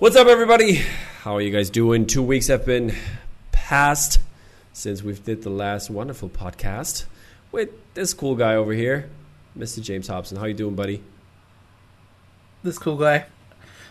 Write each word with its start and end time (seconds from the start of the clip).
What's 0.00 0.16
up, 0.16 0.28
everybody? 0.28 0.76
How 1.24 1.36
are 1.36 1.42
you 1.42 1.50
guys 1.50 1.68
doing? 1.68 2.06
Two 2.06 2.22
weeks 2.22 2.46
have 2.46 2.64
been 2.64 2.94
passed 3.52 4.18
since 4.72 5.02
we've 5.02 5.22
did 5.22 5.42
the 5.42 5.50
last 5.50 5.90
wonderful 5.90 6.30
podcast 6.30 7.04
with 7.52 7.68
this 7.92 8.14
cool 8.14 8.34
guy 8.34 8.54
over 8.54 8.72
here, 8.72 9.10
Mr. 9.58 9.82
James 9.82 10.08
Hobson. 10.08 10.38
How 10.38 10.46
you 10.46 10.54
doing, 10.54 10.74
buddy? 10.74 11.02
This 12.62 12.78
cool 12.78 12.96
guy. 12.96 13.26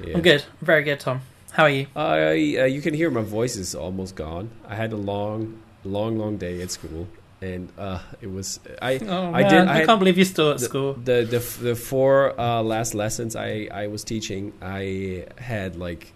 Yeah. 0.04 0.16
I'm 0.16 0.24
good. 0.24 0.44
I'm 0.60 0.66
very 0.66 0.82
good, 0.82 1.00
Tom. 1.00 1.22
How 1.52 1.66
are 1.66 1.70
you? 1.70 1.86
Uh, 1.96 2.00
uh, 2.00 2.32
you 2.32 2.82
can 2.82 2.96
hear 2.96 3.12
my 3.12 3.22
voice 3.22 3.56
is 3.56 3.76
almost 3.76 4.16
gone. 4.16 4.50
I 4.68 4.74
had 4.74 4.94
a 4.94 4.98
long, 4.98 5.62
long, 5.84 6.18
long 6.18 6.38
day 6.38 6.60
at 6.64 6.72
school, 6.72 7.08
and 7.42 7.72
uh, 7.78 8.00
it 8.22 8.32
was 8.32 8.60
I. 8.82 9.00
Oh 9.00 9.34
I 9.34 9.42
man, 9.44 9.52
did- 9.52 9.68
I, 9.68 9.82
I 9.82 9.86
can't 9.86 10.00
believe 10.00 10.18
you're 10.18 10.26
still 10.26 10.52
at 10.52 10.60
the, 10.60 10.66
school. 10.66 10.94
The 10.94 11.24
the 11.24 11.40
the 11.64 11.76
four 11.76 12.40
uh, 12.40 12.62
last 12.62 12.94
lessons 12.94 13.36
I 13.36 13.68
I 13.72 13.88
was 13.88 14.04
teaching, 14.04 14.54
I 14.62 15.26
had 15.38 15.76
like, 15.76 16.14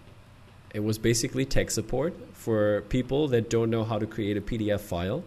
it 0.74 0.80
was 0.84 0.98
basically 0.98 1.44
tech 1.44 1.70
support 1.70 2.14
for 2.34 2.82
people 2.88 3.28
that 3.28 3.48
don't 3.48 3.70
know 3.70 3.84
how 3.84 3.98
to 3.98 4.06
create 4.06 4.36
a 4.36 4.40
PDF 4.40 4.80
file, 4.80 5.24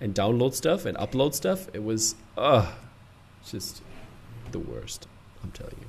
and 0.00 0.14
download 0.14 0.54
stuff 0.54 0.86
and 0.86 0.96
upload 0.98 1.34
stuff. 1.34 1.68
It 1.72 1.82
was 1.82 2.14
uh 2.38 2.70
just 3.46 3.82
the 4.52 4.58
worst. 4.60 5.06
I'm 5.42 5.50
telling 5.52 5.76
you. 5.80 5.86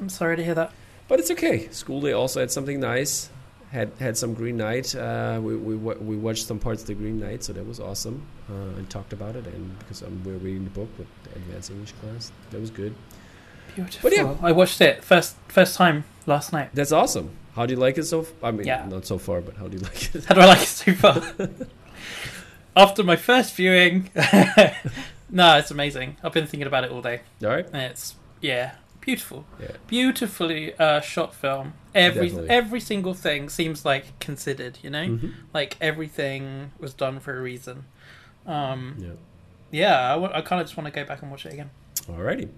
I'm 0.00 0.08
sorry 0.08 0.36
to 0.36 0.44
hear 0.44 0.54
that. 0.54 0.72
But 1.08 1.20
it's 1.20 1.30
okay. 1.32 1.68
School 1.70 2.00
day 2.00 2.12
also 2.12 2.40
had 2.40 2.50
something 2.50 2.78
nice. 2.80 3.30
Had 3.70 3.92
had 4.00 4.16
some 4.16 4.32
Green 4.34 4.56
Knight. 4.56 4.94
Uh, 4.94 5.38
we 5.42 5.54
we 5.56 5.74
we 5.76 6.16
watched 6.16 6.46
some 6.46 6.58
parts 6.58 6.80
of 6.82 6.86
the 6.86 6.94
Green 6.94 7.20
Knight, 7.20 7.44
so 7.44 7.52
that 7.52 7.66
was 7.66 7.80
awesome. 7.80 8.22
Uh, 8.48 8.76
and 8.78 8.88
talked 8.88 9.12
about 9.12 9.36
it, 9.36 9.46
and 9.46 9.78
because 9.80 10.02
um, 10.02 10.22
we're 10.24 10.38
reading 10.38 10.64
the 10.64 10.70
book 10.70 10.88
with 10.96 11.06
the 11.24 11.30
advanced 11.36 11.70
English 11.70 11.92
class, 12.00 12.32
that 12.50 12.60
was 12.60 12.70
good. 12.70 12.94
Beautiful. 13.74 14.00
But 14.08 14.16
yeah. 14.16 14.34
I 14.42 14.52
watched 14.52 14.80
it 14.80 15.04
first 15.04 15.36
first 15.48 15.76
time 15.76 16.04
last 16.26 16.52
night. 16.52 16.70
That's 16.72 16.92
awesome. 16.92 17.30
How 17.54 17.66
do 17.66 17.74
you 17.74 17.80
like 17.80 17.98
it 17.98 18.04
so? 18.04 18.20
F- 18.20 18.32
I 18.42 18.52
mean, 18.52 18.66
Yeah. 18.66 18.86
not 18.88 19.04
so 19.04 19.18
far, 19.18 19.40
but 19.42 19.56
how 19.56 19.68
do 19.68 19.76
you 19.76 19.82
like 19.82 20.14
it? 20.14 20.24
How 20.24 20.34
do 20.34 20.40
I 20.40 20.46
like 20.46 20.62
it 20.62 20.66
so 20.68 20.94
far? 20.94 21.22
After 22.76 23.02
my 23.02 23.16
first 23.16 23.54
viewing, 23.54 24.10
no, 25.30 25.58
it's 25.58 25.70
amazing. 25.70 26.16
I've 26.22 26.32
been 26.32 26.46
thinking 26.46 26.66
about 26.66 26.84
it 26.84 26.90
all 26.92 27.02
day, 27.02 27.20
All 27.42 27.48
right. 27.50 27.66
and 27.66 27.82
it's 27.82 28.14
yeah, 28.40 28.74
beautiful, 29.08 29.44
Yeah. 29.60 29.68
beautifully 29.86 30.74
uh, 30.78 31.00
shot 31.00 31.34
film. 31.34 31.72
Every 31.94 32.28
Definitely. 32.28 32.50
every 32.50 32.80
single 32.80 33.14
thing 33.14 33.48
seems 33.48 33.84
like 33.84 34.04
considered. 34.20 34.78
You 34.82 34.90
know, 34.90 35.06
Mhm. 35.08 35.32
like 35.54 35.76
everything 35.80 36.72
was 36.78 36.92
done 36.94 37.18
for 37.20 37.32
a 37.38 37.42
reason. 37.42 37.76
Um, 38.46 38.96
Yeah. 38.98 39.08
yeah, 39.70 40.12
I, 40.12 40.14
w- 40.20 40.32
I 40.34 40.40
kind 40.42 40.60
of 40.60 40.66
just 40.66 40.76
want 40.76 40.86
to 40.92 41.00
go 41.00 41.06
back 41.06 41.22
and 41.22 41.30
watch 41.30 41.46
it 41.46 41.52
again. 41.54 41.70
Alrighty. 42.06 42.48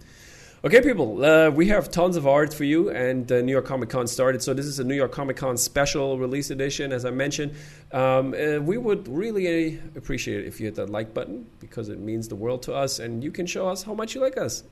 Okay, 0.62 0.82
people, 0.82 1.24
uh, 1.24 1.48
we 1.50 1.68
have 1.68 1.90
tons 1.90 2.16
of 2.16 2.26
art 2.26 2.52
for 2.52 2.64
you, 2.64 2.90
and 2.90 3.32
uh, 3.32 3.40
New 3.40 3.52
York 3.52 3.64
Comic 3.64 3.88
Con 3.88 4.06
started. 4.06 4.42
So, 4.42 4.52
this 4.52 4.66
is 4.66 4.78
a 4.78 4.84
New 4.84 4.94
York 5.02 5.10
Comic 5.10 5.36
Con 5.38 5.56
special 5.56 6.18
release 6.18 6.50
edition, 6.50 6.92
as 6.92 7.04
I 7.06 7.10
mentioned. 7.10 7.52
Um, 7.92 8.34
uh, 8.34 8.58
we 8.60 8.76
would 8.76 9.08
really 9.08 9.78
appreciate 9.96 10.40
it 10.42 10.46
if 10.46 10.60
you 10.60 10.66
hit 10.66 10.74
that 10.74 10.90
like 10.90 11.14
button 11.14 11.46
because 11.60 11.88
it 11.88 11.98
means 11.98 12.28
the 12.28 12.34
world 12.36 12.62
to 12.64 12.74
us, 12.74 12.98
and 12.98 13.24
you 13.24 13.30
can 13.32 13.46
show 13.46 13.68
us 13.68 13.84
how 13.84 13.94
much 13.94 14.14
you 14.14 14.20
like 14.20 14.36
us. 14.36 14.64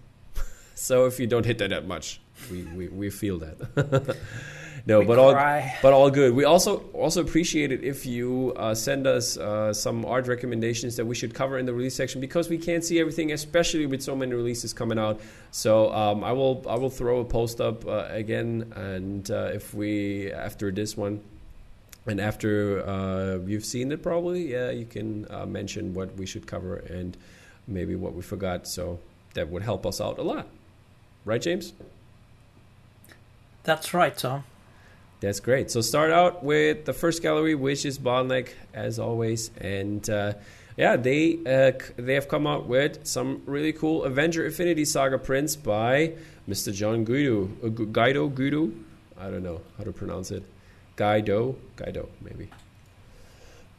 So, 0.79 1.07
if 1.07 1.19
you 1.19 1.27
don't 1.27 1.45
hit 1.45 1.59
that 1.59 1.71
that 1.71 1.89
much, 1.89 2.21
we, 2.51 2.63
we, 2.63 2.89
we 2.89 3.11
feel 3.11 3.39
that. 3.39 4.17
no, 4.87 5.01
We 5.01 5.07
but 5.07 5.19
all, 5.19 5.35
but 5.83 5.93
all 5.93 6.09
good. 6.09 6.35
We 6.35 6.45
also 6.45 6.79
also 6.93 7.21
appreciate 7.21 7.73
it 7.73 7.83
if 7.83 8.07
you 8.07 8.53
uh, 8.57 8.77
send 8.77 9.09
us 9.09 9.37
uh, 9.37 9.73
some 9.73 10.05
art 10.05 10.29
recommendations 10.29 10.95
that 10.95 11.05
we 11.05 11.17
should 11.17 11.35
cover 11.35 11.59
in 11.59 11.67
the 11.67 11.75
release 11.75 11.97
section 11.97 12.21
because 12.21 12.49
we 12.49 12.59
can't 12.59 12.85
see 12.85 13.01
everything, 13.01 13.33
especially 13.33 13.87
with 13.87 14.03
so 14.03 14.15
many 14.15 14.33
releases 14.35 14.73
coming 14.73 15.01
out. 15.01 15.21
So 15.51 15.93
um, 15.93 16.23
I 16.23 16.31
will 16.31 16.65
I 16.69 16.77
will 16.77 16.91
throw 16.91 17.19
a 17.19 17.25
post 17.25 17.61
up 17.61 17.85
uh, 17.85 18.07
again, 18.11 18.73
and 18.77 19.29
uh, 19.33 19.51
if 19.53 19.75
we 19.75 20.33
after 20.33 20.71
this 20.71 20.97
one. 20.97 21.21
And 22.07 22.23
after 22.23 22.89
uh, 22.89 23.39
you've 23.45 23.67
seen 23.67 23.93
it, 23.93 24.03
probably, 24.03 24.53
yeah, 24.53 24.71
you 24.71 24.87
can 24.87 25.27
uh, 25.29 25.45
mention 25.45 25.93
what 25.93 26.17
we 26.17 26.25
should 26.25 26.47
cover 26.47 26.77
and 26.77 27.15
maybe 27.67 27.97
what 27.97 28.15
we 28.15 28.23
forgot. 28.23 28.67
So 28.67 28.99
that 29.35 29.51
would 29.51 29.63
help 29.63 29.85
us 29.85 30.01
out 30.01 30.19
a 30.19 30.23
lot. 30.23 30.49
Right, 31.29 31.43
James? 31.43 31.75
That's 33.63 33.93
right, 33.93 34.17
Tom. 34.17 34.45
That's 35.21 35.41
great. 35.41 35.71
So 35.71 35.83
start 35.83 36.11
out 36.11 36.43
with 36.43 36.87
the 36.87 36.95
first 36.95 37.21
gallery, 37.21 37.55
which 37.55 37.85
is 37.85 37.99
Bottleneck, 37.99 38.49
as 38.73 38.99
always, 38.99 39.51
and 39.61 40.09
uh, 40.09 40.33
yeah, 40.79 40.97
they 40.97 41.39
uh, 41.45 41.73
they 41.99 42.15
have 42.15 42.29
come 42.29 42.47
out 42.47 42.67
with 42.67 43.07
some 43.07 43.43
really 43.45 43.75
cool 43.75 44.05
Avenger 44.05 44.47
Infinity 44.47 44.87
Saga 44.87 45.19
prints 45.19 45.55
by 45.55 46.15
Mr. 46.49 46.73
John 46.73 47.05
Guido, 47.05 47.51
uh, 47.63 47.69
Gu- 47.69 47.89
Guido, 47.89 48.29
Guido. 48.29 48.73
I 49.21 49.29
don't 49.29 49.43
know 49.43 49.61
how 49.77 49.85
to 49.85 49.93
pronounce 49.93 50.31
it. 50.31 50.45
Guido, 50.97 51.57
Guido, 51.77 52.09
maybe. 52.23 52.49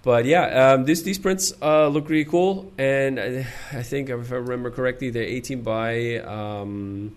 But 0.04 0.26
yeah, 0.26 0.74
um, 0.74 0.86
this, 0.86 1.02
these 1.02 1.18
prints 1.18 1.52
uh, 1.64 1.88
look 1.88 2.10
really 2.10 2.26
cool, 2.26 2.72
and 2.78 3.20
I, 3.20 3.48
I 3.72 3.82
think 3.82 4.12
if 4.12 4.32
I 4.32 4.36
remember 4.36 4.70
correctly, 4.70 5.10
they're 5.10 5.24
18 5.24 5.62
by 5.64 6.18
um, 6.20 7.16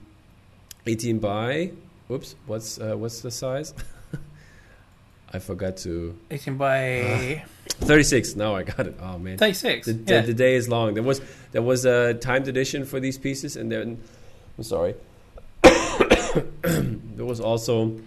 18 0.86 1.18
by. 1.18 1.72
oops 2.10 2.34
what's 2.46 2.80
uh, 2.80 2.96
what's 2.96 3.20
the 3.20 3.30
size? 3.30 3.74
I 5.32 5.38
forgot 5.38 5.78
to 5.78 6.16
18 6.30 6.56
by 6.56 7.44
36. 7.68 8.36
Now 8.36 8.54
I 8.54 8.64
got 8.64 8.86
it. 8.86 8.98
Oh 9.00 9.18
man, 9.18 9.38
36. 9.38 9.86
the, 9.86 9.92
the, 9.92 10.14
yeah. 10.14 10.20
the 10.20 10.34
day 10.34 10.54
is 10.54 10.68
long. 10.68 10.94
There 10.94 11.02
was 11.02 11.20
there 11.52 11.62
was 11.62 11.84
a 11.84 12.14
timed 12.14 12.48
edition 12.48 12.84
for 12.84 13.00
these 13.00 13.18
pieces, 13.18 13.56
and 13.56 13.70
then 13.70 14.00
I'm 14.58 14.64
sorry. 14.64 14.94
there 15.62 17.24
was 17.24 17.40
also 17.40 17.98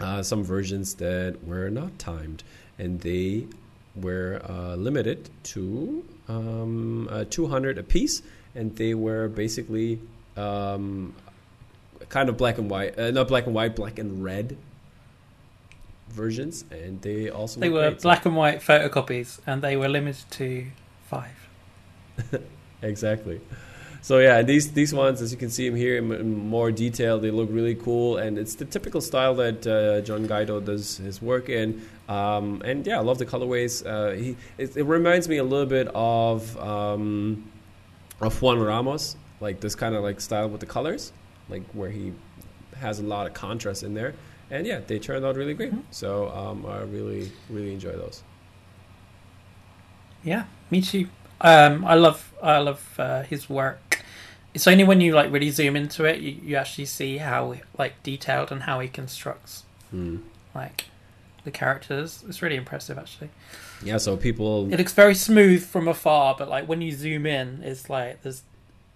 uh, 0.00 0.22
some 0.22 0.42
versions 0.42 0.94
that 0.94 1.44
were 1.46 1.70
not 1.70 1.98
timed, 1.98 2.42
and 2.78 3.00
they 3.00 3.46
were 3.94 4.40
uh, 4.48 4.74
limited 4.76 5.30
to 5.44 6.04
um, 6.28 7.08
uh, 7.10 7.24
200 7.28 7.78
a 7.78 7.82
piece, 7.82 8.22
and 8.54 8.74
they 8.76 8.94
were 8.94 9.28
basically 9.28 10.00
um, 10.36 11.14
kind 12.12 12.28
of 12.28 12.36
black 12.36 12.58
and 12.58 12.70
white, 12.70 12.96
uh, 12.96 13.10
not 13.10 13.26
black 13.26 13.46
and 13.46 13.54
white, 13.54 13.74
black 13.74 13.98
and 13.98 14.22
red 14.22 14.56
versions, 16.10 16.64
and 16.70 17.00
they 17.02 17.30
also 17.30 17.58
they 17.58 17.70
were 17.70 17.90
great. 17.90 18.02
Black 18.02 18.26
and 18.26 18.36
white 18.36 18.60
photocopies, 18.60 19.40
and 19.46 19.62
they 19.62 19.76
were 19.76 19.88
limited 19.88 20.30
to 20.30 20.66
five. 21.08 21.48
Exactly. 22.84 23.40
So 24.02 24.18
yeah, 24.18 24.42
these 24.42 24.72
these 24.72 24.92
ones, 24.92 25.22
as 25.22 25.30
you 25.30 25.38
can 25.38 25.50
see 25.50 25.68
them 25.68 25.78
here 25.78 25.96
in, 25.96 26.10
in 26.10 26.48
more 26.48 26.72
detail, 26.72 27.20
they 27.20 27.30
look 27.30 27.48
really 27.52 27.76
cool, 27.76 28.16
and 28.16 28.36
it's 28.36 28.56
the 28.56 28.64
typical 28.64 29.00
style 29.00 29.36
that 29.36 29.64
uh, 29.64 30.00
John 30.00 30.26
Guido 30.26 30.58
does 30.58 30.96
his 30.96 31.22
work 31.22 31.48
in. 31.48 31.82
Um, 32.08 32.60
and 32.64 32.84
yeah, 32.84 32.98
I 32.98 33.02
love 33.02 33.18
the 33.18 33.26
colorways. 33.26 33.86
Uh, 33.86 34.16
he 34.16 34.36
it, 34.58 34.76
it 34.76 34.82
reminds 34.82 35.28
me 35.28 35.36
a 35.36 35.44
little 35.44 35.66
bit 35.66 35.86
of 35.94 36.58
um, 36.58 37.48
of 38.20 38.42
Juan 38.42 38.58
Ramos, 38.58 39.14
like 39.40 39.60
this 39.60 39.76
kind 39.76 39.94
of 39.94 40.02
like 40.02 40.20
style 40.20 40.48
with 40.48 40.60
the 40.60 40.66
colors, 40.66 41.12
like 41.48 41.62
where 41.72 41.90
he 41.90 42.12
has 42.78 42.98
a 42.98 43.02
lot 43.02 43.26
of 43.26 43.34
contrast 43.34 43.82
in 43.82 43.94
there. 43.94 44.14
And 44.50 44.66
yeah, 44.66 44.80
they 44.86 44.98
turned 44.98 45.24
out 45.24 45.36
really 45.36 45.54
great. 45.54 45.72
Mhm. 45.72 45.82
So 45.90 46.28
um, 46.30 46.66
I 46.66 46.80
really 46.82 47.32
really 47.48 47.72
enjoy 47.72 47.92
those. 47.92 48.22
Yeah, 50.24 50.44
me 50.70 50.80
too. 50.82 51.08
Um, 51.40 51.84
I 51.84 51.94
love 51.94 52.32
I 52.42 52.58
love 52.58 52.94
uh, 52.98 53.22
his 53.22 53.48
work. 53.50 54.02
It's 54.54 54.66
only 54.66 54.84
when 54.84 55.00
you 55.00 55.14
like 55.14 55.32
really 55.32 55.50
zoom 55.50 55.76
into 55.76 56.04
it, 56.04 56.20
you, 56.20 56.32
you 56.42 56.56
actually 56.56 56.84
see 56.84 57.18
how 57.18 57.54
like 57.78 58.02
detailed 58.02 58.52
and 58.52 58.62
how 58.64 58.80
he 58.80 58.88
constructs 58.88 59.64
Hmm. 59.90 60.18
like 60.54 60.84
the 61.44 61.50
characters. 61.50 62.22
It's 62.28 62.40
really 62.42 62.56
impressive, 62.56 62.98
actually. 62.98 63.30
Yeah, 63.82 63.96
so 63.96 64.16
people 64.16 64.72
It 64.72 64.76
looks 64.78 64.92
very 64.92 65.14
smooth 65.14 65.64
from 65.66 65.88
afar, 65.88 66.36
but 66.38 66.48
like 66.48 66.68
when 66.68 66.80
you 66.82 66.92
zoom 66.92 67.26
in, 67.26 67.62
it's 67.64 67.90
like 67.90 68.22
there's 68.22 68.42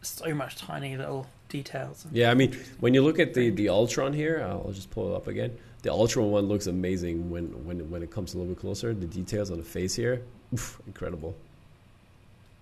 so 0.02 0.32
much 0.34 0.56
tiny 0.56 0.96
little 0.96 1.26
details. 1.48 2.06
Yeah, 2.12 2.30
I 2.30 2.34
mean, 2.34 2.56
when 2.80 2.94
you 2.94 3.02
look 3.02 3.18
at 3.18 3.34
the 3.34 3.50
the 3.50 3.68
Ultron 3.68 4.12
here, 4.12 4.42
I'll 4.48 4.72
just 4.72 4.90
pull 4.90 5.12
it 5.12 5.16
up 5.16 5.26
again. 5.26 5.56
The 5.82 5.90
Ultron 5.92 6.30
one 6.30 6.46
looks 6.46 6.66
amazing 6.66 7.30
when 7.30 7.46
when 7.66 7.90
when 7.90 8.02
it 8.02 8.10
comes 8.10 8.34
a 8.34 8.38
little 8.38 8.52
bit 8.54 8.60
closer. 8.60 8.92
The 8.94 9.06
details 9.06 9.50
on 9.50 9.58
the 9.58 9.64
face 9.64 9.94
here, 9.94 10.22
oof, 10.54 10.80
incredible. 10.86 11.34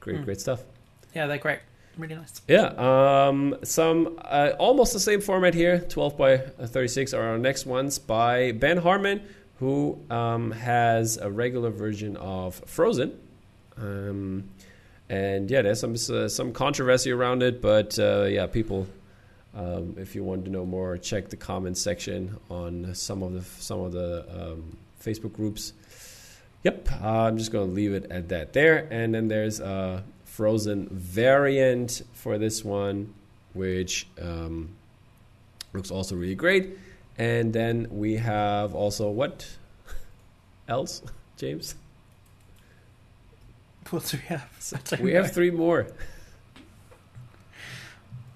Great, 0.00 0.16
Hmm. 0.19 0.25
great 0.25 0.40
stuff. 0.40 0.62
Yeah, 1.14 1.26
they're 1.26 1.38
great. 1.38 1.60
Really 1.96 2.16
nice. 2.16 2.42
Yeah, 2.48 2.72
um, 3.28 3.56
some 3.62 4.19
uh, 4.25 4.50
almost 4.58 4.92
the 4.92 5.00
same 5.00 5.20
format 5.20 5.54
here. 5.54 5.78
Twelve 5.78 6.19
by 6.19 6.38
thirty-six 6.38 7.14
are 7.14 7.22
our 7.22 7.38
next 7.38 7.66
ones 7.66 7.98
by 8.00 8.50
Ben 8.52 8.78
Harmon, 8.78 9.22
who 9.60 9.98
um, 10.10 10.50
has 10.50 11.16
a 11.16 11.30
regular 11.30 11.70
version 11.70 12.16
of 12.16 12.56
Frozen. 12.66 13.16
Um, 13.76 14.50
and 15.08 15.50
yeah, 15.50 15.62
there's 15.62 15.80
some 15.80 15.94
uh, 15.94 16.28
some 16.28 16.52
controversy 16.52 17.10
around 17.10 17.42
it, 17.42 17.60
but 17.60 17.98
uh, 17.98 18.24
yeah, 18.24 18.46
people. 18.46 18.86
Um, 19.56 19.94
if 19.98 20.16
you 20.16 20.24
want 20.24 20.44
to 20.46 20.50
know 20.50 20.66
more, 20.66 20.98
check 20.98 21.28
the 21.28 21.36
comments 21.36 21.80
section 21.80 22.36
on 22.50 22.92
some 22.94 23.22
of 23.22 23.32
the 23.32 23.42
some 23.62 23.80
of 23.80 23.92
the 23.92 24.26
um, 24.28 24.76
Facebook 25.00 25.32
groups. 25.32 25.72
Yep, 26.64 26.88
uh, 27.00 27.06
I'm 27.06 27.38
just 27.38 27.52
going 27.52 27.68
to 27.68 27.74
leave 27.74 27.92
it 27.92 28.10
at 28.10 28.30
that 28.30 28.52
there, 28.52 28.88
and 28.90 29.14
then 29.14 29.28
there's 29.28 29.60
a 29.60 30.02
Frozen 30.24 30.88
variant 30.88 32.02
for 32.14 32.38
this 32.38 32.64
one, 32.64 33.14
which 33.52 34.08
um, 34.20 34.70
looks 35.72 35.92
also 35.92 36.16
really 36.16 36.34
great. 36.34 36.76
And 37.16 37.52
then 37.52 37.86
we 37.90 38.16
have 38.16 38.74
also 38.74 39.10
what 39.10 39.46
else, 40.68 41.02
James? 41.36 41.76
What 43.90 44.06
do 44.06 44.16
we 44.16 44.22
have? 44.28 45.00
We 45.00 45.12
have 45.12 45.32
three 45.32 45.50
more. 45.50 45.86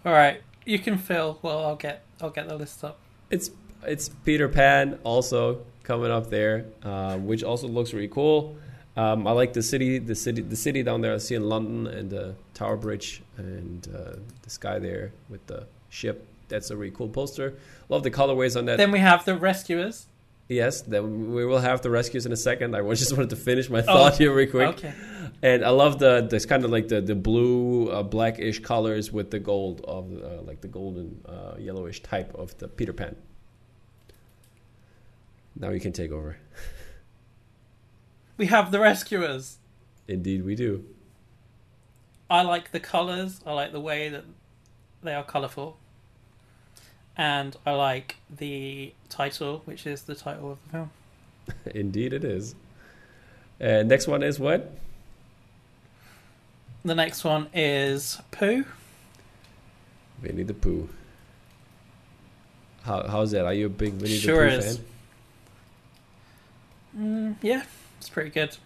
All 0.04 0.12
right, 0.12 0.42
you 0.64 0.78
can 0.78 0.98
fill. 0.98 1.38
Well, 1.42 1.64
I'll 1.64 1.76
get 1.76 2.04
I'll 2.20 2.30
get 2.30 2.48
the 2.48 2.56
list 2.56 2.84
up. 2.84 2.98
It's 3.30 3.50
it's 3.84 4.08
Peter 4.24 4.48
Pan 4.48 4.98
also 5.04 5.62
coming 5.82 6.10
up 6.10 6.30
there, 6.30 6.66
uh, 6.82 7.16
which 7.16 7.42
also 7.42 7.66
looks 7.68 7.92
really 7.92 8.08
cool. 8.08 8.56
Um, 8.96 9.26
I 9.26 9.32
like 9.32 9.52
the 9.52 9.62
city, 9.62 9.98
the 9.98 10.14
city, 10.14 10.42
the 10.42 10.56
city 10.56 10.82
down 10.82 11.00
there. 11.00 11.14
I 11.14 11.18
see 11.18 11.34
in 11.34 11.48
London 11.48 11.86
and 11.86 12.10
the 12.10 12.34
Tower 12.54 12.76
Bridge 12.76 13.22
and 13.36 13.86
uh, 13.94 14.16
the 14.42 14.50
sky 14.50 14.78
there 14.78 15.12
with 15.28 15.46
the 15.46 15.66
ship. 15.88 16.26
That's 16.48 16.70
a 16.70 16.76
really 16.76 16.90
cool 16.90 17.08
poster. 17.08 17.54
Love 17.88 18.02
the 18.02 18.10
colorways 18.10 18.56
on 18.56 18.64
that. 18.66 18.76
Then 18.76 18.90
we 18.90 18.98
have 18.98 19.24
the 19.24 19.36
rescuers. 19.36 20.06
yes, 20.48 20.80
then 20.80 21.32
we 21.32 21.44
will 21.44 21.60
have 21.60 21.82
the 21.82 21.90
rescues 21.90 22.26
in 22.26 22.32
a 22.32 22.36
second. 22.36 22.74
I 22.74 22.82
just 22.94 23.12
wanted 23.12 23.30
to 23.30 23.36
finish 23.36 23.68
my 23.70 23.82
thought 23.82 24.16
here 24.16 24.34
real 24.34 24.50
quick. 24.50 24.68
Okay. 24.78 24.94
And 25.42 25.64
I 25.64 25.70
love 25.70 25.98
the 26.00 26.26
this 26.28 26.46
kind 26.46 26.64
of 26.64 26.70
like 26.70 26.88
the 26.88 27.00
the 27.00 27.14
blue 27.14 27.90
uh, 27.90 28.02
blackish 28.02 28.58
colors 28.60 29.12
with 29.12 29.30
the 29.30 29.38
gold 29.38 29.84
of 29.86 30.10
uh, 30.12 30.42
like 30.42 30.60
the 30.60 30.68
golden 30.68 31.20
uh, 31.26 31.54
yellowish 31.58 32.02
type 32.02 32.34
of 32.34 32.56
the 32.58 32.66
Peter 32.66 32.92
Pan. 32.92 33.14
Now 35.54 35.70
you 35.70 35.80
can 35.80 35.92
take 35.92 36.10
over. 36.10 36.38
We 38.36 38.46
have 38.46 38.70
the 38.70 38.78
rescuers. 38.78 39.58
Indeed, 40.06 40.44
we 40.44 40.54
do. 40.54 40.84
I 42.30 42.42
like 42.42 42.70
the 42.70 42.80
colors. 42.80 43.40
I 43.44 43.52
like 43.52 43.72
the 43.72 43.80
way 43.80 44.08
that 44.08 44.24
they 45.02 45.12
are 45.12 45.24
colorful. 45.24 45.76
And 47.16 47.56
I 47.66 47.72
like 47.72 48.16
the 48.30 48.94
title, 49.08 49.62
which 49.64 49.86
is 49.86 50.02
the 50.02 50.14
title 50.14 50.52
of 50.52 50.58
the 50.64 50.70
film. 50.70 50.90
Indeed, 51.74 52.12
it 52.12 52.22
is. 52.22 52.54
And 53.58 53.88
next 53.88 54.06
one 54.06 54.22
is 54.22 54.38
what? 54.38 54.72
The 56.88 56.94
next 56.94 57.22
one 57.22 57.48
is 57.52 58.18
Pooh. 58.30 58.64
Winnie 60.22 60.42
the 60.42 60.54
Pooh. 60.54 60.88
How 62.82 63.06
how's 63.06 63.32
that? 63.32 63.44
Are 63.44 63.52
you 63.52 63.66
a 63.66 63.68
big 63.68 64.00
Winnie 64.00 64.16
Sure 64.16 64.50
the 64.50 64.56
Pooh 64.56 64.66
is. 64.66 64.76
fan? 64.78 64.86
Mm, 66.98 67.36
yeah, 67.42 67.62
it's 67.98 68.08
pretty 68.08 68.30
good. 68.30 68.56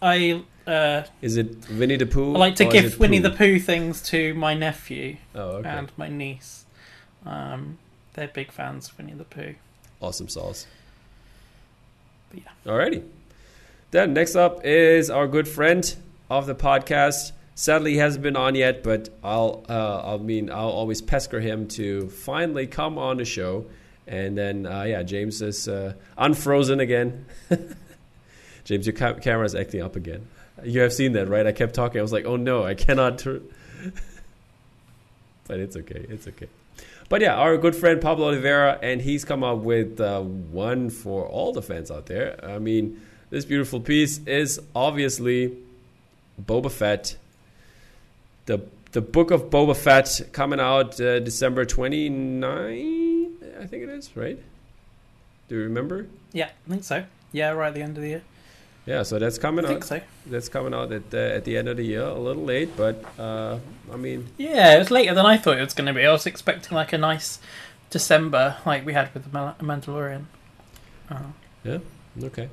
I 0.00 0.44
uh, 0.64 1.02
Is 1.20 1.36
it 1.36 1.68
Winnie 1.70 1.96
the 1.96 2.06
Pooh? 2.06 2.36
I 2.36 2.38
like 2.38 2.54
to 2.56 2.66
gift 2.66 3.00
Winnie 3.00 3.18
Pooh? 3.20 3.28
the 3.30 3.36
Pooh 3.36 3.58
things 3.58 4.00
to 4.10 4.32
my 4.34 4.54
nephew 4.54 5.16
Oh, 5.34 5.56
okay. 5.58 5.68
and 5.68 5.90
my 5.96 6.06
niece. 6.08 6.64
Um, 7.26 7.78
they're 8.14 8.28
big 8.28 8.52
fans 8.52 8.88
of 8.90 8.98
Winnie 8.98 9.14
the 9.14 9.24
Pooh. 9.24 9.56
Awesome 10.00 10.28
sauce. 10.28 10.66
But 12.30 12.42
yeah. 12.44 12.50
Alrighty. 12.72 13.02
Then 13.90 14.12
next 14.14 14.36
up 14.36 14.60
is 14.64 15.10
our 15.10 15.26
good 15.26 15.48
friend 15.48 15.94
of 16.30 16.46
the 16.46 16.54
podcast. 16.54 17.32
Sadly, 17.62 17.92
he 17.92 17.98
hasn't 17.98 18.24
been 18.24 18.34
on 18.34 18.56
yet, 18.56 18.82
but 18.82 19.08
I'll 19.22 19.64
uh, 19.68 20.14
I 20.14 20.16
mean 20.16 20.50
I'll 20.50 20.70
always 20.70 21.00
pester 21.00 21.38
him 21.38 21.68
to 21.68 22.08
finally 22.08 22.66
come 22.66 22.98
on 22.98 23.18
the 23.18 23.24
show. 23.24 23.66
And 24.04 24.36
then 24.36 24.66
uh, 24.66 24.82
yeah, 24.82 25.04
James 25.04 25.40
is 25.40 25.68
uh, 25.68 25.92
unfrozen 26.18 26.80
again. 26.80 27.24
James, 28.64 28.84
your 28.84 28.96
ca- 28.96 29.14
camera's 29.14 29.54
acting 29.54 29.80
up 29.80 29.94
again. 29.94 30.26
You 30.64 30.80
have 30.80 30.92
seen 30.92 31.12
that, 31.12 31.28
right? 31.28 31.46
I 31.46 31.52
kept 31.52 31.72
talking. 31.72 32.00
I 32.00 32.02
was 32.02 32.12
like, 32.12 32.24
oh 32.24 32.34
no, 32.34 32.64
I 32.64 32.74
cannot. 32.74 33.24
But 35.46 35.60
it's 35.60 35.76
okay. 35.76 36.04
It's 36.08 36.26
okay. 36.26 36.48
But 37.08 37.20
yeah, 37.20 37.36
our 37.36 37.56
good 37.58 37.76
friend 37.76 38.00
Pablo 38.00 38.32
Olivera, 38.32 38.80
and 38.82 39.00
he's 39.00 39.24
come 39.24 39.44
up 39.44 39.58
with 39.58 40.00
uh, 40.00 40.20
one 40.20 40.90
for 40.90 41.26
all 41.26 41.52
the 41.52 41.62
fans 41.62 41.92
out 41.92 42.06
there. 42.06 42.44
I 42.44 42.58
mean, 42.58 43.00
this 43.30 43.44
beautiful 43.44 43.80
piece 43.80 44.18
is 44.26 44.60
obviously 44.74 45.58
Boba 46.44 46.72
Fett. 46.72 47.18
The 48.46 48.60
the 48.92 49.00
book 49.00 49.30
of 49.30 49.48
Boba 49.50 49.74
Fett 49.76 50.20
coming 50.32 50.60
out 50.60 51.00
uh, 51.00 51.18
December 51.20 51.64
29, 51.64 53.36
I 53.60 53.66
think 53.66 53.82
it 53.84 53.88
is, 53.88 54.14
right? 54.14 54.38
Do 55.48 55.54
you 55.56 55.62
remember? 55.62 56.06
Yeah, 56.32 56.50
I 56.66 56.70
think 56.70 56.84
so. 56.84 57.04
Yeah, 57.32 57.50
right 57.50 57.68
at 57.68 57.74
the 57.74 57.80
end 57.82 57.96
of 57.96 58.02
the 58.02 58.10
year. 58.10 58.22
Yeah, 58.84 59.02
so 59.04 59.18
that's 59.18 59.38
coming 59.38 59.64
I 59.64 59.68
think 59.68 59.82
out. 59.82 59.88
so. 59.88 60.00
That's 60.26 60.48
coming 60.50 60.74
out 60.74 60.92
at 60.92 61.10
the, 61.10 61.34
at 61.36 61.44
the 61.44 61.56
end 61.56 61.68
of 61.68 61.76
the 61.78 61.84
year, 61.84 62.02
a 62.02 62.18
little 62.18 62.42
late, 62.42 62.76
but 62.76 63.02
uh, 63.18 63.58
I 63.90 63.96
mean, 63.96 64.26
Yeah, 64.36 64.74
it 64.74 64.78
was 64.80 64.90
later 64.90 65.14
than 65.14 65.24
I 65.24 65.36
thought 65.38 65.56
it 65.56 65.62
was 65.62 65.72
going 65.74 65.86
to 65.86 65.94
be. 65.94 66.04
I 66.04 66.12
was 66.12 66.26
expecting 66.26 66.74
like 66.74 66.92
a 66.92 66.98
nice 66.98 67.38
December, 67.90 68.56
like 68.66 68.84
we 68.84 68.92
had 68.92 69.14
with 69.14 69.24
the 69.24 69.54
Mandalorian. 69.60 70.24
Uh, 71.08 71.78
Okay. 72.22 72.48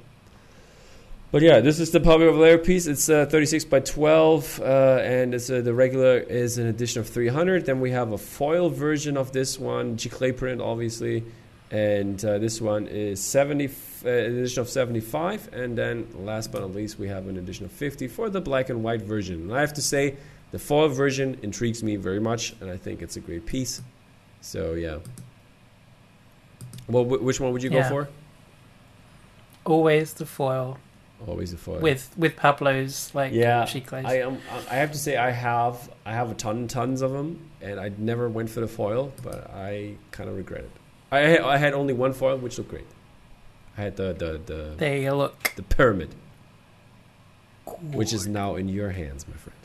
But 1.31 1.43
yeah, 1.43 1.59
this 1.59 1.79
is 1.79 1.91
the 1.91 1.99
Pablo 1.99 2.31
Olivera 2.33 2.63
piece. 2.63 2.87
It's 2.87 3.07
uh, 3.07 3.27
36 3.27 3.65
by 3.65 3.81
12, 3.81 4.59
uh, 4.61 4.63
and 5.03 5.35
it's 5.35 5.47
uh, 5.49 5.61
the 5.61 5.73
regular 5.75 6.17
is 6.17 6.57
an 6.57 6.65
edition 6.65 7.01
of 7.01 7.07
300. 7.07 7.65
Then 7.67 7.79
we 7.81 7.91
have 7.91 8.11
a 8.13 8.17
foil 8.17 8.69
version 8.71 9.15
of 9.15 9.31
this 9.31 9.59
one, 9.59 9.95
Giclée 9.95 10.35
print, 10.35 10.59
obviously, 10.59 11.23
and 11.69 12.23
uh, 12.25 12.39
this 12.39 12.59
one 12.59 12.87
is 12.87 13.23
70, 13.23 13.67
uh, 13.67 14.09
an 14.09 14.37
edition 14.39 14.61
of 14.61 14.69
75. 14.69 15.53
And 15.53 15.77
then 15.77 16.07
last 16.15 16.51
but 16.51 16.61
not 16.61 16.73
least, 16.73 16.97
we 16.97 17.07
have 17.09 17.27
an 17.27 17.37
edition 17.37 17.63
of 17.65 17.71
50 17.71 18.07
for 18.07 18.31
the 18.31 18.41
black 18.41 18.69
and 18.71 18.83
white 18.83 19.03
version. 19.03 19.35
And 19.41 19.55
I 19.55 19.61
have 19.61 19.73
to 19.73 19.83
say, 19.83 20.15
the 20.49 20.57
foil 20.57 20.89
version 20.89 21.37
intrigues 21.43 21.83
me 21.83 21.95
very 21.95 22.19
much, 22.19 22.55
and 22.59 22.71
I 22.71 22.77
think 22.77 23.03
it's 23.03 23.17
a 23.17 23.19
great 23.19 23.45
piece. 23.45 23.83
So 24.41 24.73
yeah. 24.73 24.97
Well, 26.87 27.03
wh- 27.03 27.21
which 27.23 27.39
one 27.39 27.53
would 27.53 27.61
you 27.61 27.69
Yeah. 27.69 27.83
go 27.83 27.89
for? 27.89 28.09
always 29.65 30.13
the 30.15 30.25
foil 30.25 30.79
Always 31.27 31.51
a 31.53 31.57
foil. 31.57 31.79
with 31.79 32.13
with 32.17 32.35
Pablo's 32.37 33.13
like 33.13 33.33
yeah, 33.33 33.65
chicles. 33.65 34.05
I 34.05 34.21
um, 34.21 34.35
am. 34.51 34.63
I 34.71 34.75
have 34.75 34.91
to 34.93 34.97
say, 34.97 35.17
I 35.17 35.31
have. 35.31 35.89
I 36.05 36.13
have 36.13 36.31
a 36.31 36.33
ton, 36.33 36.67
tons 36.67 37.01
of 37.01 37.11
them, 37.11 37.49
and 37.61 37.79
I 37.79 37.91
never 37.97 38.29
went 38.29 38.49
for 38.49 38.61
the 38.61 38.67
foil, 38.67 39.11
but 39.21 39.49
I 39.53 39.95
kind 40.11 40.29
of 40.29 40.37
regret 40.37 40.61
it. 40.63 40.71
I 41.11 41.19
had- 41.19 41.41
I 41.41 41.57
had 41.57 41.73
only 41.73 41.93
one 41.93 42.13
foil, 42.13 42.37
which 42.37 42.57
looked 42.57 42.69
great. 42.69 42.87
I 43.77 43.81
had 43.81 43.97
the 43.97 44.13
the 44.13 44.39
the, 44.45 44.73
There 44.77 44.97
you 44.97 45.13
look. 45.13 45.53
the 45.55 45.63
pyramid, 45.63 46.15
which 47.81 48.13
is 48.13 48.25
now 48.27 48.55
in 48.55 48.69
your 48.69 48.91
hands, 48.91 49.27
my 49.27 49.35
friend. 49.35 49.55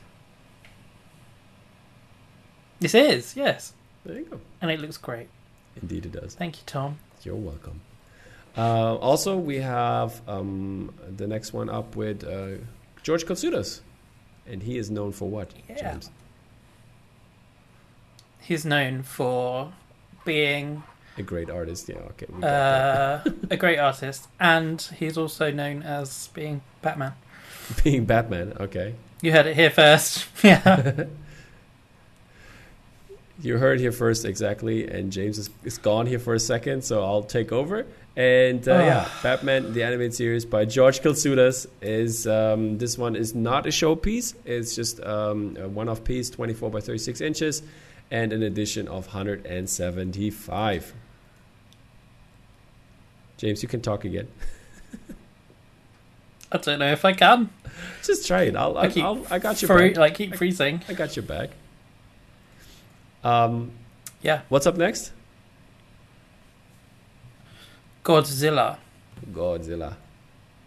This 2.80 2.94
is 2.94 3.36
yes, 3.36 3.72
There 4.04 4.16
you 4.18 4.24
go. 4.24 4.40
and 4.60 4.70
it 4.70 4.80
looks 4.80 4.96
great. 4.96 5.28
Indeed, 5.80 6.06
it 6.06 6.12
does. 6.12 6.34
Thank 6.34 6.56
you, 6.58 6.62
Tom. 6.66 6.98
You're 7.22 7.36
welcome. 7.36 7.80
Uh, 8.56 8.94
also, 8.96 9.36
we 9.36 9.56
have 9.58 10.20
um, 10.28 10.94
the 11.16 11.26
next 11.26 11.52
one 11.52 11.68
up 11.68 11.96
with 11.96 12.22
uh, 12.24 12.62
George 13.02 13.24
Caltsoudas, 13.26 13.80
and 14.46 14.62
he 14.62 14.78
is 14.78 14.90
known 14.90 15.12
for 15.12 15.28
what, 15.28 15.50
Yeah. 15.68 15.92
James? 15.92 16.10
He's 18.40 18.64
known 18.64 19.02
for 19.02 19.72
being 20.24 20.82
A 21.16 21.22
great 21.22 21.48
artist. 21.50 21.88
Yeah. 21.88 21.96
Okay. 22.10 22.26
We 22.28 22.40
got 22.40 23.24
that. 23.24 23.26
uh, 23.26 23.30
a 23.50 23.56
great 23.56 23.78
artist, 23.88 24.28
and 24.38 24.80
he's 24.98 25.16
also 25.16 25.50
known 25.50 25.82
as 25.82 26.28
being 26.34 26.60
Batman. 26.82 27.12
Being 27.82 28.04
Batman. 28.04 28.52
Okay. 28.60 28.94
You 29.22 29.32
heard 29.32 29.46
it 29.46 29.56
here 29.56 29.70
first. 29.70 30.26
yeah. 30.44 31.04
You 33.42 33.58
heard 33.58 33.80
here 33.80 33.90
first, 33.92 34.24
exactly. 34.24 34.88
And 34.88 35.10
James 35.12 35.38
is, 35.38 35.50
is 35.64 35.76
gone 35.76 36.06
here 36.06 36.20
for 36.20 36.34
a 36.34 36.40
second, 36.40 36.84
so 36.84 37.02
I'll 37.02 37.24
take 37.24 37.50
over. 37.52 37.84
And 38.16 38.66
uh, 38.68 38.74
Ah. 38.74 38.78
yeah, 38.84 39.08
Batman, 39.24 39.72
the 39.72 39.82
animated 39.82 40.14
series 40.14 40.44
by 40.44 40.64
George 40.66 41.00
Caltsoudas 41.00 41.66
is 41.82 42.28
um, 42.28 42.78
this 42.78 42.96
one 42.96 43.16
is 43.16 43.34
not 43.34 43.66
a 43.66 43.70
showpiece. 43.70 44.36
It's 44.44 44.76
just 44.76 45.00
um, 45.02 45.56
a 45.60 45.66
one-off 45.68 46.04
piece, 46.04 46.30
24 46.30 46.70
by 46.70 46.78
36 46.80 47.20
inches, 47.20 47.64
and 48.12 48.32
an 48.32 48.44
edition 48.44 48.86
of 48.86 49.06
175. 49.06 50.94
James, 53.36 53.62
you 53.64 53.68
can 53.68 53.80
talk 53.80 54.04
again. 54.04 54.28
I 56.52 56.58
don't 56.58 56.78
know 56.78 56.92
if 56.92 57.04
I 57.04 57.14
can. 57.14 57.50
Just 58.04 58.28
try 58.28 58.42
it. 58.44 58.54
I'll, 58.54 58.78
I 58.78 58.82
I, 58.82 58.88
keep 58.88 59.04
I'll, 59.04 59.26
I 59.28 59.40
got 59.40 59.60
your 59.60 59.66
Free, 59.76 59.88
back. 59.88 59.96
like 59.98 60.14
keep 60.14 60.36
freezing. 60.36 60.82
I 60.88 60.92
got 60.92 61.16
your 61.16 61.24
back. 61.24 61.50
Um, 63.24 63.72
Yeah. 64.22 64.42
what's 64.48 64.66
up 64.66 64.76
next? 64.76 65.12
Godzilla 68.04 68.78
Godzilla. 69.32 69.94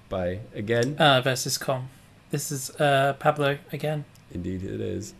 By 0.09 0.39
again. 0.55 0.95
uh, 0.97 1.21
versus 1.21 1.57
Kong. 1.57 1.89
This 2.31 2.51
is 2.51 2.69
uh, 2.79 3.13
Pablo 3.19 3.57
again. 3.71 4.05
Indeed, 4.31 4.63
it 4.63 4.79
is. 4.81 5.13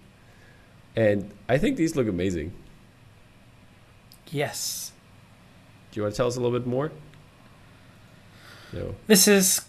And 0.96 1.32
I 1.48 1.58
think 1.58 1.78
these 1.78 1.96
look 1.96 2.08
amazing. 2.08 2.54
Yes. 4.32 4.92
Do 5.92 6.00
you 6.00 6.04
want 6.04 6.14
to 6.16 6.18
tell 6.18 6.28
us 6.28 6.36
a 6.38 6.40
little 6.42 6.58
bit 6.58 6.68
more? 6.68 6.92
No. 8.74 8.96
This 9.08 9.28
is 9.28 9.66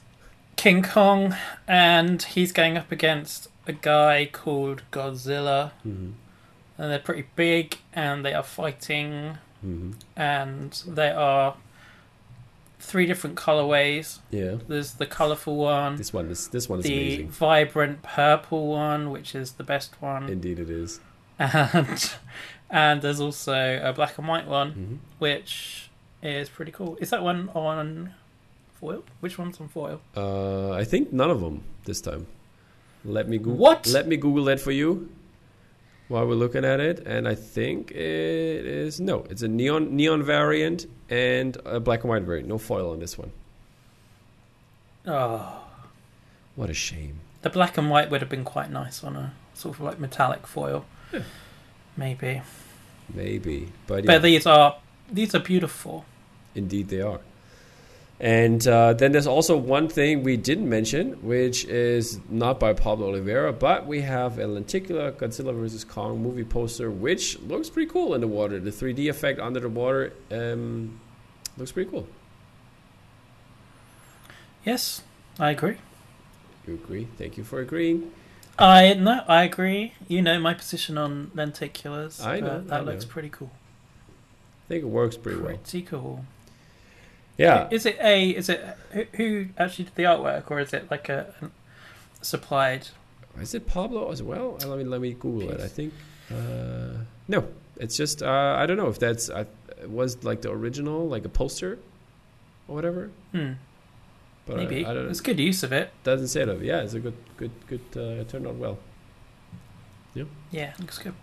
King 0.57 0.83
Kong, 0.83 1.35
and 1.67 2.23
he's 2.23 2.51
going 2.53 2.77
up 2.77 2.91
against 2.91 3.49
a 3.67 3.73
guy 3.73 4.29
called 4.33 4.83
Godzilla, 4.91 5.73
Mm-hmm. 5.87 6.11
And 6.79 6.91
they're 6.91 6.99
pretty 6.99 7.27
big, 7.37 7.79
and 7.93 8.25
they 8.25 8.33
are 8.35 8.43
fighting, 8.43 9.39
Mm-hmm. 9.67 9.91
and 10.17 10.71
they 10.87 11.11
are 11.11 11.57
three 12.79 13.07
different 13.07 13.35
colorways. 13.37 14.21
Yeah. 14.31 14.57
There's 14.69 14.93
the 14.95 15.07
colorful 15.07 15.57
one, 15.57 15.97
This 15.97 16.13
one 16.13 16.31
is 16.31 16.47
this 16.49 16.69
one 16.69 16.79
is 16.79 16.85
the 16.85 16.93
amazing. 16.97 17.29
vibrant 17.31 18.03
purple 18.03 18.69
one, 18.69 19.11
which 19.11 19.35
is 19.35 19.53
the 19.53 19.65
best 19.65 20.01
one, 20.01 20.29
Indeed, 20.29 20.61
it 20.61 20.71
is. 20.71 21.01
and 21.39 22.15
and 22.71 23.03
there's 23.03 23.21
also 23.21 23.81
a 23.83 23.93
black 23.93 24.17
and 24.19 24.29
white 24.29 24.47
one, 24.47 24.71
hmm 24.73 24.95
which 25.19 25.91
is 26.23 26.49
pretty 26.49 26.71
cool. 26.73 26.97
Is 27.01 27.11
that 27.11 27.23
one 27.23 27.49
on 27.55 28.15
foil? 28.81 29.03
Which 29.21 29.39
one's 29.39 29.61
on 29.61 29.69
foil? 29.69 30.01
Uh, 30.17 30.71
I 30.73 30.85
think 30.85 31.13
none 31.13 31.31
of 31.31 31.41
them 31.41 31.63
this 31.85 32.01
time. 32.01 32.27
Let 33.05 33.29
me 33.29 33.39
Google. 33.39 33.55
What? 33.57 33.87
Let 33.89 34.07
me 34.07 34.17
Google 34.17 34.45
that 34.45 34.61
for 34.61 34.71
you 34.73 35.09
while 36.09 36.27
we're 36.27 36.35
looking 36.35 36.65
at 36.65 36.81
it. 36.81 37.01
And 37.07 37.29
I 37.29 37.35
think 37.35 37.91
it 37.93 38.67
is 38.67 39.01
no. 39.01 39.25
It's 39.31 39.43
a 39.43 39.49
neon 39.49 39.95
neon 39.97 40.23
variant 40.23 40.87
and 41.11 41.57
a 41.65 41.81
black 41.81 42.03
and 42.03 42.11
white 42.11 42.23
variant. 42.23 42.49
No 42.49 42.59
foil 42.59 42.91
on 42.91 42.99
this 43.01 43.17
one. 43.19 43.31
Oh, 45.07 45.65
What 46.57 46.71
a 46.71 46.75
shame. 46.75 47.21
the 47.43 47.51
black 47.51 47.79
and 47.79 47.89
white 47.89 48.11
would 48.11 48.21
have 48.21 48.29
been 48.31 48.45
quite 48.45 48.71
nice 48.71 49.03
on 49.05 49.17
a 49.17 49.33
sort 49.55 49.77
of 49.77 49.81
like 49.81 49.99
metallic 49.99 50.47
foil, 50.47 50.85
Yeah. 51.13 51.23
maybe. 51.97 52.43
Maybe, 53.15 53.69
but 53.87 54.05
yeah, 54.05 54.13
But 54.13 54.23
these 54.23 54.45
are 54.47 54.77
these 55.11 55.35
are 55.35 55.39
beautiful. 55.41 56.05
indeed 56.55 56.89
they 56.89 57.01
are. 57.01 57.21
And 58.21 58.67
uh, 58.67 58.95
then 58.95 59.13
there's 59.13 59.29
also 59.29 59.57
one 59.57 59.89
thing 59.89 60.25
we 60.25 60.37
didn't 60.37 60.69
mention, 60.69 61.13
which 61.23 61.65
is 61.67 62.19
not 62.29 62.59
by 62.59 62.73
Pablo 62.73 63.13
Olivera, 63.13 63.57
but 63.57 63.87
we 63.87 64.01
have 64.01 64.41
a 64.41 64.47
lenticular 64.47 65.13
Godzilla 65.13 65.55
vs 65.55 65.85
Kong 65.85 66.21
movie 66.21 66.45
poster, 66.45 66.91
which 66.91 67.39
looks 67.41 67.71
pretty 67.71 67.89
cool 67.89 68.15
in 68.15 68.21
the 68.21 68.27
water. 68.27 68.59
The 68.59 68.71
3D 68.71 69.09
effect 69.09 69.39
under 69.39 69.61
the 69.61 69.69
water 69.69 70.13
um, 70.33 70.99
looks 71.57 71.71
pretty 71.71 71.91
cool. 71.91 72.09
Yes, 74.65 75.03
I 75.39 75.51
agree. 75.53 75.77
You 76.67 76.75
agree? 76.75 77.07
Thank 77.17 77.37
you 77.37 77.45
for 77.45 77.61
agreeing. 77.61 78.11
I 78.59 78.95
no, 78.95 79.23
I 79.29 79.45
agree. 79.45 79.95
You 80.09 80.21
know 80.21 80.41
my 80.41 80.53
position 80.53 80.99
on 80.99 81.31
lenticulars. 81.35 82.25
I 82.25 82.41
know, 82.41 82.61
that 82.63 82.81
I 82.81 82.83
looks 82.83 83.05
know. 83.05 83.11
pretty 83.13 83.29
cool. 83.29 83.53
I 84.67 84.69
think 84.69 84.83
it 84.83 84.89
works 84.89 85.17
pretty 85.17 85.41
well. 85.41 85.57
Pretty 85.57 85.83
cool. 85.83 86.25
Yeah, 87.39 87.69
Is 87.71 87.87
it 87.87 87.97
a? 88.01 88.31
Is 88.31 88.49
it 88.49 88.61
who, 88.91 89.05
who 89.15 89.47
actually 89.57 89.85
did 89.85 89.95
the 89.95 90.03
artwork, 90.03 90.51
or 90.51 90.59
is 90.61 90.73
it 90.75 90.91
like 90.91 91.09
a, 91.09 91.33
a 91.41 92.25
supplied? 92.25 92.89
is 93.41 93.55
it 93.55 93.67
Pablo 93.69 94.11
as 94.11 94.21
well? 94.23 94.59
Uh, 94.63 94.67
Let 94.67 94.79
me 94.79 94.85
let 94.85 95.01
me 95.01 95.13
Google 95.15 95.51
it. 95.51 95.61
I 95.61 95.69
think 95.69 95.95
uh, 96.31 96.99
no. 97.29 97.47
It's 97.77 97.97
just 97.97 98.23
uh, 98.25 98.57
I 98.59 98.67
don't 98.67 98.77
know 98.77 98.89
if 98.89 98.99
that's 98.99 99.31
uh, 99.31 99.45
it 99.81 99.89
was 99.89 100.25
like 100.25 100.43
the 100.43 100.51
original, 100.51 101.07
like 101.09 101.25
a 101.25 101.29
poster 101.29 101.79
or 102.67 102.75
whatever. 102.75 103.11
Hmm, 103.31 103.53
But 104.47 104.57
maybe 104.57 104.85
I, 104.85 104.91
I 104.91 104.97
it's 105.07 105.21
good 105.21 105.39
use 105.39 105.63
of 105.63 105.71
it. 105.73 105.91
Doesn't 106.03 106.27
say 106.29 106.45
that. 106.45 106.61
Yeah, 106.61 106.81
it's 106.83 106.95
a 106.95 106.99
good, 107.01 107.15
good, 107.37 107.53
good. 107.69 107.81
Uh, 107.95 108.25
turned 108.25 108.49
out 108.49 108.57
well. 108.57 108.79
Yeah. 110.15 110.25
Yeah, 110.51 110.73
looks 110.81 110.99
good. 110.99 111.15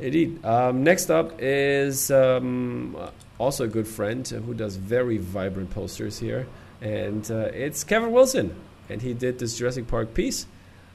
Indeed. 0.00 0.42
Um, 0.42 0.82
next 0.82 1.10
up 1.10 1.34
is 1.38 2.10
um, 2.10 2.96
also 3.42 3.64
a 3.64 3.68
good 3.68 3.88
friend 3.88 4.26
who 4.28 4.54
does 4.54 4.76
very 4.76 5.18
vibrant 5.18 5.68
posters 5.70 6.20
here, 6.20 6.46
and 6.80 7.28
uh, 7.28 7.50
it's 7.52 7.82
Kevin 7.82 8.12
Wilson, 8.12 8.54
and 8.88 9.02
he 9.02 9.14
did 9.14 9.40
this 9.40 9.58
Jurassic 9.58 9.88
Park 9.88 10.14
piece 10.14 10.46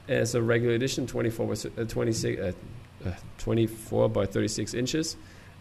as 0.08 0.34
a 0.34 0.42
regular 0.42 0.74
edition, 0.74 1.06
24 1.06 1.46
by 1.46 1.82
uh, 1.82 1.86
26, 1.86 2.42
uh, 2.42 2.52
uh, 3.06 3.12
24 3.40 4.08
by 4.08 4.26
36 4.26 4.74
inches, 4.74 5.18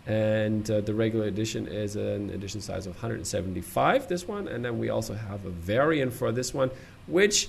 and 0.06 0.70
uh, 0.70 0.80
the 0.80 0.94
regular 0.94 1.26
edition 1.26 1.66
is 1.66 1.96
an 1.96 2.30
edition 2.30 2.60
size 2.60 2.86
of 2.86 2.94
175. 2.94 4.06
This 4.06 4.28
one, 4.28 4.46
and 4.46 4.64
then 4.64 4.78
we 4.78 4.88
also 4.88 5.14
have 5.14 5.44
a 5.44 5.50
variant 5.50 6.12
for 6.12 6.30
this 6.30 6.54
one, 6.54 6.70
which 7.08 7.48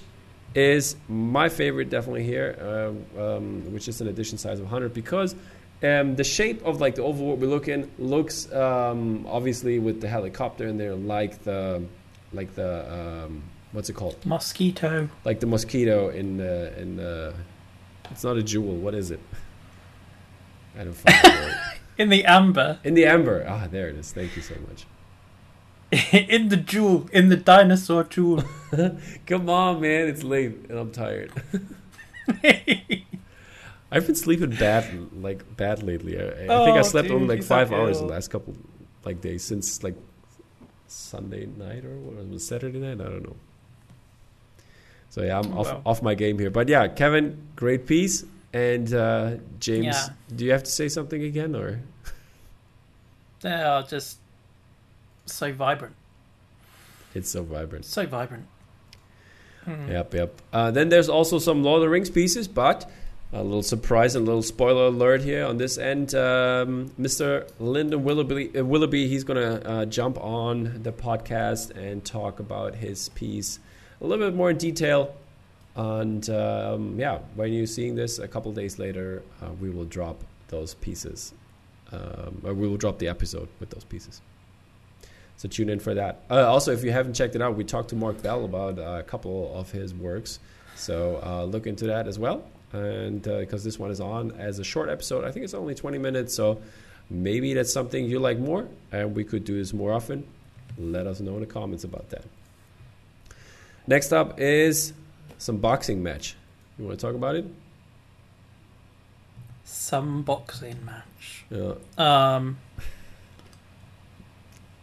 is 0.56 0.96
my 1.08 1.48
favorite 1.48 1.92
definitely 1.92 2.24
here, 2.24 2.58
uh, 2.60 3.36
um, 3.36 3.72
which 3.72 3.88
is 3.88 4.02
an 4.02 4.08
edition 4.08 4.40
size 4.40 4.58
of 4.58 4.66
100 4.66 4.96
because 4.96 5.36
um, 5.84 6.16
the 6.16 6.24
shape 6.24 6.64
of 6.66 6.82
like 6.82 6.96
the 6.96 7.04
oval 7.04 7.28
what 7.28 7.38
we 7.38 7.48
look 7.48 7.68
in 7.68 7.90
looks 8.00 8.52
um, 8.52 9.26
obviously 9.30 9.78
with 9.78 10.02
the 10.02 10.08
helicopter 10.08 10.68
in 10.68 10.78
there 10.78 10.96
like 10.96 11.44
the 11.44 11.84
like 12.34 12.56
the 12.56 12.92
um, 12.92 13.44
what's 13.72 13.90
it 13.90 13.94
called? 13.94 14.18
Mosquito. 14.26 15.10
like 15.24 15.40
the 15.40 15.46
mosquito 15.46 16.10
in 16.10 16.38
the 16.38 16.78
in 16.80 16.96
the 16.96 17.34
it's 18.10 18.24
not 18.24 18.38
a 18.38 18.44
jewel 18.44 18.76
what 18.76 18.96
is 18.96 19.12
it? 19.12 19.20
I 20.80 20.84
don't 20.84 20.94
find. 20.94 21.56
In 21.98 22.10
the 22.10 22.26
amber, 22.26 22.78
in 22.84 22.94
the 22.94 23.08
amber. 23.08 23.44
Ah 23.50 23.66
there 23.66 23.90
it 23.90 23.96
is. 23.96 24.12
Thank 24.14 24.36
you 24.36 24.44
so 24.44 24.54
much. 24.70 24.86
In 26.14 26.50
the 26.50 26.58
jewel, 26.58 27.10
in 27.12 27.30
the 27.30 27.38
dinosaur 27.38 28.04
jewel. 28.04 28.44
come 29.26 29.50
on 29.50 29.82
man. 29.82 30.08
It's 30.08 30.22
late 30.22 30.68
and 30.70 30.78
I'm 30.78 30.92
tired 30.92 31.32
I've 33.92 34.06
been 34.06 34.16
sleeping 34.16 34.50
bad, 34.52 34.86
like 35.14 35.56
bad 35.58 35.82
lately. 35.84 36.20
I, 36.20 36.24
I 36.26 36.64
think 36.64 36.76
I 36.78 36.80
Oh, 36.80 36.82
slept 36.84 37.10
only 37.10 37.28
like 37.38 37.44
five 37.44 37.70
sound 37.70 37.82
hours 37.82 38.00
the 38.00 38.06
last 38.06 38.30
couple 38.30 38.56
like 39.06 39.22
days 39.22 39.44
since 39.44 39.82
like 39.84 39.96
Sunday 40.88 41.46
night 41.46 41.86
or 41.86 41.96
what 42.00 42.16
was 42.18 42.30
it, 42.44 42.46
Saturday 42.46 42.80
night? 42.80 43.00
I 43.00 43.10
don't 43.10 43.24
know. 43.24 43.36
So 45.10 45.24
yeah, 45.24 45.40
I'm 45.40 45.58
off 45.58 45.68
Wow. 45.68 45.82
off 45.86 46.02
my 46.02 46.16
game 46.16 46.38
here. 46.38 46.50
But 46.50 46.68
yeah, 46.68 46.88
Kevin, 46.90 47.38
great 47.56 47.88
piece. 47.88 48.26
And 48.54 48.94
uh, 48.94 49.38
James, 49.60 49.86
Yeah. 49.86 50.10
do 50.36 50.46
you 50.46 50.52
have 50.52 50.64
to 50.64 50.72
say 50.72 50.90
something 50.90 51.22
again 51.24 51.56
or? 51.56 51.80
They 53.42 53.52
are 53.54 53.84
just 53.84 54.18
so 55.26 55.54
vibrant, 55.54 55.96
It's 57.14 57.30
so 57.30 57.44
vibrant. 57.44 57.86
so 57.86 58.06
vibrant. 58.06 58.46
Hmm. 59.66 59.90
Yep, 59.90 60.14
yep. 60.14 60.42
Uh, 60.52 60.72
then 60.72 60.90
there's 60.90 61.10
also 61.10 61.38
some 61.40 61.62
Lord 61.64 61.78
of 61.78 61.82
the 61.84 61.90
Rings 61.90 62.10
pieces, 62.10 62.48
but 62.48 62.90
a 63.34 63.44
little 63.44 63.64
surprise 63.64 64.16
and 64.16 64.24
a 64.24 64.26
little 64.26 64.42
spoiler 64.42 64.86
alert 64.86 65.22
here 65.22 65.46
on 65.46 65.58
this 65.58 65.78
end. 65.78 66.16
Um, 66.16 66.92
Mr. 67.00 67.50
Lyndon 67.60 68.04
Willoughby, 68.04 68.58
uh, 68.58 68.64
Willoughby 68.64 69.08
he's 69.08 69.24
going 69.24 69.38
to 69.38 69.70
uh, 69.70 69.86
jump 69.86 70.18
on 70.24 70.82
the 70.84 70.92
podcast 70.92 71.76
and 71.76 72.04
talk 72.06 72.40
about 72.40 72.76
his 72.76 73.10
piece 73.10 73.60
a 74.00 74.08
little 74.08 74.26
bit 74.26 74.36
more 74.36 74.50
in 74.50 74.58
detail. 74.58 75.16
And 75.76 76.28
um, 76.30 77.00
yeah, 77.00 77.20
when 77.36 77.54
you're 77.54 77.68
seeing 77.68 77.96
this 77.96 78.20
a 78.20 78.28
couple 78.28 78.52
days 78.52 78.80
later, 78.80 79.22
uh, 79.42 79.52
we 79.60 79.70
will 79.70 79.86
drop 79.86 80.24
those 80.48 80.74
pieces. 80.76 81.34
Um, 81.92 82.40
we 82.44 82.68
will 82.68 82.78
drop 82.78 83.00
the 83.00 83.08
episode 83.08 83.48
with 83.60 83.70
those 83.70 83.84
pieces. 83.84 84.22
So 85.38 85.48
tune 85.48 85.70
in 85.70 85.80
for 85.80 85.94
that. 85.94 86.24
Uh, 86.32 86.48
also, 86.48 86.72
if 86.72 86.84
you 86.84 86.92
haven't 86.92 87.14
checked 87.14 87.36
it 87.36 87.42
out, 87.42 87.56
we 87.56 87.64
talked 87.64 87.90
to 87.90 87.96
Mark 87.96 88.22
Bell 88.24 88.44
about 88.44 88.80
uh, 88.80 88.98
a 89.00 89.04
couple 89.04 89.54
of 89.54 89.72
his 89.72 89.94
works. 89.94 90.40
So 90.76 91.22
uh, 91.24 91.44
look 91.44 91.68
into 91.68 91.86
that 91.88 92.08
as 92.08 92.18
well. 92.18 92.44
And 92.74 93.22
because 93.22 93.64
this 93.64 93.80
one 93.80 93.92
is 93.92 94.00
on 94.02 94.32
as 94.32 94.60
a 94.60 94.64
short 94.64 94.90
episode, 94.90 95.24
I 95.24 95.32
think 95.32 95.44
it's 95.46 95.54
only 95.54 95.74
20 95.76 95.98
minutes. 95.98 96.34
So 96.36 96.62
maybe 97.10 97.54
that's 97.54 97.72
something 97.72 98.06
you 98.06 98.20
like 98.20 98.38
more, 98.40 98.68
and 98.92 99.16
we 99.16 99.24
could 99.24 99.46
do 99.46 99.58
this 99.58 99.74
more 99.74 99.94
often. 99.94 100.26
Let 100.78 101.08
us 101.08 101.20
know 101.20 101.36
in 101.36 101.40
the 101.40 101.46
comments 101.46 101.84
about 101.84 102.10
that. 102.10 102.26
Next 103.88 104.12
up 104.12 104.40
is 104.40 104.94
some 105.38 105.58
boxing 105.58 106.04
match. 106.04 106.36
You 106.78 106.86
want 106.86 107.00
to 107.00 107.06
talk 107.06 107.16
about 107.16 107.36
it? 107.36 107.46
Some 109.64 110.22
boxing 110.24 110.84
match. 110.86 111.46
Yeah. 111.50 111.74
Um, 111.98 112.58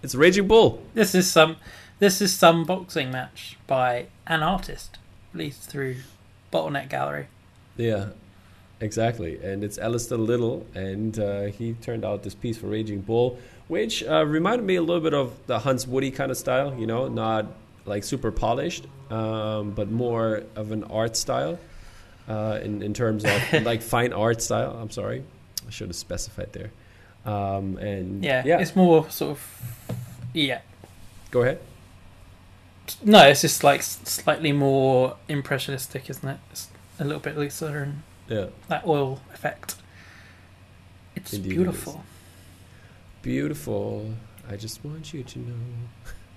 It's 0.03 0.15
Raging 0.15 0.49
Bull. 0.49 0.83
this 0.95 1.15
is 1.15 1.31
some. 1.31 1.57
This 1.99 2.21
is 2.21 2.35
some 2.35 2.65
boxing 2.65 3.11
match 3.11 3.57
by 3.67 4.07
an 4.27 4.43
artist 4.43 4.99
released 5.33 5.63
through 5.71 5.97
Bottleneck 6.53 6.89
Gallery. 6.91 7.29
Yeah, 7.77 8.09
exactly. 8.81 9.39
And 9.43 9.65
it's 9.65 9.79
Alistair 9.79 10.19
Little, 10.19 10.67
and 10.75 11.19
uh, 11.19 11.43
he 11.47 11.75
turned 11.75 12.05
out 12.05 12.23
this 12.23 12.35
piece 12.35 12.57
for 12.59 12.67
Raging 12.69 13.01
Bull, 13.01 13.39
which 13.69 14.03
uh, 14.05 14.25
reminded 14.27 14.65
me 14.65 14.77
a 14.77 14.83
little 14.83 15.01
bit 15.03 15.15
of 15.15 15.33
the 15.47 15.59
Hans 15.61 15.87
Woody 15.87 16.11
kind 16.11 16.31
of 16.31 16.37
style, 16.37 16.75
you 16.79 16.87
know, 16.87 17.09
not 17.09 17.47
like 17.87 18.05
super 18.05 18.31
polished, 18.31 18.87
um, 19.11 19.73
but 19.73 19.91
more 19.91 20.43
of 20.57 20.73
an 20.73 20.85
art 20.85 21.17
style 21.17 21.59
uh, 22.29 22.59
in, 22.63 22.83
in 22.83 22.95
terms 22.95 23.25
of 23.25 23.53
like 23.63 23.83
fine 23.83 24.13
art 24.13 24.41
style. 24.41 24.79
I'm 24.81 24.91
sorry, 24.91 25.23
I 25.67 25.71
should 25.71 25.89
have 25.89 25.97
specified 25.97 26.53
there. 26.53 26.71
Um, 27.27 27.79
and 27.79 28.23
Yeah, 28.23 28.43
yeah, 28.45 28.61
it's 28.61 28.77
more 28.77 29.09
sort 29.11 29.33
of. 29.33 29.97
Yeah, 30.35 30.61
go 31.31 31.43
ahead. 31.43 31.59
no, 33.03 33.27
it's 33.27 33.41
just 33.41 33.65
like 33.65 33.83
slightly 33.83 34.53
more 34.53 35.17
impressionistic, 35.29 36.11
isn't 36.11 36.29
it? 36.29 36.39
It's 36.51 36.69
a 36.99 37.05
little 37.05 37.21
bit 37.21 37.37
looser 37.37 37.79
and 37.85 38.03
Yeah, 38.29 38.47
that 38.69 38.87
oil 38.87 39.21
effect. 39.33 39.77
It's 41.17 41.33
Indeed 41.33 41.53
it 41.53 41.55
beautiful. 41.55 42.05
beautiful. 43.23 44.15
I 44.51 44.57
just 44.57 44.85
want 44.85 45.13
you 45.15 45.23
to 45.23 45.39
know. 45.39 45.55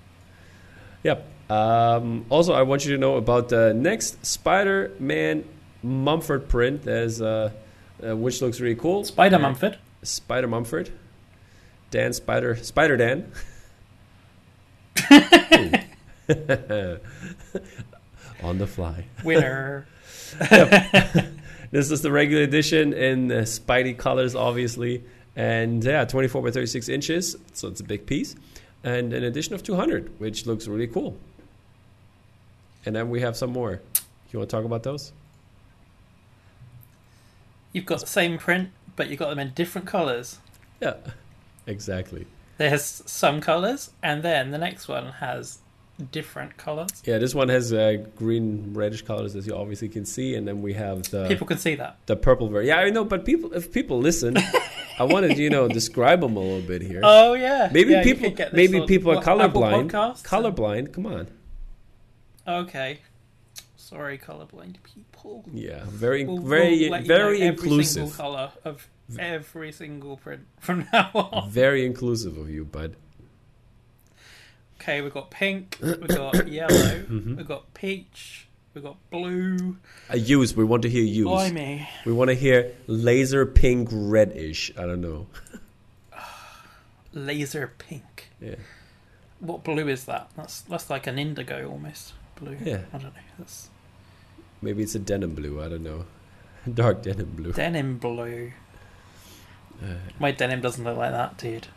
yep. 1.04 1.28
Um, 1.50 2.26
also, 2.30 2.54
I 2.54 2.62
want 2.64 2.86
you 2.86 2.92
to 2.94 2.98
know 2.98 3.16
about 3.16 3.50
the 3.50 3.74
next 3.74 4.26
Spider-Man 4.26 5.44
Mumford 5.84 6.48
print. 6.50 6.84
There's 6.84 7.22
uh, 7.22 7.52
uh, 8.06 8.16
which 8.16 8.42
looks 8.42 8.60
really 8.60 8.76
cool. 8.76 9.04
Spider 9.04 9.40
Mumford. 9.40 9.78
Spider 10.04 10.48
Mumford. 10.48 10.90
Dan 11.92 12.14
Spider 12.14 12.56
Spider 12.58 12.98
Dan. 12.98 13.32
On 18.44 18.58
the 18.58 18.68
fly. 18.68 19.06
Winner. 19.24 19.88
This 21.69 21.91
is 21.91 22.01
the 22.01 22.12
regular 22.12 22.43
edition 22.43 22.93
in 22.93 23.27
the 23.27 23.41
Spidey 23.41 23.98
colors, 23.98 24.36
obviously. 24.36 25.03
And 25.36 25.84
yeah, 25.84 26.05
24 26.05 26.41
by 26.41 26.51
36 26.51 26.89
inches, 26.89 27.36
so 27.53 27.67
it's 27.67 27.81
a 27.81 27.84
big 27.84 28.05
piece. 28.05 28.36
And 28.84 29.12
an 29.13 29.24
edition 29.24 29.53
of 29.53 29.63
200, 29.63 30.19
which 30.19 30.46
looks 30.46 30.67
really 30.67 30.88
cool. 30.88 31.17
And 32.86 32.96
then 32.96 33.10
we 33.10 33.22
have 33.22 33.36
some 33.36 33.51
more. 33.51 33.81
You 34.31 34.39
want 34.39 34.50
to 34.50 34.55
talk 34.55 34.65
about 34.65 34.84
those? 34.84 35.12
You've 37.74 37.86
got 37.86 38.00
the 38.00 38.07
same 38.07 38.38
print, 38.38 38.69
but 38.96 39.10
you've 39.10 39.19
got 39.19 39.29
them 39.29 39.39
in 39.39 39.51
different 39.53 39.88
colours. 39.88 40.39
Yeah, 40.81 40.96
exactly. 41.65 42.27
There's 42.57 43.03
some 43.05 43.41
colours, 43.41 43.91
and 44.01 44.24
then 44.24 44.51
the 44.51 44.57
next 44.57 44.88
one 44.88 45.12
has 45.13 45.60
different 46.12 46.58
colours. 46.58 46.89
Yeah, 47.06 47.18
this 47.18 47.34
one 47.34 47.50
has 47.50 47.74
uh, 47.74 48.06
green, 48.16 48.74
reddish 48.74 49.01
colors, 49.01 49.36
as 49.36 49.48
you 49.48 49.56
obviously 49.56 49.89
can 49.89 50.06
see. 50.06 50.36
And 50.36 50.48
then 50.48 50.62
we 50.62 50.74
have 50.74 51.04
the 51.12 51.27
People 51.27 51.48
can 51.48 51.58
see 51.58 51.75
that. 51.75 51.98
the 52.06 52.16
purple 52.16 52.48
version. 52.50 52.68
Yeah, 52.68 52.77
I 52.80 52.89
know, 52.89 53.04
but 53.04 53.25
people, 53.25 53.54
if 53.54 53.72
people 53.72 54.00
listen, 54.00 54.38
I 55.00 55.04
wanted 55.04 55.38
you 55.38 55.50
know 55.50 55.68
describe 55.82 56.22
them 56.22 56.38
a 56.38 56.39
little 56.39 56.62
bit 56.62 56.82
here. 56.82 57.01
Oh 57.04 57.34
yeah. 57.34 57.70
maybe 57.72 57.92
Yeah, 57.94 58.04
people, 58.04 58.30
get 58.32 58.54
maybe 58.54 58.82
people 58.86 59.12
are 59.18 59.24
colorblind. 59.24 59.92
Colorblind, 60.24 60.94
come 60.94 61.06
on. 61.08 61.27
Okay. 62.48 63.00
Sorry, 63.75 64.18
colorblind 64.18 64.75
people. 64.84 65.46
Yeah, 65.54 65.84
very, 65.88 66.25
We'll- 66.25 66.39
very, 66.39 66.80
we'll 66.82 66.92
let 66.92 67.04
you 67.04 67.08
know 67.10 67.16
very 67.18 67.42
every 67.42 67.48
inclusive. 67.48 68.10
single 68.10 68.12
color 68.12 68.51
of 68.66 68.88
every 69.18 69.72
single 69.72 70.18
print 70.18 70.46
from 70.60 70.88
now 70.92 71.10
on. 71.13 71.50
Very 71.50 71.86
inclusive 71.86 72.38
of 72.38 72.50
you, 72.50 72.66
bud. 72.66 72.96
Okay, 74.79 75.01
we've 75.01 75.13
got 75.13 75.29
pink, 75.31 75.77
we've 75.81 76.07
got 76.07 76.48
yellow, 76.60 76.69
Mhm. 76.74 77.36
we've 77.38 77.48
got 77.48 77.74
peach, 77.74 78.48
we've 78.74 78.84
got 78.84 78.98
blue. 79.10 79.77
A 80.10 80.17
use. 80.17 80.55
We 80.55 80.63
want 80.63 80.84
to 80.84 80.89
hear 80.89 81.03
use. 81.03 81.25
Blimey. 81.27 81.88
We 82.05 82.13
want 82.13 82.29
to 82.29 82.36
hear 82.36 82.72
laser 82.88 83.46
pink, 83.46 83.89
reddish. 83.91 84.72
I 84.77 84.81
don't 84.81 85.01
know. 85.01 85.27
Laser 87.13 87.74
pink. 87.77 88.29
Yeah, 88.39 88.55
What 89.39 89.63
blue 89.63 89.88
is 89.88 90.05
that? 90.05 90.29
That's 90.36 90.62
that's 90.62 90.89
like 90.89 91.07
an 91.07 91.17
indigo 91.17 91.69
almost. 91.69 92.13
Blue. 92.36 92.57
Yeah. 92.63 92.81
I 92.93 92.98
don't 93.00 93.13
know. 93.15 93.22
That's 93.39 93.69
maybe 94.62 94.84
it's 94.84 94.93
a 94.96 95.00
denim 95.00 95.34
blue. 95.34 95.62
I 95.62 95.69
don't 95.69 95.84
know. 95.84 96.05
Dark 96.74 97.01
denim 97.01 97.31
blue. 97.36 97.53
denim 97.53 97.98
blue. 97.98 98.51
Uh, 99.81 99.96
My 100.19 100.31
denim 100.31 100.62
doesn't 100.62 100.84
look 100.84 100.98
like 100.98 101.12
that, 101.12 101.38
dude. 101.38 101.67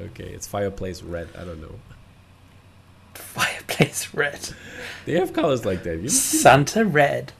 Okay, 0.00 0.28
it's 0.28 0.46
fireplace 0.46 1.02
red. 1.02 1.28
I 1.38 1.44
don't 1.44 1.60
know. 1.60 1.74
Fireplace 3.14 4.08
red. 4.14 4.50
They 5.04 5.14
have 5.14 5.32
colors 5.32 5.64
like 5.64 5.82
that. 5.84 5.98
You 6.00 6.08
Santa 6.08 6.84
red. 6.84 7.32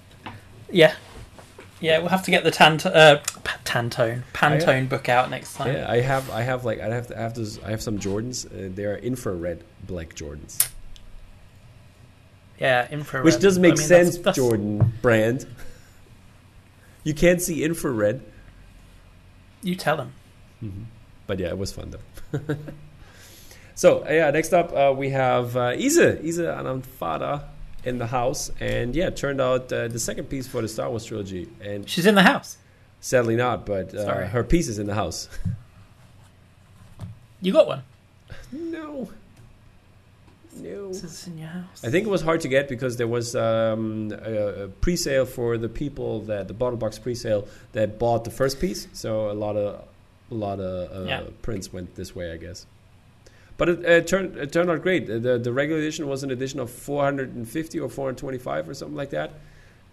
Yeah. 0.70 0.94
Yeah, 1.80 1.98
we'll 2.00 2.08
have 2.08 2.24
to 2.24 2.32
get 2.32 2.42
the 2.42 2.50
tant- 2.50 2.84
uh, 2.86 3.20
Tantone, 3.64 4.24
Pantone 4.34 4.88
book 4.88 5.08
out 5.08 5.30
next 5.30 5.54
time. 5.54 5.72
Yeah, 5.74 5.86
I 5.88 6.00
have, 6.00 6.28
I 6.30 6.42
have 6.42 6.64
like, 6.64 6.80
I 6.80 6.86
have, 6.92 7.06
to, 7.06 7.16
I 7.16 7.20
have 7.20 7.34
those, 7.34 7.62
I 7.62 7.70
have 7.70 7.80
some 7.80 8.00
Jordans. 8.00 8.46
Uh, 8.46 8.72
they 8.74 8.84
are 8.84 8.96
infrared 8.96 9.62
black 9.86 10.14
Jordans, 10.16 10.68
Yeah, 12.58 12.88
infrared. 12.90 13.24
which 13.24 13.38
does 13.38 13.60
make 13.60 13.74
I 13.74 13.76
mean, 13.76 13.86
sense. 13.86 14.16
that's- 14.16 14.16
that's- 14.16 14.36
Jordan 14.36 14.92
brand. 15.02 15.46
You 17.04 17.14
can't 17.14 17.40
see 17.40 17.62
infrared, 17.62 18.22
You 19.62 19.76
tell 19.76 19.98
him. 20.60 20.86
But 21.28 21.38
yeah, 21.38 21.48
it 21.48 21.58
was 21.58 21.70
fun 21.72 21.92
though. 21.92 22.40
so 23.76 24.04
uh, 24.04 24.10
yeah, 24.10 24.30
next 24.32 24.52
up 24.52 24.72
uh, 24.72 24.92
we 24.96 25.10
have 25.10 25.56
uh, 25.56 25.74
Isa, 25.76 26.20
Isa 26.26 26.46
Anamfada 26.58 27.44
in 27.84 27.98
the 27.98 28.08
house, 28.08 28.50
and 28.58 28.96
yeah, 28.96 29.06
it 29.06 29.16
turned 29.16 29.40
out 29.40 29.72
uh, 29.72 29.86
the 29.86 30.00
second 30.00 30.24
piece 30.28 30.48
for 30.48 30.60
the 30.60 30.68
Star 30.68 30.90
Wars 30.90 31.04
trilogy, 31.04 31.48
and 31.60 31.88
She's 31.88 32.06
in 32.06 32.16
the 32.16 32.22
house. 32.24 32.58
sadly 33.00 33.36
not, 33.36 33.64
but 33.64 33.94
uh, 33.94 34.26
her 34.26 34.42
piece 34.42 34.66
is 34.66 34.80
in 34.80 34.88
the 34.88 34.94
house. 34.94 35.28
You 37.40 37.52
got 37.52 37.68
one. 37.68 37.82
no, 38.50 39.08
no. 40.56 40.88
This 40.88 41.04
is 41.04 41.26
in 41.28 41.38
your 41.38 41.46
house. 41.48 41.84
I 41.84 41.90
think 41.90 42.04
it 42.04 42.10
was 42.10 42.20
hard 42.22 42.40
to 42.40 42.48
get 42.48 42.68
because 42.68 42.96
there 42.96 43.06
was 43.06 43.36
um, 43.36 44.12
a, 44.24 44.64
a 44.64 44.68
pre-sale 44.68 45.24
for 45.24 45.56
the 45.56 45.68
people 45.68 46.22
that 46.22 46.48
the 46.48 46.54
bottle 46.54 46.76
box 46.76 46.98
pre-sale 46.98 47.46
that 47.74 47.96
bought 47.96 48.24
the 48.24 48.32
first 48.32 48.58
piece. 48.58 48.88
So 48.92 49.30
a 49.30 49.34
lot 49.34 49.56
of 49.56 49.86
a 50.30 50.34
lot 50.34 50.60
of 50.60 51.04
uh, 51.04 51.08
Yeah. 51.08 51.22
prints 51.42 51.72
went 51.72 51.94
this 51.94 52.14
way, 52.14 52.32
I 52.32 52.36
guess. 52.36 52.66
But 53.56 53.68
it, 53.68 53.84
it 53.84 54.06
turned 54.06 54.36
it 54.36 54.52
turned 54.52 54.70
out 54.70 54.82
great. 54.82 55.06
The 55.06 55.38
the 55.38 55.52
regular 55.52 55.80
edition 55.80 56.06
was 56.08 56.22
an 56.22 56.30
edition 56.30 56.60
of 56.60 56.70
450 56.70 57.80
or 57.80 57.88
425 57.88 58.68
or 58.68 58.74
something 58.74 58.96
like 58.96 59.10
that. 59.10 59.32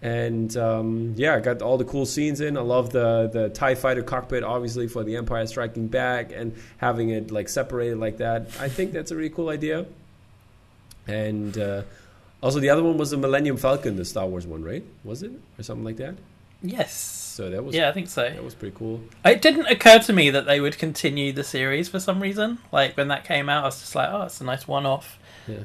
And 0.01 0.55
um, 0.57 1.13
yeah, 1.17 1.33
I 1.35 1.39
got 1.39 1.61
all 1.63 1.77
the 1.77 1.85
cool 1.85 2.05
scenes 2.05 2.41
in. 2.41 2.57
I 2.57 2.61
love 2.61 2.91
the 2.91 3.27
the 3.31 3.49
Tie 3.49 3.73
Fighter 3.75 4.03
cockpit, 4.03 4.43
obviously 4.43 4.87
for 4.87 5.03
the 5.03 5.15
Empire 5.15 5.47
Striking 5.47 5.87
Back, 5.87 6.31
and 6.31 6.53
having 6.77 7.09
it 7.09 7.31
like 7.31 7.49
separated 7.49 7.97
like 7.97 8.17
that. 8.17 8.47
I 8.59 8.69
think 8.69 8.91
that's 8.91 9.09
a 9.11 9.15
really 9.15 9.29
cool 9.31 9.49
idea. 9.49 9.85
And 11.07 11.57
uh, 11.57 11.83
also, 12.43 12.59
the 12.59 12.69
other 12.69 12.83
one 12.83 12.97
was 12.97 13.11
the 13.11 13.17
Millennium 13.17 13.57
Falcon, 13.57 13.95
the 13.95 14.05
Star 14.05 14.27
Wars 14.27 14.45
one, 14.45 14.63
right? 14.63 14.83
Was 15.03 15.23
it 15.23 15.31
or 15.57 15.63
something 15.63 15.85
like 15.85 15.97
that? 15.97 16.15
Yes. 16.69 17.11
So 17.35 17.49
that 17.49 17.63
was 17.65 17.75
Yeah, 17.75 17.89
I 17.89 17.91
think 17.91 18.07
so. 18.07 18.23
that 18.29 18.43
was 18.43 18.55
pretty 18.55 18.75
cool. 18.77 19.01
It 19.25 19.41
didn't 19.41 19.65
occur 19.67 19.99
to 19.99 20.13
me 20.13 20.29
that 20.29 20.45
they 20.45 20.61
would 20.61 20.77
continue 20.77 21.33
the 21.33 21.43
series 21.43 21.89
for 21.89 21.99
some 21.99 22.21
reason. 22.21 22.59
Like 22.71 22.95
when 22.95 23.09
that 23.09 23.25
came 23.25 23.49
out, 23.49 23.63
I 23.63 23.67
was 23.67 23.79
just 23.81 23.93
like, 23.95 24.09
"Oh, 24.09 24.21
it's 24.23 24.39
a 24.39 24.45
nice 24.45 24.67
one-off." 24.67 25.19
Yeah. 25.47 25.57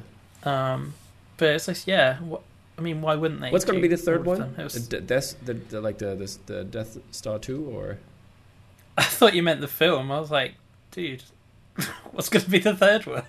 Um, 0.43 0.93
but 1.37 1.49
it's 1.49 1.67
like, 1.67 1.87
yeah. 1.87 2.17
What, 2.19 2.41
I 2.77 2.81
mean, 2.81 3.01
why 3.01 3.15
wouldn't 3.15 3.39
they? 3.41 3.51
What's 3.51 3.63
going 3.63 3.77
to 3.77 3.81
be 3.81 3.87
the 3.87 3.95
third 4.01 4.25
one? 4.25 4.53
Was- 4.57 4.89
The 4.89 4.99
Death, 4.99 5.35
the, 5.45 5.53
the 5.53 5.79
like 5.81 5.97
the, 5.99 6.15
the 6.15 6.53
the 6.53 6.63
Death 6.65 6.97
Star 7.11 7.39
two, 7.39 7.65
or 7.65 7.99
I 8.97 9.03
thought 9.03 9.33
you 9.33 9.41
meant 9.43 9.61
the 9.61 9.67
film. 9.69 10.11
I 10.11 10.19
was 10.19 10.29
like, 10.31 10.55
dude, 10.91 11.23
what's 12.11 12.27
going 12.27 12.43
to 12.43 12.49
be 12.51 12.59
the 12.59 12.75
third 12.75 13.05
one? 13.05 13.23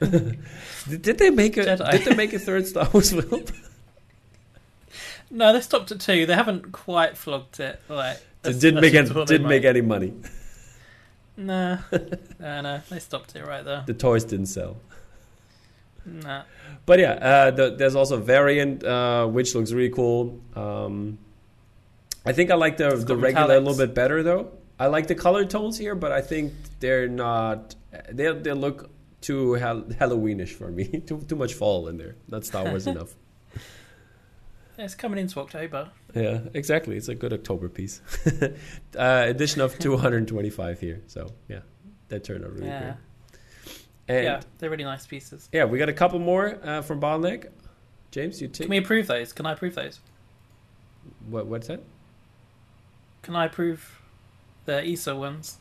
did, 0.88 1.02
did 1.02 1.18
they 1.18 1.30
make 1.30 1.56
a 1.56 1.64
Jedi. 1.64 1.90
did 1.92 2.04
they 2.06 2.14
make 2.16 2.32
a 2.32 2.38
third 2.40 2.66
Star 2.66 2.88
Wars 2.92 3.12
film? 3.12 3.44
No, 5.32 5.52
they 5.52 5.60
stopped 5.60 5.90
at 5.90 6.00
two. 6.00 6.26
They 6.26 6.34
haven't 6.34 6.70
quite 6.72 7.16
flogged 7.16 7.58
it. 7.58 7.80
Like, 7.88 8.18
It 8.44 8.60
didn't 8.60 8.80
make 8.80 8.94
any, 8.94 9.08
didn't 9.24 9.48
make 9.48 9.64
any 9.64 9.80
money. 9.80 10.12
Nah, 11.36 11.78
no, 12.38 12.60
no, 12.60 12.80
they 12.90 12.98
stopped 12.98 13.34
it 13.34 13.44
right 13.46 13.64
there. 13.64 13.82
The 13.86 13.94
toys 13.94 14.24
didn't 14.24 14.46
sell. 14.46 14.76
Nah, 16.04 16.42
But 16.84 16.98
yeah, 16.98 17.12
uh, 17.12 17.50
the, 17.52 17.70
there's 17.76 17.94
also 17.94 18.16
a 18.16 18.20
variant 18.20 18.84
uh, 18.84 19.26
which 19.26 19.54
looks 19.54 19.72
really 19.72 19.90
cool. 19.90 20.40
Um, 20.54 21.18
I 22.26 22.32
think 22.32 22.50
I 22.50 22.54
like 22.54 22.76
the 22.76 22.88
It's 22.88 23.04
the 23.04 23.16
regular 23.16 23.56
a 23.56 23.60
little 23.60 23.76
bit 23.76 23.94
better 23.94 24.22
though. 24.22 24.52
I 24.78 24.86
like 24.86 25.06
the 25.06 25.14
color 25.14 25.44
tones 25.44 25.78
here, 25.78 25.94
but 25.94 26.12
I 26.12 26.20
think 26.20 26.52
they're 26.80 27.08
not. 27.08 27.74
They 28.10 28.32
they 28.32 28.52
look 28.52 28.90
too 29.20 29.54
hal- 29.54 29.82
Halloweenish 29.82 30.50
for 30.50 30.68
me. 30.70 30.84
too 31.06 31.20
too 31.28 31.36
much 31.36 31.54
fall 31.54 31.88
in 31.88 31.96
there. 31.98 32.16
Not 32.28 32.44
Star 32.44 32.64
Wars 32.64 32.86
enough. 32.94 33.14
It's 34.84 34.94
coming 34.94 35.18
into 35.18 35.40
October. 35.40 35.90
Yeah, 36.14 36.40
exactly. 36.54 36.96
It's 36.96 37.08
a 37.08 37.14
good 37.14 37.32
October 37.32 37.68
piece. 37.68 38.00
uh, 38.98 39.24
edition 39.28 39.60
of 39.60 39.78
225 39.78 40.80
here. 40.80 41.00
So 41.06 41.32
yeah, 41.48 41.60
that 42.08 42.24
turned 42.24 42.44
out 42.44 42.52
really 42.52 42.66
yeah, 42.66 42.80
great. 42.80 42.94
And 44.08 44.24
yeah, 44.24 44.40
they're 44.58 44.70
really 44.70 44.84
nice 44.84 45.06
pieces. 45.06 45.48
Yeah, 45.52 45.64
we 45.64 45.78
got 45.78 45.88
a 45.88 45.92
couple 45.92 46.18
more 46.18 46.58
uh, 46.62 46.82
from 46.82 47.00
Bottleneck. 47.00 47.48
James, 48.10 48.42
you 48.42 48.48
take 48.48 48.66
Can 48.66 48.70
we 48.70 48.78
approve 48.78 49.06
those? 49.06 49.32
Can 49.32 49.46
I 49.46 49.52
approve 49.52 49.74
those? 49.74 50.00
what? 51.28 51.46
What's 51.46 51.68
that? 51.68 51.80
Can 53.22 53.36
I 53.36 53.46
approve 53.46 54.00
the 54.64 54.84
ESA 54.84 55.16
ones? 55.16 55.58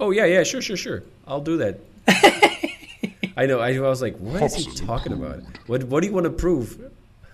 Oh 0.00 0.10
yeah, 0.10 0.24
yeah, 0.24 0.42
sure, 0.42 0.62
sure, 0.62 0.76
sure. 0.76 1.02
I'll 1.26 1.40
do 1.40 1.58
that. 1.58 1.78
I 3.36 3.46
know. 3.46 3.60
I 3.60 3.78
was 3.80 4.02
like, 4.02 4.16
what 4.18 4.42
is 4.42 4.54
he 4.54 4.74
talking 4.74 5.12
about? 5.12 5.42
What 5.66 5.84
What 5.84 6.00
do 6.00 6.08
you 6.08 6.12
want 6.12 6.24
to 6.24 6.30
prove? 6.30 6.90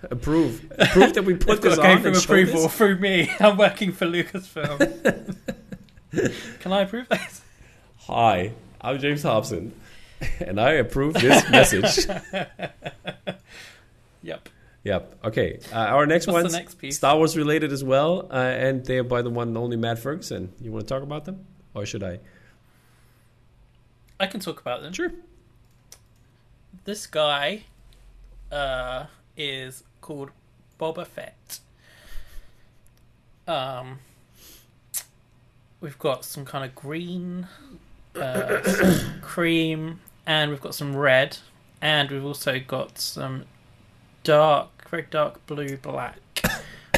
Approve. 0.09 0.71
Prove 0.91 1.13
that 1.13 1.23
we 1.23 1.35
put 1.35 1.61
this 1.61 1.75
to 1.75 1.87
on 1.87 2.01
from 2.01 2.15
approval 2.15 2.63
this? 2.63 2.75
through 2.75 2.97
me. 2.99 3.31
I'm 3.39 3.57
working 3.57 3.91
for 3.91 4.05
Lucasfilm. 4.05 5.37
Can 6.59 6.73
I 6.73 6.81
approve 6.81 7.07
those? 7.09 7.41
Hi, 8.07 8.53
I'm 8.81 8.99
James 8.99 9.23
Hobson, 9.23 9.73
and 10.39 10.59
I 10.59 10.71
approve 10.71 11.13
this 11.13 11.47
message. 11.49 12.07
Yep. 14.23 14.49
Yep. 14.83 15.19
Okay. 15.25 15.59
Uh, 15.71 15.75
our 15.75 16.05
next 16.07 16.27
one, 16.27 16.51
next 16.51 16.75
piece? 16.79 16.97
Star 16.97 17.15
Wars 17.15 17.37
related 17.37 17.71
as 17.71 17.83
well, 17.83 18.27
uh, 18.31 18.35
and 18.35 18.83
they're 18.85 19.03
by 19.03 19.21
the 19.21 19.29
one 19.29 19.49
and 19.49 19.57
only 19.57 19.77
Matt 19.77 19.99
Ferguson. 19.99 20.51
You 20.59 20.71
want 20.71 20.87
to 20.87 20.93
talk 20.93 21.03
about 21.03 21.25
them, 21.25 21.45
or 21.75 21.85
should 21.85 22.03
I? 22.03 22.19
I 24.19 24.25
can 24.25 24.39
talk 24.39 24.59
about 24.59 24.81
them. 24.81 24.93
Sure. 24.93 25.11
This 26.85 27.05
guy 27.05 27.63
uh, 28.51 29.05
is 29.37 29.83
called 30.01 30.29
Boba 30.79 31.05
Fett. 31.05 31.59
Um, 33.47 33.99
we've 35.79 35.97
got 35.99 36.25
some 36.25 36.45
kind 36.45 36.65
of 36.65 36.75
green, 36.75 37.47
uh, 38.15 38.61
cream, 39.21 39.99
and 40.25 40.51
we've 40.51 40.61
got 40.61 40.75
some 40.75 40.95
red. 40.95 41.37
and 41.81 42.11
we've 42.11 42.25
also 42.25 42.59
got 42.59 42.99
some 42.99 43.45
dark, 44.23 44.87
very 44.89 45.07
dark 45.09 45.45
blue 45.47 45.77
black, 45.77 46.19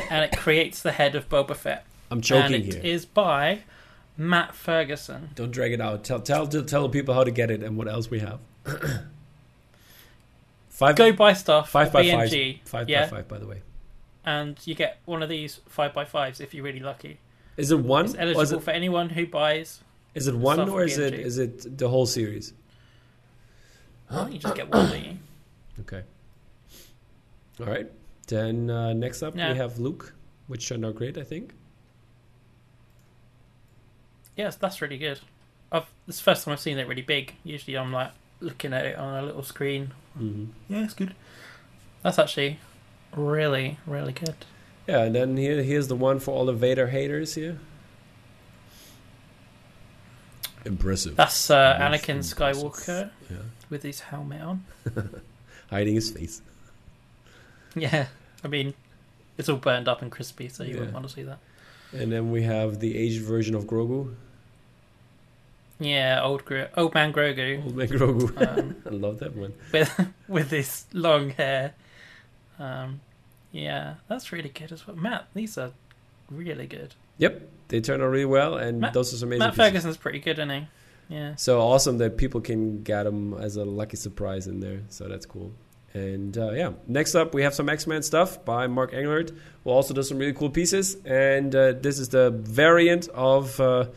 and 0.10 0.26
it 0.26 0.38
creates 0.38 0.82
the 0.82 0.92
head 0.92 1.16
of 1.16 1.30
Boba 1.30 1.56
Fett. 1.56 1.86
I'm 2.12 2.22
choking 2.22 2.56
and 2.56 2.66
it 2.66 2.74
here. 2.74 2.82
is 2.84 3.06
by 3.06 3.60
Matt 4.18 4.54
Ferguson. 4.54 5.30
Don't 5.36 5.52
drag 5.52 5.72
it 5.72 5.82
out. 5.82 6.04
Tell 6.04 6.20
tell 6.20 6.46
tell 6.48 6.84
the 6.84 6.90
people 6.90 7.14
how 7.14 7.24
to 7.24 7.32
get 7.32 7.50
it 7.50 7.64
and 7.64 7.78
what 7.78 7.88
else 7.88 8.10
we 8.10 8.20
have. 8.20 8.40
five 10.74 10.96
Go 10.96 11.14
buy 11.14 11.34
stuff 11.34 11.70
five 11.70 11.94
by 11.94 12.04
BNG, 12.04 12.60
five. 12.60 12.68
Five 12.70 12.90
yeah, 12.90 13.04
by 13.06 13.18
five, 13.18 13.28
by 13.28 13.38
the 13.38 13.48
way. 13.48 13.62
and 14.26 14.58
you 14.66 14.74
get 14.76 15.00
one 15.06 15.22
of 15.24 15.30
these 15.30 15.62
five 15.68 15.94
by 15.94 16.04
fives 16.04 16.42
if 16.42 16.54
you're 16.54 16.64
really 16.66 16.80
lucky. 16.80 17.20
Is 17.58 17.70
it 17.72 17.80
one? 17.80 18.06
It's 18.06 18.16
eligible 18.18 18.42
is 18.42 18.52
it, 18.52 18.64
for 18.64 18.72
anyone 18.72 19.10
who 19.10 19.28
buys. 19.28 19.82
is 20.16 20.28
it 20.28 20.36
one 20.36 20.68
or 20.68 20.84
is 20.84 20.98
it 20.98 21.14
is 21.14 21.38
it 21.38 21.78
the 21.78 21.88
whole 21.90 22.06
series? 22.08 22.54
Oh, 24.10 24.28
you 24.28 24.40
just 24.40 24.56
get 24.56 24.70
one, 24.72 24.90
don't 24.90 25.06
you? 25.06 25.18
Okay. 25.80 26.04
All 27.60 27.66
right. 27.66 27.90
Then 28.28 28.70
uh, 28.70 28.94
next 28.94 29.24
up 29.24 29.36
Yeah. 29.36 29.52
we 29.52 29.58
have 29.58 29.80
Luke, 29.80 30.14
which 30.48 30.68
turned 30.70 30.86
out 30.86 30.96
great, 30.96 31.18
I 31.18 31.24
think. 31.24 31.54
Yes, 34.38 34.56
that's 34.56 34.82
really 34.82 34.98
good. 35.00 35.20
I've, 35.72 35.86
this 36.06 36.16
is 36.18 36.22
the 36.22 36.24
first 36.26 36.46
time 36.46 36.52
I've 36.54 36.60
seen 36.60 36.78
it 36.78 36.88
really 36.88 37.02
big. 37.02 37.34
Usually 37.44 37.76
I'm 37.78 37.92
like 37.92 38.12
looking 38.44 38.74
at 38.74 38.86
it 38.86 38.98
on 38.98 39.24
a 39.24 39.26
little 39.26 39.44
screen. 39.44 39.94
Mm-hmm. 40.20 40.46
Yeah, 40.74 40.84
it's 40.84 40.94
good. 40.94 41.16
That's 42.04 42.20
actually 42.20 42.60
really, 43.16 43.78
really 43.88 44.14
good. 44.14 44.36
Yeah, 44.88 45.04
and 45.04 45.16
then 45.16 45.38
here 45.38 45.64
here's 45.64 45.88
the 45.88 45.96
one 45.96 46.20
for 46.20 46.32
all 46.32 46.46
the 46.46 46.54
Vader 46.54 46.88
haters 46.88 47.36
here. 47.36 47.58
Impressive. 50.66 51.16
That's 51.16 51.50
uh, 51.50 51.78
Anakin 51.80 52.10
impressive. 52.10 52.38
Skywalker 52.38 53.10
Yeah. 53.30 53.38
with 53.70 53.84
his 53.84 54.00
helmet 54.02 54.42
on. 54.42 54.64
Hiding 55.70 55.96
his 55.96 56.12
face. 56.12 56.42
Yeah, 57.76 58.06
I 58.44 58.50
mean, 58.50 58.76
it's 59.36 59.50
all 59.50 59.56
burned 59.58 59.88
up 59.88 60.04
and 60.04 60.12
crispy, 60.12 60.48
so 60.48 60.64
you 60.64 60.74
Yeah. 60.74 60.76
wouldn't 60.76 60.94
want 60.94 61.08
to 61.08 61.12
see 61.14 61.24
that. 61.24 61.40
And 61.92 62.12
then 62.12 62.30
we 62.30 62.44
have 62.44 62.80
the 62.80 62.96
aged 62.96 63.24
version 63.24 63.56
of 63.56 63.64
Grogu. 63.66 64.14
Yeah, 65.84 66.22
old 66.24 66.46
Gro- 66.46 66.70
old 66.78 66.94
man 66.94 67.12
Grogu 67.14 67.64
Old 67.64 67.76
man 67.76 67.88
Grogu. 67.88 68.58
um, 68.58 68.76
I 68.86 68.90
love 68.90 69.20
that 69.20 69.36
one. 69.36 69.54
with 69.72 70.08
with 70.28 70.50
this 70.50 70.86
long 70.94 71.32
hair. 71.32 71.74
Um, 72.60 73.02
yeah, 73.52 73.96
that's 74.08 74.32
really 74.32 74.50
good 74.50 74.72
as 74.72 74.88
well. 74.88 74.96
Matt, 74.96 75.28
these 75.34 75.58
are 75.58 75.72
really 76.30 76.68
good. 76.68 76.96
Yep, 77.18 77.42
they 77.68 77.82
turned 77.82 78.02
out 78.02 78.08
really 78.08 78.26
well, 78.26 78.56
and 78.58 78.80
Matt- 78.82 78.94
those 78.94 79.14
are 79.14 79.18
some 79.18 79.30
amazing. 79.30 79.40
Matt 79.40 79.52
pieces. 79.56 79.66
Ferguson's 79.66 79.98
pretty 79.98 80.20
good, 80.20 80.40
isn't 80.40 80.50
he? 80.50 80.68
Yeah. 81.10 81.36
So 81.36 81.60
awesome 81.62 81.98
that 82.00 82.18
people 82.18 82.42
can 82.42 82.82
get 82.84 83.04
them 83.04 83.34
as 83.36 83.56
a 83.58 83.66
lucky 83.66 83.98
surprise 83.98 84.48
in 84.48 84.60
there. 84.62 84.82
So 84.90 85.08
that's 85.08 85.26
cool. 85.26 85.52
And 85.94 86.36
uh, 86.38 86.52
yeah, 86.54 86.72
next 86.88 87.14
up 87.14 87.36
we 87.36 87.44
have 87.44 87.54
some 87.54 87.70
X 87.70 87.86
Men 87.86 88.02
stuff 88.02 88.44
by 88.46 88.66
Mark 88.68 88.94
Englert, 88.94 89.36
who 89.64 89.70
also 89.70 89.94
does 89.94 90.08
some 90.08 90.18
really 90.18 90.34
cool 90.34 90.50
pieces. 90.50 90.96
And 91.06 91.54
uh, 91.56 91.74
this 91.74 92.00
is 92.00 92.10
the 92.10 92.32
variant 92.32 93.10
of 93.10 93.60
uh, 93.60 93.88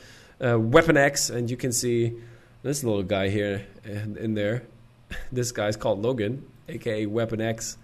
uh, 0.45 0.59
Weapon 0.59 0.97
X, 0.97 1.31
and 1.31 1.51
you 1.51 1.57
can 1.57 1.73
see 1.73 2.15
this 2.63 2.83
little 2.85 3.03
guy 3.03 3.29
here 3.29 3.67
in, 3.85 4.17
in 4.17 4.35
there. 4.35 4.63
This 5.31 5.53
guy's 5.53 5.77
called 5.77 6.03
Logan, 6.03 6.45
aka 6.69 7.07
Weapon 7.07 7.41
X, 7.41 7.79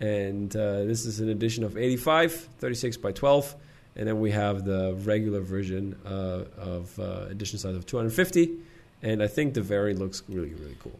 and 0.00 0.54
uh, 0.56 0.84
this 0.84 1.06
is 1.06 1.20
an 1.20 1.28
edition 1.28 1.64
of 1.64 1.76
85, 1.76 2.48
36 2.58 2.96
by 2.96 3.12
12. 3.12 3.54
And 3.94 4.08
then 4.08 4.20
we 4.20 4.30
have 4.30 4.64
the 4.64 4.94
regular 5.04 5.40
version 5.40 5.96
uh, 6.04 6.44
of 6.56 6.98
uh, 6.98 7.26
edition 7.28 7.58
size 7.58 7.76
of 7.76 7.86
250. 7.86 8.50
And 9.02 9.22
I 9.22 9.26
think 9.26 9.54
the 9.54 9.60
variant 9.60 10.00
looks 10.00 10.22
really, 10.28 10.54
really 10.54 10.76
cool. 10.80 10.98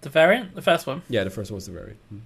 The 0.00 0.08
variant, 0.08 0.54
the 0.54 0.62
first 0.62 0.86
one, 0.86 1.02
Yeah, 1.08 1.24
the 1.24 1.30
first 1.30 1.50
one's 1.50 1.66
the 1.66 1.72
variant. 1.72 1.98
Hmm. 2.08 2.18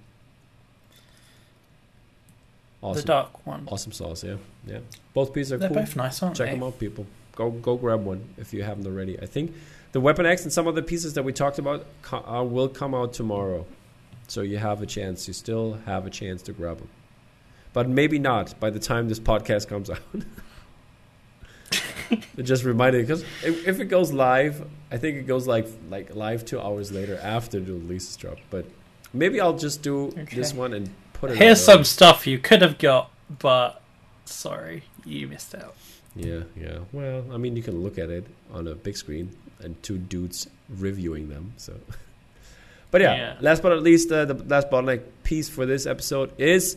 Awesome. 2.81 3.01
the 3.01 3.07
dark 3.07 3.45
one. 3.45 3.63
Awesome 3.67 3.91
sauce, 3.91 4.23
yeah. 4.23 4.37
Yeah. 4.65 4.79
Both 5.13 5.33
pieces 5.33 5.53
are 5.53 5.57
They're 5.57 5.69
cool. 5.69 5.77
both 5.77 5.95
nice, 5.95 6.21
aren't 6.23 6.35
Check 6.37 6.47
they? 6.47 6.53
them 6.53 6.63
out, 6.63 6.79
people. 6.79 7.05
Go 7.35 7.49
go 7.51 7.75
grab 7.77 8.03
one 8.03 8.33
if 8.37 8.53
you 8.53 8.63
haven't 8.63 8.85
already. 8.87 9.19
I 9.21 9.25
think 9.25 9.53
the 9.91 9.99
Weapon 10.01 10.25
X 10.25 10.43
and 10.43 10.51
some 10.51 10.67
of 10.67 10.75
the 10.75 10.81
pieces 10.81 11.13
that 11.13 11.23
we 11.23 11.31
talked 11.33 11.59
about 11.59 11.85
co- 12.01 12.25
uh, 12.27 12.43
will 12.43 12.67
come 12.69 12.93
out 12.95 13.13
tomorrow. 13.13 13.65
So 14.27 14.41
you 14.41 14.57
have 14.57 14.81
a 14.81 14.85
chance. 14.85 15.27
You 15.27 15.33
still 15.33 15.77
have 15.85 16.05
a 16.05 16.09
chance 16.09 16.41
to 16.43 16.53
grab 16.53 16.77
them. 16.79 16.89
But 17.73 17.87
maybe 17.87 18.19
not 18.19 18.59
by 18.59 18.69
the 18.69 18.79
time 18.79 19.07
this 19.09 19.19
podcast 19.19 19.67
comes 19.67 19.89
out. 19.95 19.99
it 22.37 22.43
just 22.43 22.63
reminded 22.65 23.07
because 23.07 23.21
if, 23.43 23.67
if 23.67 23.79
it 23.79 23.85
goes 23.85 24.11
live, 24.11 24.67
I 24.91 24.97
think 24.97 25.17
it 25.17 25.27
goes 25.27 25.47
like 25.47 25.67
like 25.89 26.13
live 26.15 26.43
two 26.45 26.59
hours 26.59 26.91
later 26.91 27.17
after 27.23 27.59
the 27.59 27.71
release 27.73 28.13
drop. 28.17 28.37
But 28.49 28.65
maybe 29.13 29.39
I'll 29.39 29.57
just 29.57 29.81
do 29.81 30.07
Okay. 30.07 30.35
this 30.35 30.53
one 30.53 30.73
and 30.73 30.89
put 31.21 31.31
it. 31.31 31.37
Here's 31.37 31.63
some 31.63 31.83
stuff 31.85 32.27
you 32.27 32.37
could 32.39 32.61
have 32.61 32.77
got, 32.77 33.09
but 33.39 33.81
sorry, 34.25 34.83
you 35.05 35.27
missed 35.27 35.55
out. 35.55 35.75
Yeah, 36.15 36.41
yeah. 36.59 36.79
Well, 36.91 37.23
I 37.31 37.37
mean, 37.37 37.55
you 37.55 37.63
can 37.63 37.81
look 37.81 37.97
at 37.97 38.09
it 38.09 38.25
on 38.53 38.67
a 38.67 38.75
big 38.75 38.97
screen 38.97 39.31
and 39.61 39.81
two 39.81 39.97
dudes 39.97 40.47
reviewing 40.67 41.29
them. 41.29 41.53
So, 41.57 41.73
but 42.91 42.99
yeah, 43.01 43.15
Yeah. 43.15 43.35
last 43.39 43.61
but 43.61 43.69
not 43.69 43.81
least, 43.83 44.11
uh, 44.11 44.25
the 44.25 44.33
last 44.33 44.69
bottleneck 44.69 45.03
piece 45.23 45.47
for 45.47 45.65
this 45.65 45.85
episode 45.85 46.33
is 46.37 46.75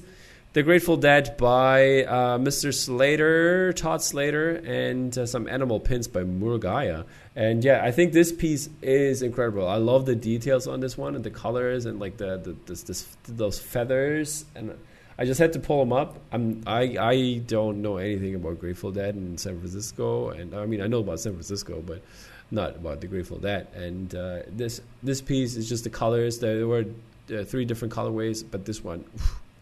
"The 0.55 0.63
Grateful 0.63 0.97
Dead" 0.97 1.37
by 1.37 2.05
uh, 2.05 2.39
Mr. 2.39 2.73
Slater, 2.73 3.73
Todd 3.73 4.01
Slater, 4.03 4.57
and 4.57 5.17
uh, 5.19 5.27
some 5.27 5.49
animal 5.49 5.81
pins 5.81 6.09
by 6.09 6.23
Murugaya. 6.23 7.05
And 7.37 7.63
yeah, 7.63 7.85
I 7.85 7.91
think 7.91 8.13
this 8.13 8.33
piece 8.33 8.71
is 8.81 9.21
incredible. 9.21 9.69
I 9.69 9.77
love 9.77 10.07
the 10.07 10.15
details 10.15 10.67
on 10.67 10.81
this 10.81 10.97
one 10.97 11.17
and 11.17 11.25
the 11.25 11.31
colors 11.31 11.87
and 11.87 12.01
like 12.01 12.17
the, 12.17 12.39
the 12.39 12.57
this, 12.67 12.83
this 12.85 13.17
those 13.29 13.59
feathers 13.59 14.47
and. 14.55 14.79
I 15.17 15.25
just 15.27 15.39
had 15.39 15.53
to 15.53 15.61
pull 15.61 15.79
them 15.79 15.93
up. 15.93 16.19
I'm 16.33 16.65
I 16.67 16.97
I 16.99 17.43
don't 17.47 17.83
know 17.83 17.99
anything 17.99 18.35
about 18.35 18.59
Grateful 18.59 18.91
Dead 18.91 19.15
in 19.15 19.39
San 19.39 19.61
Francisco, 19.61 20.31
and 20.31 20.53
I 20.53 20.67
mean 20.67 20.81
I 20.81 20.89
know 20.89 20.99
about 20.99 21.21
San 21.21 21.35
Francisco, 21.35 21.81
but 21.87 22.03
not 22.51 22.75
about 22.75 23.01
the 23.01 23.07
Grateful 23.07 23.39
Dead. 23.39 23.69
And 23.77 24.13
uh, 24.13 24.41
this 24.49 24.81
this 25.05 25.21
piece 25.21 25.55
is 25.55 25.69
just 25.69 25.85
the 25.85 25.91
colors. 25.91 26.41
There 26.41 26.67
were 26.67 26.85
uh, 27.33 27.45
three 27.45 27.65
different 27.65 27.95
colorways, 27.95 28.45
but 28.49 28.65
this 28.65 28.83
one, 28.83 29.05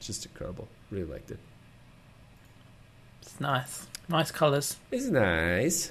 just 0.00 0.24
incredible. 0.24 0.68
Really 0.92 1.06
liked 1.06 1.30
it. 1.30 1.38
It's 3.22 3.40
nice, 3.40 3.86
nice 4.08 4.30
colours. 4.30 4.76
It's 4.90 5.06
nice. 5.06 5.90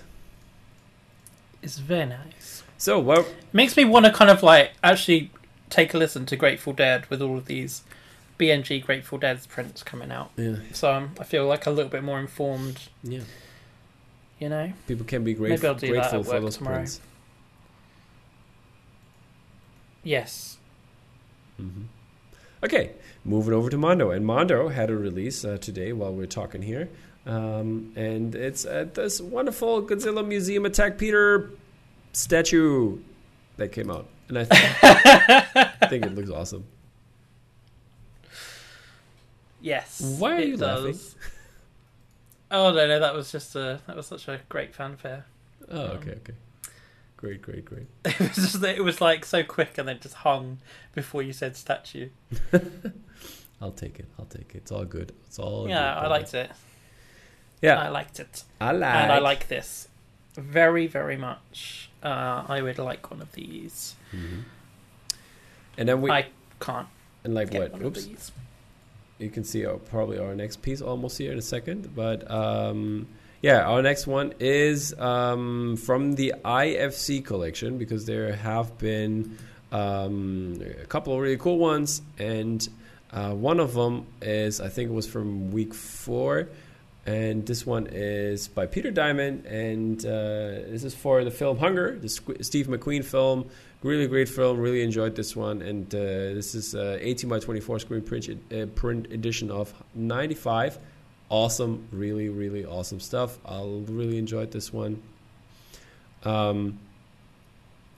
It's 1.63 1.79
very 1.79 2.05
nice. 2.05 2.63
So 2.77 2.99
well, 2.99 3.25
Makes 3.51 3.75
me 3.77 3.83
want 3.85 4.05
to 4.05 4.11
kind 4.11 4.29
of 4.31 4.43
like 4.43 4.71
actually 4.83 5.31
take 5.71 5.93
a 5.95 5.97
listen 5.97 6.25
to 6.27 6.35
Grateful 6.35 6.73
Dead 6.73 7.07
with 7.09 7.21
all 7.21 7.35
of 7.37 7.45
these 7.45 7.81
BNG 8.39 8.83
Grateful 8.85 9.17
Dead 9.17 9.39
prints 9.49 9.81
coming 9.83 10.11
out. 10.11 10.31
yeah, 10.37 10.57
So 10.71 10.93
um, 10.93 11.11
I 11.19 11.23
feel 11.23 11.47
like 11.47 11.65
a 11.65 11.71
little 11.71 11.89
bit 11.91 12.03
more 12.03 12.19
informed. 12.19 12.79
yeah. 13.03 13.21
You 14.39 14.49
know, 14.49 14.73
People 14.87 15.05
can 15.05 15.23
be 15.23 15.33
Maybe 15.35 15.57
grateful, 15.57 15.69
I'll 15.69 15.75
do 15.75 15.87
that 15.93 15.93
grateful 16.11 16.19
at 16.19 16.25
for 16.25 16.31
work 16.33 16.41
those 16.41 16.57
tomorrow. 16.57 16.75
prints. 16.77 16.99
yes. 20.03 20.57
hmm 21.57 21.83
Okay, 22.63 22.91
moving 23.23 23.53
over 23.53 23.69
to 23.69 23.77
Mondo, 23.77 24.11
and 24.11 24.25
Mondo 24.25 24.69
had 24.69 24.89
a 24.89 24.95
release 24.95 25.43
uh, 25.45 25.57
today 25.59 25.93
while 25.93 26.13
we 26.13 26.23
are 26.23 26.27
talking 26.27 26.61
here, 26.61 26.89
um, 27.25 27.93
and 27.95 28.33
it's 28.35 28.65
at 28.65 28.95
this 28.95 29.21
wonderful 29.21 29.83
Godzilla 29.83 30.25
Museum 30.27 30.65
Attack 30.65 30.97
Peter 30.97 31.51
statue 32.13 32.97
that 33.57 33.71
came 33.71 33.89
out, 33.91 34.07
and 34.27 34.39
I 34.39 34.43
think, 34.45 34.83
I 35.81 35.87
think 35.87 36.05
it 36.05 36.15
looks 36.15 36.29
awesome. 36.29 36.65
Yes. 39.61 40.01
Why 40.17 40.37
are 40.37 40.41
you 40.41 40.57
laughing? 40.57 40.97
Oh 42.49 42.71
no, 42.73 42.87
no, 42.87 42.99
that 42.99 43.13
was 43.13 43.31
just 43.31 43.55
a 43.55 43.79
that 43.87 43.95
was 43.95 44.07
such 44.07 44.27
a 44.27 44.41
great 44.49 44.73
fanfare. 44.73 45.25
Oh, 45.69 45.85
Um, 45.85 45.91
okay, 45.97 46.11
okay, 46.11 46.33
great, 47.21 47.41
great, 47.41 47.63
great. 47.65 47.87
It 48.05 48.19
was 48.19 48.35
just 48.35 48.63
it 48.63 48.83
was 48.83 48.99
like 48.99 49.23
so 49.25 49.43
quick 49.43 49.77
and 49.77 49.87
then 49.87 49.99
just 50.01 50.15
hung 50.15 50.57
before 50.93 51.21
you 51.21 51.31
said 51.33 51.55
statue. 51.55 52.09
I'll 53.61 53.71
take 53.71 53.99
it. 53.99 54.07
I'll 54.17 54.25
take 54.25 54.55
it. 54.55 54.57
It's 54.57 54.71
all 54.71 54.85
good. 54.85 55.13
It's 55.27 55.39
all 55.39 55.69
yeah, 55.69 55.93
good, 55.93 56.05
I 56.05 56.07
liked 56.07 56.33
it. 56.33 56.51
Yeah, 57.61 57.79
I 57.79 57.89
liked 57.89 58.19
it, 58.19 58.43
I 58.59 58.71
like. 58.71 58.95
and 58.95 59.11
I 59.11 59.19
like 59.19 59.47
this 59.47 59.87
very, 60.35 60.87
very 60.87 61.17
much. 61.17 61.89
Uh, 62.03 62.43
I 62.47 62.61
would 62.61 62.79
like 62.79 63.11
one 63.11 63.21
of 63.21 63.31
these. 63.33 63.95
Mhm. 64.11 64.43
And 65.77 65.87
then 65.87 66.01
we 66.01 66.09
I 66.09 66.27
can't 66.59 66.87
and 67.23 67.33
like 67.35 67.53
what? 67.53 67.71
one 67.71 67.83
Oops. 67.85 68.31
you 69.19 69.29
can 69.29 69.43
see 69.43 69.65
our, 69.65 69.77
probably 69.77 70.17
our 70.17 70.33
next 70.35 70.61
piece 70.61 70.81
almost 70.81 71.17
here 71.17 71.31
in 71.31 71.37
a 71.37 71.43
second. 71.43 71.95
But 71.95 72.29
um, 72.31 73.07
yeah, 73.41 73.63
our 73.63 73.81
next 73.81 74.05
one 74.05 74.33
is 74.39 74.93
um, 74.99 75.75
from 75.77 76.13
the 76.13 76.35
IFC 76.45 77.25
collection 77.25 77.77
because 77.77 78.05
there 78.05 78.35
have 78.35 78.77
been 78.77 79.37
um, 79.71 80.61
a 80.81 80.85
couple 80.85 81.13
of 81.13 81.19
really 81.19 81.37
cool 81.37 81.57
ones, 81.57 82.01
and 82.19 82.67
uh, 83.11 83.31
one 83.31 83.59
of 83.59 83.73
them 83.73 84.05
is 84.21 84.61
I 84.61 84.69
think 84.69 84.91
it 84.91 84.93
was 84.93 85.07
from 85.07 85.51
week 85.51 85.73
four. 85.73 86.49
and 87.03 87.47
this 87.47 87.65
one 87.65 87.87
is 87.91 88.47
by 88.47 88.67
Peter 88.67 88.91
Diamond, 88.91 89.45
and 89.47 90.05
uh, 90.05 90.69
this 90.69 90.83
is 90.83 90.93
for 90.93 91.23
the 91.23 91.31
film 91.31 91.57
Hunger, 91.57 91.97
the 91.97 92.09
Steve 92.09 92.67
McQueen 92.67 93.03
film. 93.03 93.49
Really 93.81 94.05
great 94.05 94.29
film. 94.29 94.59
Really 94.59 94.83
enjoyed 94.83 95.15
this 95.15 95.35
one, 95.35 95.63
and 95.63 95.93
uh, 95.95 95.97
this 95.97 96.53
is 96.53 96.75
uh, 96.75 96.99
18 97.01 97.27
by 97.27 97.39
24 97.39 97.79
screen 97.79 98.01
print 98.03 98.29
uh, 98.29 98.67
print 98.75 99.11
edition 99.11 99.49
of 99.49 99.73
95. 99.95 100.77
Awesome, 101.31 101.87
really, 101.93 102.27
really 102.27 102.65
awesome 102.65 102.99
stuff. 102.99 103.37
I'll 103.45 103.79
really 103.87 104.17
enjoyed 104.17 104.51
this 104.51 104.73
one. 104.73 105.01
Um, 106.25 106.77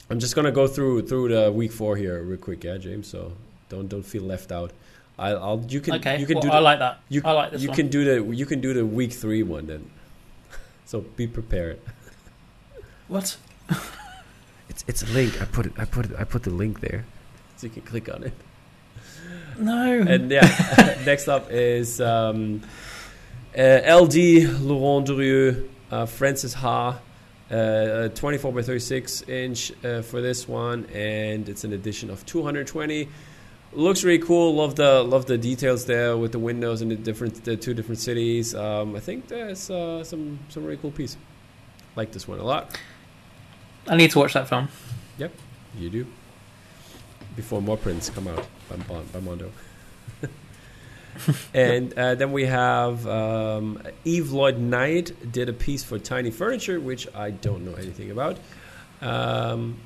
I'm 0.08 0.20
just 0.20 0.36
gonna 0.36 0.52
go 0.52 0.68
through 0.68 1.08
through 1.08 1.30
the 1.30 1.52
week 1.52 1.72
four 1.72 1.98
here 1.98 2.22
real 2.22 2.38
quick, 2.38 2.64
yeah, 2.64 2.78
James. 2.78 3.08
So 3.08 3.34
don't 3.70 3.88
don't 3.88 4.06
feel 4.06 4.22
left 4.22 4.52
out. 4.52 4.72
I'll, 5.18 5.44
I'll 5.44 5.66
you 5.68 5.82
can 5.82 5.96
okay, 5.96 6.20
you 6.20 6.28
can 6.28 6.36
well, 6.36 6.44
do 6.44 6.52
I 6.52 6.56
the, 6.58 6.62
like 6.62 6.80
that. 6.80 7.00
you 7.10 7.22
I 7.26 7.32
like 7.32 7.52
this 7.54 7.64
you 7.64 7.70
one. 7.70 7.76
can 7.76 7.88
do 7.88 8.06
the 8.06 8.36
you 8.36 8.46
can 8.46 8.62
do 8.62 8.72
the 8.72 8.86
week 8.86 9.12
three 9.12 9.42
one 9.44 9.66
then. 9.66 9.90
So 10.86 11.02
be 11.02 11.26
prepared. 11.26 11.80
What? 13.08 13.36
It's 14.70 14.84
it's 14.88 15.04
a 15.04 15.08
link. 15.08 15.42
I 15.42 15.46
put 15.46 15.66
it. 15.66 15.74
I 15.78 15.86
put 15.86 16.06
it. 16.06 16.12
I 16.18 16.24
put 16.24 16.44
the 16.44 16.50
link 16.50 16.82
there, 16.82 17.06
so 17.58 17.68
you 17.68 17.74
can 17.74 17.82
click 17.82 18.10
on 18.14 18.24
it. 18.24 18.34
No. 19.58 20.02
And 20.02 20.32
yeah, 20.32 20.50
next 21.06 21.28
up 21.28 21.52
is 21.52 22.02
um, 22.02 22.62
uh, 23.58 24.02
LD 24.02 24.62
Laurent 24.62 25.06
Durieux, 25.06 25.70
uh, 25.92 26.06
Frances 26.06 26.54
Ha, 26.56 27.00
uh, 27.52 28.08
24 28.10 28.52
by 28.52 28.62
36 28.62 29.24
inch 29.24 29.72
uh, 29.84 30.02
for 30.02 30.22
this 30.22 30.48
one, 30.48 30.86
and 30.94 31.48
it's 31.50 31.64
an 31.64 31.74
edition 31.74 32.10
of 32.10 32.26
220. 32.26 33.08
Looks 33.74 34.04
really 34.04 34.24
cool. 34.24 34.56
Love 34.56 34.76
the 34.76 35.04
love 35.04 35.26
the 35.26 35.38
details 35.38 35.86
there 35.86 36.16
with 36.16 36.32
the 36.32 36.40
windows 36.40 36.82
and 36.82 36.92
the 36.92 36.96
different 36.96 37.44
the 37.44 37.58
two 37.58 37.74
different 37.74 38.00
cities. 38.00 38.54
Um, 38.54 38.96
I 38.96 39.00
think 39.00 39.28
there's 39.28 39.70
uh, 39.70 40.04
some 40.04 40.40
some 40.50 40.64
really 40.64 40.78
cool 40.78 40.92
piece. 40.92 41.18
Like 41.96 42.12
this 42.12 42.28
one 42.28 42.40
a 42.40 42.44
lot. 42.44 42.78
I 43.88 43.96
need 43.96 44.12
to 44.12 44.20
watch 44.20 44.34
that 44.34 44.48
film. 44.48 44.70
Yep, 45.18 45.32
you 45.78 45.90
do. 45.90 46.08
Before 47.36 47.62
more 47.62 47.78
prints 47.78 48.10
come 48.12 48.28
out 48.28 48.46
by, 48.70 48.76
by 49.12 49.20
Mondo. 49.20 49.52
and 51.54 51.94
uh, 51.94 52.16
then 52.16 52.32
we 52.32 52.46
have 52.46 53.08
um, 53.08 53.82
Eve 54.06 54.32
Lloyd 54.32 54.58
Knight 54.58 55.32
did 55.32 55.50
a 55.50 55.54
piece 55.54 55.84
for 55.84 56.00
Tiny 56.00 56.32
Furniture, 56.32 56.80
which 56.80 57.08
I 57.16 57.32
don't 57.32 57.66
know 57.66 57.74
anything 57.74 58.12
about. 58.12 58.38
Um, 59.02 59.78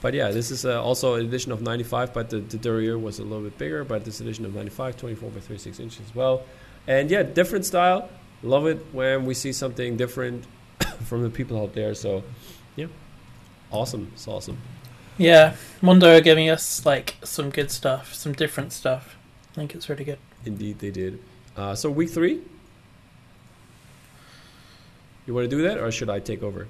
but 0.00 0.12
yeah, 0.12 0.30
this 0.30 0.50
is 0.50 0.66
uh, 0.66 0.82
also 0.82 1.14
an 1.14 1.24
edition 1.24 1.50
of 1.50 1.62
95, 1.62 2.12
but 2.12 2.28
the, 2.28 2.40
the 2.40 2.98
was 2.98 3.18
a 3.18 3.22
little 3.22 3.42
bit 3.42 3.56
bigger. 3.56 3.84
But 3.84 4.04
this 4.04 4.20
edition 4.20 4.44
of 4.44 4.54
95, 4.54 4.96
24 4.98 5.30
by 5.30 5.40
36 5.40 5.80
inches 5.80 6.00
as 6.00 6.14
well. 6.14 6.42
And 6.86 7.10
yeah, 7.10 7.22
different 7.22 7.64
style. 7.64 8.10
Love 8.42 8.66
it 8.66 8.84
when 8.92 9.24
we 9.24 9.32
see 9.32 9.52
something 9.52 9.96
different 9.96 10.44
from 11.04 11.22
the 11.22 11.30
people 11.30 11.58
out 11.58 11.72
there. 11.72 11.94
So 11.94 12.22
yeah, 12.76 12.88
awesome. 13.70 14.10
It's 14.12 14.28
awesome. 14.28 14.58
Yeah, 15.16 15.54
Mondo 15.80 16.14
are 16.14 16.20
giving 16.20 16.50
us 16.50 16.84
like 16.84 17.16
some 17.22 17.50
good 17.50 17.70
stuff, 17.70 18.12
some 18.12 18.32
different 18.32 18.72
stuff. 18.72 19.16
I 19.52 19.54
think 19.54 19.74
it's 19.74 19.88
really 19.88 20.04
good. 20.04 20.18
Indeed, 20.44 20.78
they 20.78 20.90
did. 20.90 21.18
Uh, 21.56 21.74
so 21.74 21.90
week 21.90 22.10
three. 22.10 22.40
You 25.26 25.34
want 25.34 25.48
to 25.48 25.56
do 25.56 25.62
that, 25.62 25.78
or 25.78 25.90
should 25.90 26.10
I 26.10 26.20
take 26.20 26.42
over? 26.42 26.68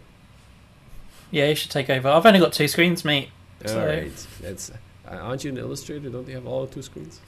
Yeah, 1.30 1.48
you 1.48 1.54
should 1.56 1.70
take 1.70 1.90
over. 1.90 2.08
I've 2.08 2.24
only 2.24 2.38
got 2.38 2.52
two 2.52 2.68
screens, 2.68 3.04
mate. 3.04 3.30
All 3.64 3.68
So- 3.70 3.86
right. 3.86 4.26
That's. 4.40 4.70
Uh, 4.70 5.16
aren't 5.16 5.44
you 5.44 5.50
an 5.50 5.58
illustrator? 5.58 6.08
Don't 6.08 6.26
you 6.28 6.34
have 6.36 6.46
all 6.46 6.66
two 6.66 6.82
screens? 6.82 7.20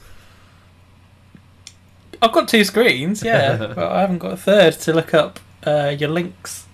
I've 2.23 2.33
got 2.33 2.49
two 2.49 2.65
screens, 2.65 3.23
yeah, 3.23 3.57
but 3.75 3.79
I 3.79 4.01
haven't 4.01 4.19
got 4.19 4.33
a 4.33 4.37
third 4.39 4.73
to 4.81 4.93
look 4.95 5.13
up 5.13 5.39
uh, 5.67 5.95
your 5.99 6.09
links. 6.09 6.65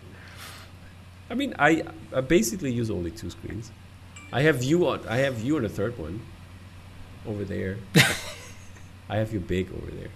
I 1.29 1.35
mean, 1.35 1.55
I, 1.59 1.83
I 2.15 2.21
basically 2.21 2.71
use 2.71 2.91
only 2.91 3.11
two 3.11 3.31
screens. 3.31 3.73
I 4.33 4.43
have 4.43 4.63
you 4.63 4.87
on. 4.87 5.01
I 5.09 5.17
have 5.19 5.41
you 5.41 5.57
on 5.57 5.63
the 5.63 5.69
third 5.69 5.99
one. 5.99 6.21
Over 7.27 7.45
there. 7.45 7.79
I 9.09 9.17
have 9.17 9.33
you 9.33 9.41
big 9.41 9.71
over 9.73 9.91
there. 9.91 10.09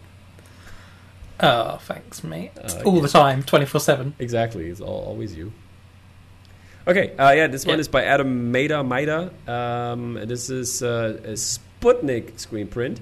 Oh, 1.38 1.77
thanks, 1.83 2.25
mate. 2.25 2.53
Uh, 2.57 2.83
All 2.85 2.96
yeah. 2.96 3.03
the 3.03 3.09
time, 3.09 3.42
twenty 3.42 3.66
four 3.66 3.81
seven. 3.81 4.14
Exactly. 4.18 4.68
It's 4.68 4.81
all, 4.81 5.05
always 5.07 5.37
you. 5.37 5.53
Okay. 6.87 7.14
Uh, 7.16 7.33
yeah, 7.33 7.46
this 7.49 7.66
one 7.66 7.81
is 7.81 7.88
by 7.88 8.05
Adam 8.05 8.53
Maida. 8.53 8.83
Maida. 8.83 9.33
Um, 9.46 10.14
this 10.25 10.49
is 10.51 10.83
uh, 10.83 11.18
a 11.25 11.33
Sputnik 11.33 12.38
screen 12.38 12.68
print 12.68 13.01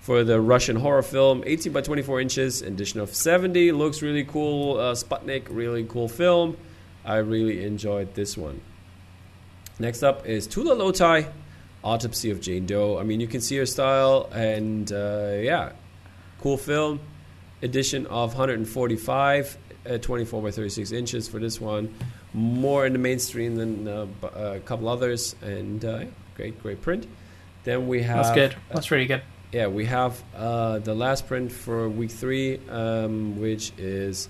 for 0.00 0.24
the 0.24 0.40
Russian 0.40 0.76
horror 0.76 1.02
film, 1.02 1.44
18 1.46 1.72
by 1.72 1.80
24 1.80 2.20
inches, 2.20 2.60
edition 2.60 3.00
of 3.00 3.14
70. 3.14 3.70
Looks 3.72 4.02
really 4.02 4.24
cool. 4.24 4.78
Uh, 4.78 4.94
Sputnik, 4.94 5.44
really 5.48 5.84
cool 5.84 6.08
film. 6.08 6.56
I 7.04 7.16
really 7.18 7.64
enjoyed 7.64 8.14
this 8.14 8.36
one. 8.36 8.60
Next 9.78 10.02
up 10.02 10.26
is 10.26 10.46
Tula 10.46 10.74
Lotay, 10.76 11.30
Autopsy 11.84 12.30
of 12.30 12.40
Jane 12.40 12.66
Doe. 12.66 12.98
I 12.98 13.02
mean, 13.02 13.20
you 13.20 13.26
can 13.26 13.40
see 13.40 13.56
her 13.56 13.66
style, 13.66 14.28
and 14.32 14.90
uh, 14.92 15.32
yeah, 15.40 15.72
cool 16.40 16.56
film. 16.56 17.00
Edition 17.62 18.06
of 18.06 18.30
145, 18.30 19.58
uh, 19.88 19.98
24 19.98 20.42
by 20.42 20.50
36 20.50 20.92
inches 20.92 21.28
for 21.28 21.38
this 21.38 21.60
one. 21.60 21.94
More 22.34 22.86
in 22.86 22.92
the 22.92 22.98
mainstream 22.98 23.56
than 23.56 23.86
uh, 23.88 24.06
uh, 24.22 24.28
a 24.56 24.60
couple 24.60 24.88
others, 24.88 25.36
and 25.42 25.84
uh, 25.84 25.98
yeah, 25.98 26.04
great, 26.36 26.62
great 26.62 26.80
print. 26.82 27.06
Then 27.64 27.86
we 27.88 28.02
have 28.02 28.24
That's 28.24 28.34
good. 28.34 28.56
That's 28.70 28.90
really 28.90 29.06
good. 29.06 29.22
yeah, 29.52 29.66
we 29.68 29.84
have 29.84 30.20
uh, 30.36 30.78
the 30.78 30.94
last 30.94 31.26
print 31.28 31.52
for 31.52 31.88
week 31.88 32.10
three, 32.10 32.58
um, 32.68 33.40
which 33.40 33.72
is 33.78 34.28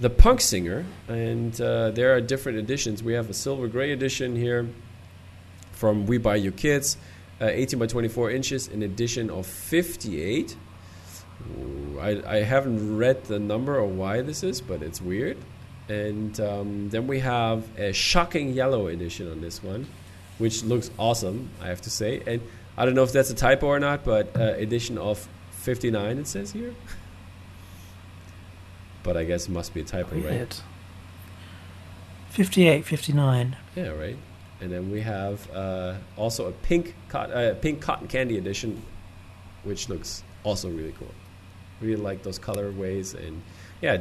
the 0.00 0.08
Punk 0.08 0.40
Singer, 0.40 0.86
and 1.08 1.58
uh, 1.60 1.90
there 1.90 2.14
are 2.14 2.20
different 2.22 2.58
editions. 2.58 3.02
We 3.02 3.12
have 3.14 3.28
a 3.28 3.34
silver 3.34 3.68
gray 3.68 3.92
edition 3.92 4.36
here 4.36 4.68
from 5.80 6.04
We 6.04 6.18
Buy 6.18 6.36
Your 6.36 6.52
Kids, 6.52 6.98
uh, 7.40 7.46
18 7.46 7.78
by 7.78 7.86
24 7.86 8.30
inches, 8.32 8.68
an 8.68 8.82
edition 8.82 9.30
of 9.30 9.46
58. 9.46 10.54
Ooh, 11.58 11.98
I, 11.98 12.22
I 12.26 12.42
haven't 12.42 12.98
read 12.98 13.24
the 13.24 13.38
number 13.38 13.78
or 13.78 13.86
why 13.86 14.20
this 14.20 14.42
is, 14.42 14.60
but 14.60 14.82
it's 14.82 15.00
weird. 15.00 15.38
And 15.88 16.38
um, 16.38 16.90
then 16.90 17.06
we 17.06 17.20
have 17.20 17.66
a 17.78 17.94
shocking 17.94 18.52
yellow 18.52 18.88
edition 18.88 19.32
on 19.32 19.40
this 19.40 19.62
one, 19.62 19.86
which 20.36 20.62
looks 20.64 20.90
awesome, 20.98 21.48
I 21.62 21.68
have 21.68 21.80
to 21.80 21.90
say. 21.90 22.22
And 22.26 22.42
I 22.76 22.84
don't 22.84 22.94
know 22.94 23.02
if 23.02 23.12
that's 23.12 23.30
a 23.30 23.34
typo 23.34 23.68
or 23.68 23.80
not, 23.80 24.04
but 24.04 24.36
uh, 24.36 24.52
edition 24.58 24.98
of 24.98 25.26
59 25.52 26.18
it 26.18 26.26
says 26.26 26.52
here. 26.52 26.74
but 29.02 29.16
I 29.16 29.24
guess 29.24 29.48
it 29.48 29.50
must 29.50 29.72
be 29.72 29.80
a 29.80 29.84
typo, 29.84 30.14
right? 30.16 30.24
Weird. 30.24 30.56
58, 32.28 32.84
59. 32.84 33.56
Yeah, 33.74 33.88
right. 33.88 34.18
And 34.60 34.70
then 34.70 34.90
we 34.90 35.00
have 35.00 35.50
uh, 35.52 35.94
also 36.16 36.48
a 36.48 36.52
pink 36.52 36.94
cot- 37.08 37.32
uh, 37.32 37.54
pink 37.54 37.80
cotton 37.80 38.08
candy 38.08 38.36
edition, 38.36 38.82
which 39.64 39.88
looks 39.88 40.22
also 40.44 40.68
really 40.68 40.94
cool. 40.98 41.14
Really 41.80 42.00
like 42.00 42.22
those 42.22 42.38
colorways 42.38 43.14
and 43.14 43.42
yeah, 43.80 44.00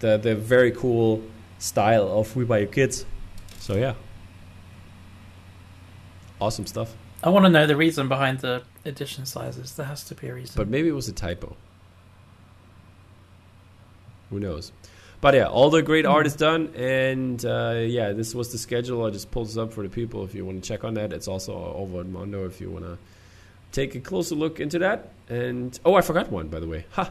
the 0.00 0.16
the 0.18 0.34
very 0.34 0.72
cool 0.72 1.22
style 1.58 2.08
of 2.08 2.34
We 2.34 2.44
Buy 2.44 2.58
Your 2.58 2.68
Kids. 2.68 3.06
So 3.58 3.76
yeah, 3.76 3.94
awesome 6.40 6.66
stuff. 6.66 6.96
I 7.22 7.28
want 7.28 7.44
to 7.44 7.50
know 7.50 7.66
the 7.66 7.76
reason 7.76 8.08
behind 8.08 8.40
the 8.40 8.62
edition 8.84 9.26
sizes. 9.26 9.76
There 9.76 9.86
has 9.86 10.02
to 10.04 10.14
be 10.14 10.28
a 10.28 10.34
reason. 10.34 10.54
But 10.56 10.68
maybe 10.68 10.88
it 10.88 10.94
was 10.94 11.06
a 11.06 11.12
typo. 11.12 11.54
Who 14.30 14.40
knows? 14.40 14.72
But 15.20 15.34
yeah, 15.34 15.46
all 15.48 15.68
the 15.68 15.82
great 15.82 16.06
art 16.06 16.26
is 16.26 16.34
done, 16.34 16.72
and 16.74 17.44
uh, 17.44 17.74
yeah, 17.84 18.12
this 18.12 18.34
was 18.34 18.52
the 18.52 18.58
schedule. 18.58 19.04
I 19.04 19.10
just 19.10 19.30
pulled 19.30 19.48
this 19.48 19.58
up 19.58 19.72
for 19.72 19.82
the 19.82 19.90
people 19.90 20.24
if 20.24 20.34
you 20.34 20.46
want 20.46 20.62
to 20.62 20.66
check 20.66 20.82
on 20.82 20.94
that. 20.94 21.12
It's 21.12 21.28
also 21.28 21.52
over 21.76 22.00
at 22.00 22.06
Mondo 22.06 22.46
if 22.46 22.60
you 22.60 22.70
want 22.70 22.86
to 22.86 22.96
take 23.72 23.94
a 23.94 24.00
closer 24.00 24.34
look 24.34 24.60
into 24.60 24.78
that. 24.78 25.10
And 25.28 25.78
oh, 25.84 25.94
I 25.94 26.00
forgot 26.00 26.30
one 26.30 26.48
by 26.48 26.60
the 26.60 26.66
way. 26.66 26.86
Ha! 26.92 27.10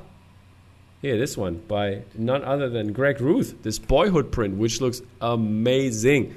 Yeah, 1.01 1.15
this 1.15 1.37
one 1.37 1.61
by 1.67 2.01
none 2.15 2.43
other 2.43 2.67
than 2.67 2.93
Greg 2.93 3.21
Ruth. 3.21 3.55
This 3.61 3.79
boyhood 3.79 4.31
print, 4.31 4.57
which 4.57 4.81
looks 4.81 5.01
amazing. 5.21 6.35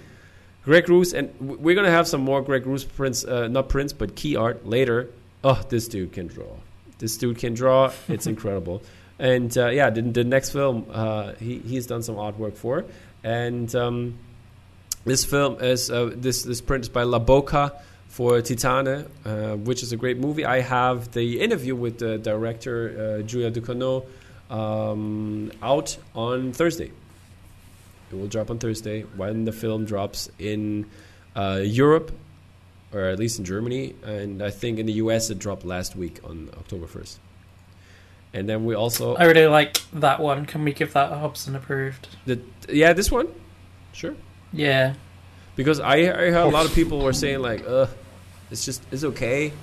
Greg 0.65 0.89
Ruth, 0.89 1.15
and 1.15 1.33
we're 1.41 1.75
gonna 1.75 1.91
have 1.91 2.07
some 2.07 2.21
more 2.21 2.43
Greg 2.43 2.67
Ruth 2.67 2.95
prints, 2.95 3.25
uh, 3.25 3.49
not 3.49 3.69
prints, 3.69 3.93
but 3.93 4.15
key 4.15 4.37
art 4.37 4.67
later. 4.67 5.09
Oh, 5.43 5.61
this 5.69 5.89
dude 5.89 6.13
can 6.13 6.29
draw. 6.29 6.57
This 6.99 7.17
dude 7.17 7.39
can 7.39 7.55
draw. 7.55 7.93
It's 8.09 8.27
incredible. 8.29 8.83
And 9.23 9.57
uh, 9.57 9.69
yeah, 9.69 9.89
the, 9.91 10.03
the 10.03 10.25
next 10.25 10.51
film 10.51 10.87
uh, 10.91 11.35
he 11.35 11.59
he's 11.59 11.87
done 11.87 12.03
some 12.03 12.17
artwork 12.17 12.57
for, 12.57 12.85
and 13.23 13.73
um, 13.73 14.19
this 15.05 15.25
film 15.25 15.63
is 15.63 15.93
uh, 15.93 16.11
this 16.13 16.43
this 16.43 16.61
print 16.61 16.87
is 16.87 16.89
by 16.89 17.05
La 17.05 17.21
Boca 17.21 17.73
for 18.09 18.41
Titane, 18.41 19.07
uh, 19.25 19.57
which 19.59 19.85
is 19.85 19.93
a 19.93 19.97
great 19.97 20.19
movie. 20.19 20.45
I 20.45 20.61
have 20.61 21.13
the 21.13 21.41
interview 21.41 21.77
with 21.77 22.01
the 22.01 22.19
director 22.19 23.21
uh, 23.21 23.23
Julia 23.23 23.53
Ducournau 23.53 24.05
um, 24.51 25.53
out 25.63 25.97
on 26.17 26.51
Thursday. 26.51 26.91
It 28.11 28.17
will 28.17 28.27
drop 28.27 28.51
on 28.51 28.59
Thursday 28.59 29.03
when 29.03 29.45
the 29.45 29.53
film 29.53 29.85
drops 29.85 30.31
in 30.41 30.91
Europe, 31.37 32.11
or 32.93 33.03
at 33.03 33.21
least 33.21 33.39
in 33.39 33.45
Germany, 33.45 33.95
and 34.03 34.43
I 34.43 34.51
think 34.51 34.81
in 34.81 34.87
the 34.87 34.95
US 34.95 35.31
it 35.31 35.39
dropped 35.39 35.65
last 35.65 35.95
week 35.95 36.19
on 36.25 36.51
October 36.59 36.89
first. 36.89 37.21
And 38.35 38.49
then 38.49 38.65
we 38.65 38.75
also 38.75 39.15
I 39.17 39.25
really 39.25 39.47
like 39.47 39.79
that 39.93 40.21
one. 40.21 40.47
Can 40.47 40.65
we 40.65 40.73
give 40.73 40.95
that 40.95 41.13
a 41.13 41.17
Hobson 41.17 41.55
approved? 41.55 42.09
the 42.25 42.41
yeah 42.69 42.93
this 42.93 43.11
one, 43.11 43.29
sure. 43.93 44.15
Yeah. 44.53 44.95
Because 45.55 45.81
I, 45.81 45.97
I 45.97 46.31
heard 46.31 46.47
a 46.47 46.49
lot 46.49 46.65
of 46.65 46.75
people 46.75 47.01
were 47.01 47.13
saying 47.13 47.41
like, 47.41 47.67
uh, 47.67 47.87
it's 48.51 48.65
just 48.65 48.83
it's 48.91 49.05
okay. 49.05 49.53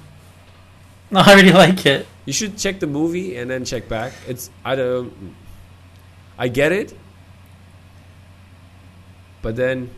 No, 1.12 1.21
I 1.25 1.34
really 1.34 1.53
like 1.53 1.88
it. 1.88 2.05
You 2.25 2.34
should 2.34 2.55
check 2.60 2.79
the 2.79 2.86
movie 2.86 3.36
and 3.36 3.49
then 3.49 3.65
check 3.65 3.89
back. 3.89 4.13
It's 4.27 4.51
I 4.63 4.75
don't. 4.75 5.36
I 6.38 6.49
get 6.49 6.71
it, 6.71 6.93
but 9.41 9.55
then, 9.55 9.89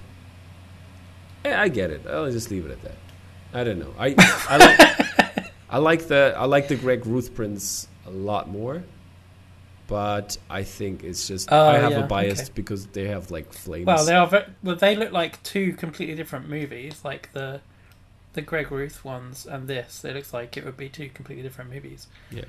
yeah, 1.44 1.62
I 1.62 1.68
get 1.68 1.90
it. 1.92 2.08
I'll 2.08 2.32
just 2.32 2.50
leave 2.50 2.66
it 2.66 2.72
at 2.72 2.82
that. 2.84 2.96
I 3.54 3.66
don't 3.66 3.80
know. 3.80 3.94
I 4.00 4.16
I 4.48 4.56
like 4.56 5.52
I 5.70 5.78
like 5.80 6.08
the 6.08 6.34
I 6.38 6.46
like 6.46 6.70
the 6.70 6.78
Greg 6.78 7.06
Ruth 7.06 7.36
prints 7.36 7.90
a 8.12 8.16
lot 8.16 8.50
more, 8.50 8.84
but 9.88 10.38
I 10.50 10.64
think 10.64 11.04
it's 11.04 11.28
just 11.28 11.52
Oh, 11.52 11.68
I 11.68 11.78
have 11.78 11.92
yeah, 11.92 12.04
a 12.04 12.08
bias 12.08 12.42
okay. 12.42 12.52
because 12.56 12.88
they 12.88 13.08
have 13.08 13.32
like 13.32 13.52
flames. 13.54 13.88
Well, 13.88 14.06
they 14.06 14.16
are. 14.16 14.28
Ve- 14.28 14.52
well, 14.64 14.76
they 14.76 14.96
look 14.96 15.12
like 15.12 15.42
two 15.44 15.74
completely 15.74 16.16
different 16.16 16.50
movies. 16.50 17.02
Like 17.04 17.32
the 17.34 17.62
the 18.34 18.42
Greg 18.42 18.72
Ruth 18.72 19.04
ones 19.04 19.46
and 19.46 19.68
this. 19.68 20.06
It 20.06 20.16
looks 20.16 20.34
like 20.34 20.56
it 20.58 20.66
would 20.66 20.78
be 20.78 20.90
two 20.90 21.10
completely 21.10 21.44
different 21.44 21.72
movies. 21.72 22.08
Yeah, 22.32 22.46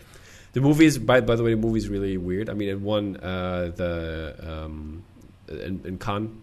the 0.52 0.60
movie 0.60 0.84
is 0.86 0.98
by 0.98 1.20
by 1.20 1.36
the 1.36 1.42
way, 1.42 1.50
the 1.54 1.60
movie 1.60 1.78
is 1.78 1.88
really 1.88 2.16
weird. 2.16 2.48
I 2.48 2.54
mean, 2.54 2.68
it 2.68 2.80
won 2.80 3.16
uh, 3.16 3.72
the 3.74 4.36
um, 4.40 5.02
in, 5.48 5.80
in 5.84 5.98
Cannes, 5.98 6.40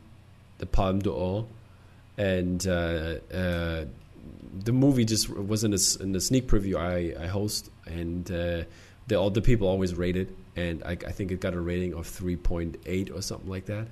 the 0.57 0.65
Palme 0.65 0.99
d'Or, 0.99 1.45
and 2.17 2.65
uh, 2.67 3.15
uh, 3.33 3.85
the 4.63 4.71
movie 4.73 5.05
just 5.05 5.29
was 5.29 5.63
in 5.63 5.73
a, 5.73 5.77
in 6.01 6.11
the 6.11 6.19
sneak 6.21 6.47
preview 6.47 6.75
I, 6.75 7.23
I 7.23 7.27
host, 7.27 7.69
and 7.85 8.29
uh, 8.31 8.63
the 9.09 9.15
all 9.17 9.29
the 9.29 9.41
people 9.41 9.67
always 9.67 9.93
rate 9.93 10.15
it, 10.15 10.29
and 10.55 10.81
I, 10.83 10.91
I 10.91 11.11
think 11.11 11.31
it 11.31 11.41
got 11.41 11.53
a 11.53 11.59
rating 11.59 11.93
of 11.93 12.07
three 12.07 12.37
point 12.37 12.77
eight 12.85 13.11
or 13.11 13.21
something 13.21 13.49
like 13.49 13.65
that. 13.65 13.87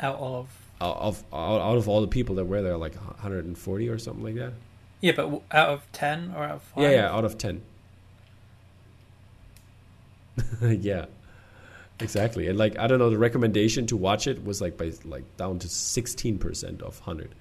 Out 0.00 0.18
of 0.18 0.48
Out 0.80 0.96
of 0.96 1.24
out 1.32 1.76
of 1.76 1.88
all 1.88 2.00
the 2.00 2.08
people 2.08 2.34
that 2.36 2.44
were 2.46 2.62
there, 2.62 2.76
like 2.76 2.94
140 2.96 3.88
or 3.88 3.98
something 3.98 4.24
like 4.24 4.34
that. 4.36 4.52
yeah, 5.00 5.12
but 5.14 5.42
out 5.52 5.68
of 5.68 5.92
ten 5.92 6.32
or 6.34 6.44
out 6.44 6.56
of 6.56 6.62
five? 6.62 6.82
Yeah, 6.84 6.90
yeah, 6.90 7.14
out 7.14 7.24
of 7.24 7.36
10. 7.38 7.60
yeah. 10.62 11.06
Exactly. 12.00 12.48
And 12.48 12.58
like 12.58 12.78
I 12.78 12.86
don't 12.86 12.98
know, 12.98 13.10
the 13.10 13.18
recommendation 13.18 13.86
to 13.88 13.96
watch 13.96 14.26
it 14.26 14.44
was 14.44 14.60
like 14.60 14.76
by 14.76 14.92
like 15.04 15.24
down 15.36 15.58
to 15.60 15.68
16% 15.68 16.82
of 16.82 16.98
100. 17.00 17.34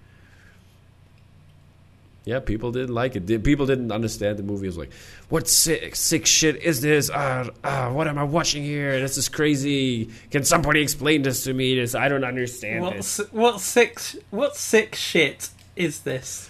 Yeah, 2.24 2.40
people 2.40 2.72
didn't 2.72 2.94
like 2.94 3.16
it. 3.16 3.44
People 3.44 3.66
didn't 3.66 3.92
understand 3.92 4.38
the 4.38 4.44
movie. 4.44 4.68
It 4.68 4.70
was 4.70 4.78
like, 4.78 4.92
what 5.30 5.48
sick, 5.48 5.96
sick 5.96 6.28
shit 6.28 6.58
is 6.62 6.80
this? 6.82 7.10
Ah, 7.12 7.50
ah, 7.64 7.92
what 7.92 8.08
am 8.08 8.20
I 8.20 8.24
watching 8.24 8.62
here? 8.64 9.00
This 9.00 9.18
is 9.18 9.28
crazy. 9.28 10.10
Can 10.30 10.44
somebody 10.44 10.82
explain 10.82 11.24
this 11.24 11.44
to 11.46 11.54
me? 11.54 11.74
This 11.80 11.96
I 11.96 12.10
don't 12.10 12.24
understand 12.24 12.82
What 12.84 12.94
this. 12.98 13.20
what 13.32 13.60
six 13.60 14.16
what 14.30 14.56
sick 14.56 14.94
shit 14.94 15.50
is 15.76 16.02
this? 16.02 16.48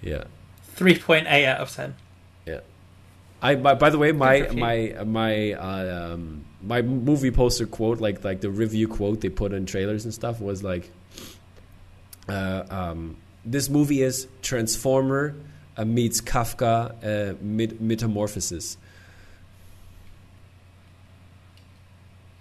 Yeah. 0.00 0.24
Three 0.74 0.98
point 0.98 1.26
eight 1.28 1.46
out 1.46 1.60
of 1.60 1.70
ten. 1.70 1.94
Yeah. 2.44 2.60
I 3.40 3.54
by, 3.54 3.74
by 3.74 3.90
the 3.90 3.98
way, 3.98 4.10
my 4.10 4.40
Good 4.40 4.48
for 4.48 4.54
you. 4.54 4.60
my 4.60 5.04
my 5.04 5.52
uh, 5.52 6.14
um, 6.14 6.44
my 6.62 6.82
movie 6.82 7.30
poster 7.30 7.66
quote, 7.66 8.00
like 8.00 8.24
like 8.24 8.40
the 8.40 8.50
review 8.50 8.88
quote 8.88 9.20
they 9.20 9.28
put 9.28 9.52
in 9.52 9.66
trailers 9.66 10.04
and 10.04 10.12
stuff, 10.12 10.40
was 10.40 10.64
like, 10.64 10.90
uh, 12.28 12.64
um, 12.70 13.16
"This 13.44 13.68
movie 13.68 14.02
is 14.02 14.28
Transformer 14.42 15.34
uh, 15.76 15.84
meets 15.84 16.20
Kafka 16.20 16.94
uh, 17.02 17.34
Metamorphosis." 17.42 18.76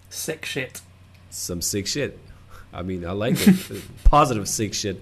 Sick 0.10 0.46
shit. 0.46 0.82
Some 1.30 1.62
sick 1.62 1.88
shit. 1.88 2.20
I 2.74 2.84
mean, 2.84 3.06
I 3.06 3.12
like 3.12 3.36
it. 3.48 3.84
Positive 4.04 4.48
sick 4.48 4.74
shit. 4.74 5.02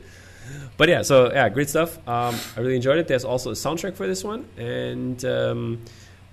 But 0.77 0.89
yeah, 0.89 1.01
so 1.01 1.31
yeah, 1.31 1.49
great 1.49 1.69
stuff. 1.69 1.97
Um, 2.07 2.35
I 2.55 2.61
really 2.61 2.75
enjoyed 2.75 2.97
it. 2.97 3.07
There's 3.07 3.25
also 3.25 3.51
a 3.51 3.53
soundtrack 3.53 3.95
for 3.95 4.07
this 4.07 4.23
one, 4.23 4.47
and 4.57 5.23
um, 5.25 5.81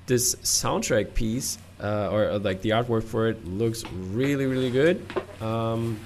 this 0.06 0.36
soundtrack 0.36 1.14
piece 1.14 1.58
uh, 1.82 2.08
or, 2.10 2.30
or 2.30 2.38
like 2.38 2.62
the 2.62 2.70
artwork 2.70 3.04
for 3.04 3.28
it 3.28 3.46
looks 3.46 3.84
really, 3.90 4.46
really 4.46 4.70
good. 4.70 5.04
Um, 5.40 6.00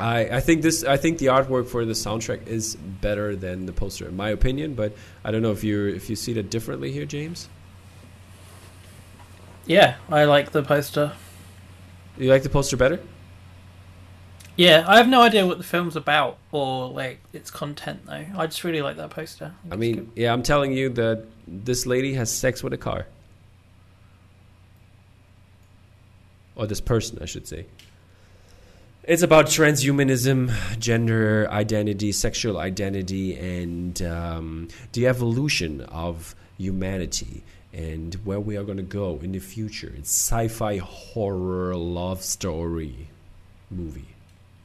I, 0.00 0.36
I 0.36 0.40
think 0.40 0.62
this. 0.62 0.82
I 0.82 0.96
think 0.96 1.18
the 1.18 1.26
artwork 1.26 1.68
for 1.68 1.84
the 1.84 1.92
soundtrack 1.92 2.46
is 2.46 2.74
better 2.74 3.36
than 3.36 3.66
the 3.66 3.72
poster, 3.72 4.08
in 4.08 4.16
my 4.16 4.30
opinion. 4.30 4.74
But 4.74 4.96
I 5.24 5.30
don't 5.30 5.42
know 5.42 5.52
if 5.52 5.62
you 5.62 5.86
if 5.86 6.08
you 6.08 6.16
see 6.16 6.32
that 6.34 6.50
differently 6.50 6.90
here, 6.90 7.04
James. 7.04 7.48
Yeah, 9.66 9.96
I 10.08 10.24
like 10.24 10.52
the 10.52 10.62
poster. 10.62 11.12
You 12.16 12.30
like 12.30 12.42
the 12.42 12.48
poster 12.48 12.76
better? 12.76 13.00
Yeah, 14.56 14.84
I 14.86 14.96
have 14.96 15.08
no 15.08 15.22
idea 15.22 15.46
what 15.46 15.58
the 15.58 15.64
film's 15.64 15.96
about 15.96 16.38
or 16.50 16.88
like 16.88 17.20
its 17.32 17.50
content 17.50 18.06
though. 18.06 18.24
I 18.36 18.46
just 18.46 18.64
really 18.64 18.82
like 18.82 18.96
that 18.96 19.10
poster. 19.10 19.54
I 19.70 19.76
mean, 19.76 20.10
yeah, 20.16 20.32
I'm 20.32 20.42
telling 20.42 20.72
you 20.72 20.88
that 20.90 21.26
this 21.46 21.86
lady 21.86 22.14
has 22.14 22.30
sex 22.30 22.62
with 22.62 22.72
a 22.72 22.78
car. 22.78 23.06
Or 26.56 26.66
this 26.66 26.80
person, 26.80 27.18
I 27.22 27.26
should 27.26 27.46
say. 27.46 27.66
It's 29.04 29.22
about 29.22 29.46
transhumanism, 29.46 30.78
gender 30.78 31.48
identity, 31.50 32.12
sexual 32.12 32.58
identity, 32.58 33.34
and 33.36 34.00
um, 34.02 34.68
the 34.92 35.06
evolution 35.06 35.80
of 35.82 36.34
humanity 36.58 37.42
and 37.72 38.14
where 38.24 38.40
we 38.40 38.56
are 38.56 38.64
going 38.64 38.76
to 38.76 38.82
go 38.82 39.18
in 39.22 39.32
the 39.32 39.38
future. 39.38 39.92
It's 39.96 40.10
sci-fi 40.10 40.78
horror 40.78 41.74
love 41.76 42.22
story 42.22 43.08
movie. 43.70 44.08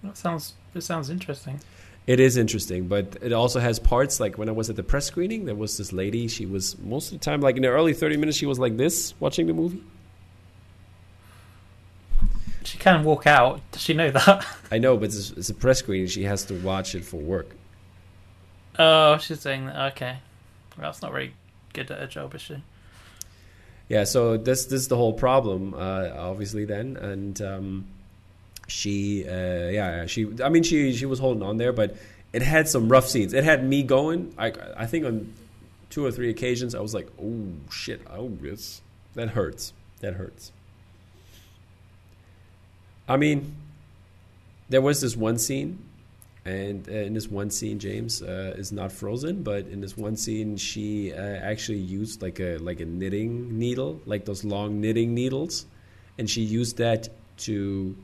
that 0.03 0.17
sounds 0.17 0.53
it 0.73 0.81
sounds 0.81 1.09
interesting. 1.09 1.61
It 2.05 2.19
is 2.19 2.37
interesting, 2.37 2.87
but 2.87 3.17
it 3.21 3.31
also 3.31 3.59
has 3.59 3.79
parts 3.79 4.19
like 4.19 4.37
when 4.37 4.49
I 4.49 4.51
was 4.51 4.69
at 4.69 4.75
the 4.75 4.83
press 4.83 5.05
screening, 5.05 5.45
there 5.45 5.55
was 5.55 5.77
this 5.77 5.93
lady. 5.93 6.27
She 6.27 6.45
was 6.45 6.77
most 6.79 7.11
of 7.11 7.19
the 7.19 7.23
time, 7.23 7.41
like 7.41 7.55
in 7.55 7.61
the 7.61 7.69
early 7.69 7.93
30 7.93 8.17
minutes, 8.17 8.37
she 8.37 8.45
was 8.45 8.59
like 8.59 8.77
this 8.77 9.13
watching 9.19 9.47
the 9.47 9.53
movie. 9.53 9.81
She 12.75 12.81
can 12.81 13.05
walk 13.05 13.25
out. 13.25 13.61
Does 13.71 13.81
she 13.81 13.93
know 13.93 14.11
that? 14.11 14.45
I 14.71 14.79
know, 14.79 14.97
but 14.97 15.05
it's, 15.05 15.31
it's 15.31 15.49
a 15.49 15.53
press 15.53 15.79
screening. 15.79 16.07
She 16.07 16.23
has 16.23 16.43
to 16.47 16.55
watch 16.55 16.93
it 16.93 17.05
for 17.05 17.15
work. 17.15 17.55
oh, 18.77 19.17
she's 19.17 19.39
saying 19.39 19.67
that. 19.67 19.93
Okay, 19.93 20.17
well, 20.77 20.91
that's 20.91 21.01
not 21.01 21.13
very 21.13 21.33
good 21.71 21.89
at 21.89 21.99
her 21.99 22.07
job, 22.07 22.35
is 22.35 22.41
she? 22.41 22.57
Yeah, 23.87 24.03
so 24.03 24.35
this 24.35 24.65
this 24.65 24.81
is 24.81 24.87
the 24.89 24.97
whole 24.97 25.13
problem, 25.13 25.73
uh, 25.73 26.09
obviously. 26.17 26.65
Then 26.65 26.97
and 26.97 27.41
um, 27.41 27.85
she, 28.67 29.25
uh, 29.25 29.69
yeah, 29.69 30.05
she. 30.07 30.27
I 30.43 30.49
mean, 30.49 30.63
she 30.63 30.91
she 30.91 31.05
was 31.05 31.19
holding 31.19 31.43
on 31.43 31.55
there, 31.55 31.71
but 31.71 31.95
it 32.33 32.41
had 32.41 32.67
some 32.67 32.89
rough 32.89 33.07
scenes. 33.07 33.33
It 33.33 33.45
had 33.45 33.63
me 33.63 33.83
going. 33.83 34.33
I 34.37 34.51
I 34.75 34.85
think 34.85 35.05
on 35.05 35.33
two 35.89 36.05
or 36.05 36.11
three 36.11 36.29
occasions, 36.29 36.75
I 36.75 36.81
was 36.81 36.93
like, 36.93 37.07
oh 37.23 37.53
shit, 37.71 38.01
oh 38.11 38.27
this 38.41 38.81
that 39.13 39.29
hurts. 39.29 39.71
That 40.01 40.15
hurts. 40.15 40.51
I 43.07 43.17
mean, 43.17 43.55
there 44.69 44.81
was 44.81 45.01
this 45.01 45.15
one 45.15 45.37
scene, 45.37 45.79
and 46.43 46.87
uh, 46.87 46.91
in 46.91 47.13
this 47.13 47.27
one 47.27 47.49
scene, 47.49 47.79
James 47.79 48.21
uh, 48.21 48.53
is 48.57 48.71
not 48.71 48.91
frozen, 48.91 49.43
but 49.43 49.67
in 49.67 49.81
this 49.81 49.95
one 49.97 50.15
scene, 50.15 50.57
she 50.57 51.13
uh, 51.13 51.17
actually 51.17 51.79
used 51.79 52.21
like 52.21 52.39
a 52.39 52.57
like 52.57 52.79
a 52.79 52.85
knitting 52.85 53.57
needle, 53.57 54.01
like 54.05 54.25
those 54.25 54.43
long 54.43 54.81
knitting 54.81 55.13
needles, 55.13 55.65
and 56.17 56.29
she 56.29 56.41
used 56.41 56.77
that 56.77 57.09
to 57.37 57.95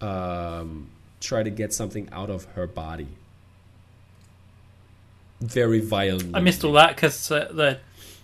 um, 0.00 0.88
try 1.20 1.42
to 1.42 1.50
get 1.50 1.72
something 1.72 2.08
out 2.12 2.30
of 2.30 2.44
her 2.56 2.66
body. 2.66 3.08
Very 5.40 5.80
violent. 5.80 6.36
I 6.36 6.40
missed 6.40 6.62
all 6.64 6.72
that 6.74 6.94
because 6.94 7.30
uh, 7.30 7.50
the 7.52 7.78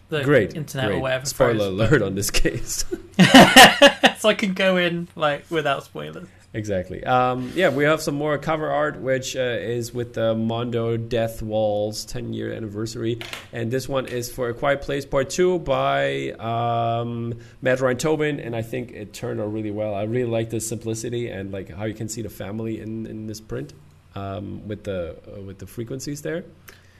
the 0.08 0.22
Great, 0.24 0.54
internet 0.54 0.88
great. 0.88 0.96
or 0.98 1.00
whatever. 1.00 1.26
Spoiler 1.26 1.54
froze. 1.54 1.66
alert 1.66 2.02
on 2.02 2.14
this 2.14 2.30
case. 2.30 2.84
so 4.18 4.28
I 4.28 4.34
can 4.34 4.54
go 4.54 4.76
in 4.76 5.08
like 5.16 5.44
without 5.50 5.84
spoilers. 5.84 6.28
Exactly. 6.54 7.04
Um, 7.04 7.52
yeah, 7.54 7.68
we 7.68 7.84
have 7.84 8.00
some 8.00 8.14
more 8.14 8.38
cover 8.38 8.70
art, 8.70 8.98
which 9.00 9.36
uh, 9.36 9.40
is 9.40 9.92
with 9.92 10.14
the 10.14 10.34
Mondo 10.34 10.96
Death 10.96 11.42
Waltz 11.42 12.06
10 12.06 12.32
year 12.32 12.54
anniversary. 12.54 13.18
And 13.52 13.70
this 13.70 13.86
one 13.86 14.06
is 14.06 14.32
for 14.32 14.48
A 14.48 14.54
Quiet 14.54 14.80
Place 14.80 15.04
Part 15.04 15.28
2 15.28 15.58
by 15.58 16.30
um, 16.30 17.34
Matt 17.60 17.80
Ryan 17.80 17.98
Tobin. 17.98 18.40
And 18.40 18.56
I 18.56 18.62
think 18.62 18.92
it 18.92 19.12
turned 19.12 19.40
out 19.42 19.52
really 19.52 19.70
well. 19.70 19.94
I 19.94 20.04
really 20.04 20.30
like 20.30 20.48
the 20.48 20.58
simplicity 20.58 21.28
and 21.28 21.52
like 21.52 21.68
how 21.68 21.84
you 21.84 21.94
can 21.94 22.08
see 22.08 22.22
the 22.22 22.30
family 22.30 22.80
in, 22.80 23.04
in 23.04 23.26
this 23.26 23.42
print 23.42 23.74
um, 24.14 24.66
with, 24.66 24.84
the, 24.84 25.18
uh, 25.30 25.42
with 25.42 25.58
the 25.58 25.66
frequencies 25.66 26.22
there 26.22 26.44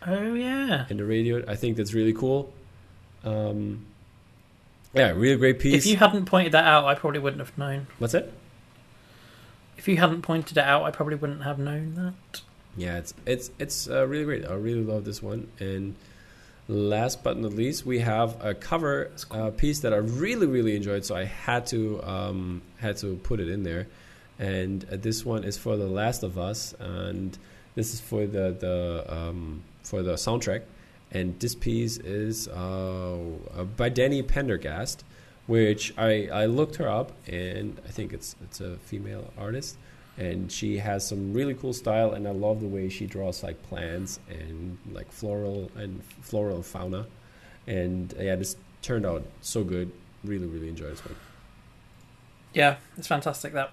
Oh 0.07 0.35
yeah. 0.35 0.85
in 0.91 0.99
the 0.99 1.05
radio. 1.07 1.43
I 1.49 1.57
think 1.57 1.79
that's 1.79 1.95
really 1.95 2.13
cool. 2.13 2.53
Um, 3.29 3.87
yeah, 4.95 5.11
really 5.11 5.37
great 5.37 5.59
piece. 5.59 5.85
If 5.85 5.87
you 5.87 5.97
hadn't 5.97 6.27
pointed 6.27 6.53
that 6.53 6.65
out, 6.65 6.85
I 6.85 6.95
probably 6.95 7.21
wouldn't 7.21 7.41
have 7.41 7.57
known. 7.59 7.87
What's 7.99 8.13
that? 8.13 8.31
If 9.77 9.87
you 9.87 9.97
hadn't 9.97 10.23
pointed 10.23 10.57
it 10.57 10.65
out, 10.65 10.85
I 10.85 10.91
probably 10.91 11.15
wouldn't 11.15 11.43
have 11.43 11.59
known 11.59 11.95
that. 11.95 12.43
Yeah, 12.77 12.99
it's 12.99 13.15
it's 13.27 13.51
it's 13.59 13.89
uh, 13.89 14.07
really 14.07 14.25
great. 14.25 14.47
I 14.47 14.55
really 14.55 14.83
love 14.83 15.05
this 15.05 15.23
one, 15.23 15.49
and 15.59 15.95
last 16.69 17.23
but 17.25 17.37
not 17.39 17.53
least, 17.53 17.85
we 17.85 17.99
have 18.01 18.43
a 18.45 18.55
cover 18.55 19.11
uh, 19.31 19.51
piece 19.51 19.81
that 19.81 19.93
I 19.93 19.97
really, 19.97 20.47
really 20.47 20.77
enjoyed, 20.77 21.05
so 21.05 21.17
I 21.17 21.25
had 21.25 21.67
to 21.69 22.03
um, 22.03 22.63
had 22.79 22.97
to 22.99 23.17
put 23.17 23.41
it 23.41 23.49
in 23.49 23.63
there. 23.63 23.89
And 24.39 24.85
uh, 24.93 24.97
this 24.97 25.25
one 25.25 25.43
is 25.45 25.59
for 25.59 25.77
The 25.77 25.89
Last 25.89 26.23
of 26.23 26.39
Us, 26.39 26.75
and 26.79 27.37
this 27.75 27.93
is 27.93 28.01
for 28.01 28.27
the 28.27 28.57
the 28.59 29.05
um, 29.09 29.63
for 29.83 30.03
the 30.03 30.15
soundtrack. 30.15 30.63
And 31.11 31.39
this 31.41 31.55
piece 31.55 31.97
is 31.99 32.49
uh, 32.49 33.19
uh, 33.57 33.65
by 33.65 33.89
Danny 33.89 34.23
Pendergast, 34.23 35.05
which 35.47 35.95
I, 35.97 36.29
I 36.33 36.47
looked 36.47 36.77
her 36.77 36.89
up, 36.89 37.13
and 37.27 37.81
I 37.87 37.89
think 37.91 38.13
it's 38.13 38.37
it's 38.43 38.61
a 38.61 38.77
female 38.77 39.33
artist 39.39 39.77
and 40.19 40.51
she 40.51 40.79
has 40.79 41.07
some 41.07 41.33
really 41.33 41.55
cool 41.55 41.73
style 41.73 42.11
and 42.13 42.27
i 42.27 42.33
love 42.33 42.61
the 42.61 42.67
way 42.67 42.89
she 42.89 43.07
draws 43.07 43.45
like 43.45 43.63
plants 43.69 44.19
and 44.29 44.77
like 44.93 45.11
floral 45.13 45.71
and 45.77 46.03
floral 46.21 46.61
fauna 46.61 47.07
and 47.69 48.15
yeah 48.19 48.35
this 48.35 48.57
turned 48.83 49.07
out 49.07 49.25
so 49.41 49.63
good 49.63 49.93
really 50.25 50.47
really 50.47 50.69
enjoyed 50.69 50.91
this 50.91 51.05
one 51.05 51.15
Yeah, 52.53 52.77
it's 52.97 53.07
fantastic. 53.07 53.53
That 53.53 53.73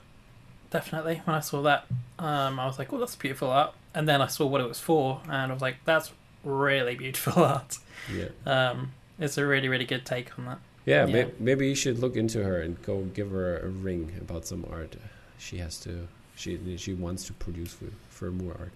definitely. 0.69 1.21
When 1.25 1.35
I 1.35 1.39
saw 1.39 1.61
that, 1.63 1.85
um, 2.19 2.59
I 2.59 2.65
was 2.65 2.77
like, 2.77 2.91
"Oh, 2.91 2.99
that's 2.99 3.15
beautiful 3.15 3.49
art." 3.49 3.73
And 3.93 4.07
then 4.07 4.21
I 4.21 4.27
saw 4.27 4.45
what 4.45 4.61
it 4.61 4.67
was 4.67 4.79
for, 4.79 5.21
and 5.25 5.51
I 5.51 5.53
was 5.53 5.61
like, 5.61 5.77
"That's 5.85 6.11
really 6.45 6.95
beautiful 6.95 7.43
art." 7.53 7.77
yeah 8.13 8.29
Um, 8.45 8.93
it's 9.19 9.37
a 9.37 9.45
really, 9.45 9.67
really 9.67 9.85
good 9.85 10.05
take 10.05 10.37
on 10.39 10.45
that. 10.45 10.59
yeah, 10.85 11.05
Yeah. 11.05 11.13
May- 11.13 11.31
maybe 11.39 11.67
you 11.67 11.75
should 11.75 11.99
look 11.99 12.15
into 12.15 12.43
her 12.43 12.61
and 12.61 12.81
go 12.83 13.01
give 13.13 13.31
her 13.31 13.59
a 13.59 13.67
ring 13.69 14.13
about 14.21 14.45
some 14.45 14.65
art 14.71 14.95
she 15.37 15.57
has 15.57 15.77
to 15.79 16.07
she 16.35 16.77
she 16.77 16.93
wants 16.93 17.25
to 17.27 17.33
produce 17.33 17.73
for, 17.73 17.85
for 18.09 18.31
more 18.31 18.55
art 18.59 18.71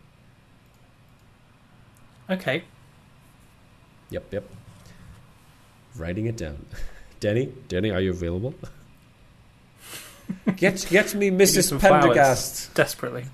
Okay, 2.30 2.63
yep 4.11 4.24
yep 4.32 4.43
writing 5.97 6.26
it 6.28 6.38
down 6.38 6.65
danny 7.20 7.51
danny 7.67 7.89
are 7.91 7.99
you 8.01 8.11
available 8.11 8.53
get 10.55 10.86
get 10.89 11.13
me 11.15 11.30
mrs 11.32 11.78
pendergast 11.80 12.74
desperately. 12.76 13.26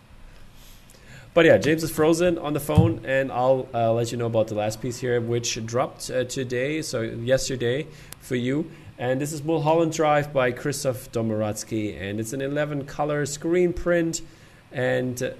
But 1.35 1.45
yeah, 1.45 1.57
James 1.57 1.83
is 1.83 1.91
frozen 1.91 2.37
on 2.37 2.53
the 2.53 2.61
phone, 2.61 3.01
and 3.03 3.29
I'll 3.29 3.67
uh, 3.73 3.91
let 3.91 4.09
you 4.09 4.17
know 4.17 4.27
about 4.27 4.47
the 4.47 4.55
last 4.55 4.81
piece 4.81 4.97
here, 4.97 5.19
which 5.19 5.63
dropped 5.65 6.09
uh, 6.09 6.23
today, 6.23 6.81
so 6.81 7.01
yesterday 7.01 7.87
for 8.21 8.37
you. 8.37 8.71
And 8.97 9.19
this 9.19 9.33
is 9.33 9.43
Mulholland 9.43 9.91
Drive 9.91 10.31
by 10.31 10.53
Christoph 10.53 11.11
Domaradzki, 11.11 12.01
and 12.01 12.21
it's 12.21 12.31
an 12.31 12.41
11 12.41 12.85
color 12.85 13.25
screen 13.25 13.73
print, 13.73 14.21
and 14.71 15.35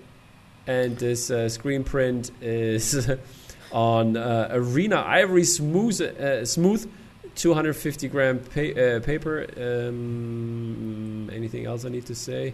and 0.68 0.98
this 0.98 1.32
uh, 1.32 1.48
screen 1.48 1.86
print 1.86 2.30
is 2.41 3.10
on 3.72 4.18
uh, 4.18 4.50
Arena 4.52 4.98
Ivory 4.98 5.46
Smooth 5.46 6.02
uh, 6.02 6.46
Smooth. 6.46 6.91
250 7.36 8.08
gram 8.08 8.39
pa- 8.39 8.80
uh, 8.80 9.00
paper. 9.02 9.46
Um, 9.58 11.30
anything 11.34 11.66
else 11.66 11.84
I 11.84 11.89
need 11.89 12.06
to 12.06 12.16
say? 12.16 12.54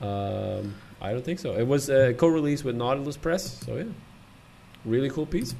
Um, 0.00 0.74
I 1.00 1.12
don't 1.12 1.24
think 1.24 1.38
so. 1.38 1.52
It 1.52 1.66
was 1.66 1.90
uh, 1.90 2.12
co-released 2.16 2.64
with 2.64 2.76
Nautilus 2.76 3.16
Press, 3.16 3.64
so 3.64 3.76
yeah, 3.76 3.84
really 4.84 5.10
cool 5.10 5.26
piece 5.26 5.54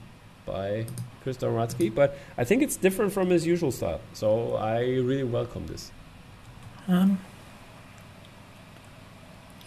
by 0.47 0.87
Chris 1.23 1.37
Domaradzki. 1.37 1.95
But 1.95 2.17
I 2.37 2.45
think 2.45 2.63
it's 2.63 2.77
different 2.77 3.13
from 3.13 3.31
his 3.31 3.47
usual 3.47 3.71
style, 3.71 4.01
so 4.13 4.57
I 4.57 4.81
really 4.81 5.25
welcome 5.25 5.67
this. 5.67 5.93
Um, 6.89 7.21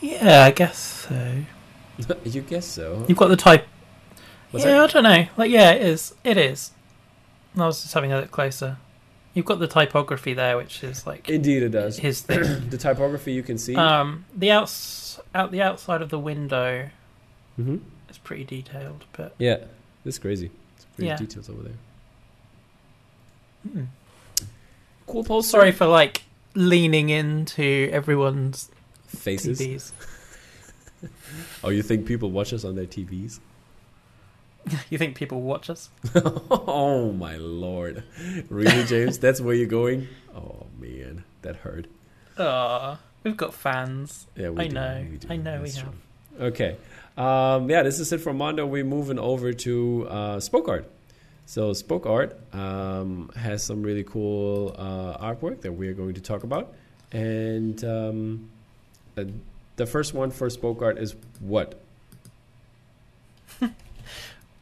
yeah, 0.01 0.43
I 0.43 0.51
guess 0.51 1.07
so. 1.07 1.43
you 2.23 2.41
guess 2.41 2.65
so? 2.65 3.05
You've 3.07 3.17
got 3.17 3.29
the 3.29 3.37
type. 3.37 3.65
What's 4.51 4.65
yeah, 4.65 4.73
that? 4.73 4.89
I 4.89 4.93
don't 4.93 5.03
know. 5.03 5.27
Like, 5.37 5.51
yeah, 5.51 5.71
it 5.71 5.81
is. 5.81 6.13
It 6.23 6.37
is. 6.37 6.71
I 7.55 7.65
was 7.65 7.81
just 7.81 7.93
having 7.93 8.11
a 8.11 8.21
look 8.21 8.31
closer. 8.31 8.77
You've 9.33 9.45
got 9.45 9.59
the 9.59 9.67
typography 9.67 10.33
there, 10.33 10.57
which 10.57 10.83
is 10.83 11.07
like 11.07 11.27
Indeed, 11.29 11.63
it 11.63 11.69
does. 11.69 11.97
his 11.97 12.21
thing. 12.21 12.43
the 12.69 12.77
typography 12.77 13.33
you 13.33 13.41
can 13.43 13.57
see. 13.57 13.75
um, 13.75 14.25
the 14.35 14.51
outs 14.51 15.19
out 15.33 15.51
the 15.51 15.61
outside 15.61 16.01
of 16.01 16.09
the 16.09 16.19
window 16.19 16.89
Mm-hmm. 17.59 17.77
is 18.09 18.17
pretty 18.17 18.43
detailed, 18.43 19.05
but 19.13 19.35
Yeah, 19.37 19.57
this 20.03 20.15
is 20.15 20.19
crazy. 20.19 20.49
It's 20.75 20.85
pretty 20.95 21.07
Yeah. 21.07 21.17
details 21.17 21.49
over 21.49 21.63
there. 21.63 21.73
hmm. 23.71 23.83
Cool 25.05 25.23
poster. 25.23 25.49
sorry 25.51 25.71
for 25.71 25.85
like 25.85 26.23
leaning 26.55 27.09
into 27.09 27.89
everyone's 27.91 28.69
faces. 29.07 29.59
TVs. 29.59 29.91
Oh, 31.65 31.69
you 31.69 31.81
think 31.83 32.05
people 32.05 32.31
watch 32.31 32.53
us 32.53 32.63
on 32.63 32.75
their 32.75 32.85
TVs? 32.85 33.39
you 34.89 34.97
think 34.97 35.15
people 35.15 35.41
watch 35.41 35.69
us? 35.69 35.89
oh 36.15 37.11
my 37.11 37.35
lord! 37.37 38.03
Really, 38.49 38.83
James? 38.85 39.19
That's 39.19 39.41
where 39.41 39.55
you're 39.55 39.67
going? 39.67 40.07
Oh 40.35 40.67
man, 40.79 41.23
that 41.41 41.57
hurt. 41.57 41.87
Ah, 42.37 42.99
we've 43.23 43.37
got 43.37 43.53
fans. 43.53 44.27
Yeah, 44.35 44.49
we 44.49 44.65
I 44.65 44.67
do, 44.67 44.73
know. 44.75 45.07
we 45.09 45.17
do. 45.17 45.27
I 45.29 45.35
know 45.37 45.57
we 45.57 45.69
That's 45.69 45.77
have. 45.77 45.89
true. 46.37 46.45
Okay. 46.47 46.77
Um, 47.15 47.69
yeah, 47.69 47.83
this 47.83 47.99
is 47.99 48.11
it 48.11 48.21
for 48.21 48.33
Mondo. 48.33 48.65
We're 48.65 48.83
moving 48.83 49.19
over 49.19 49.53
to 49.53 50.07
uh, 50.09 50.39
Spoke 50.39 50.67
Art. 50.67 50.89
So 51.45 51.73
Spoke 51.73 52.05
Art 52.05 52.39
um, 52.53 53.29
has 53.35 53.63
some 53.63 53.83
really 53.83 54.03
cool 54.03 54.75
uh, 54.77 55.17
artwork 55.17 55.61
that 55.61 55.73
we're 55.73 55.93
going 55.93 56.15
to 56.15 56.21
talk 56.21 56.43
about. 56.43 56.73
And 57.11 57.83
um, 57.83 58.49
uh, 59.15 59.25
the 59.75 59.85
first 59.85 60.13
one 60.13 60.31
for 60.31 60.49
Spoke 60.49 60.81
Art 60.81 60.97
is 60.97 61.15
what? 61.39 61.79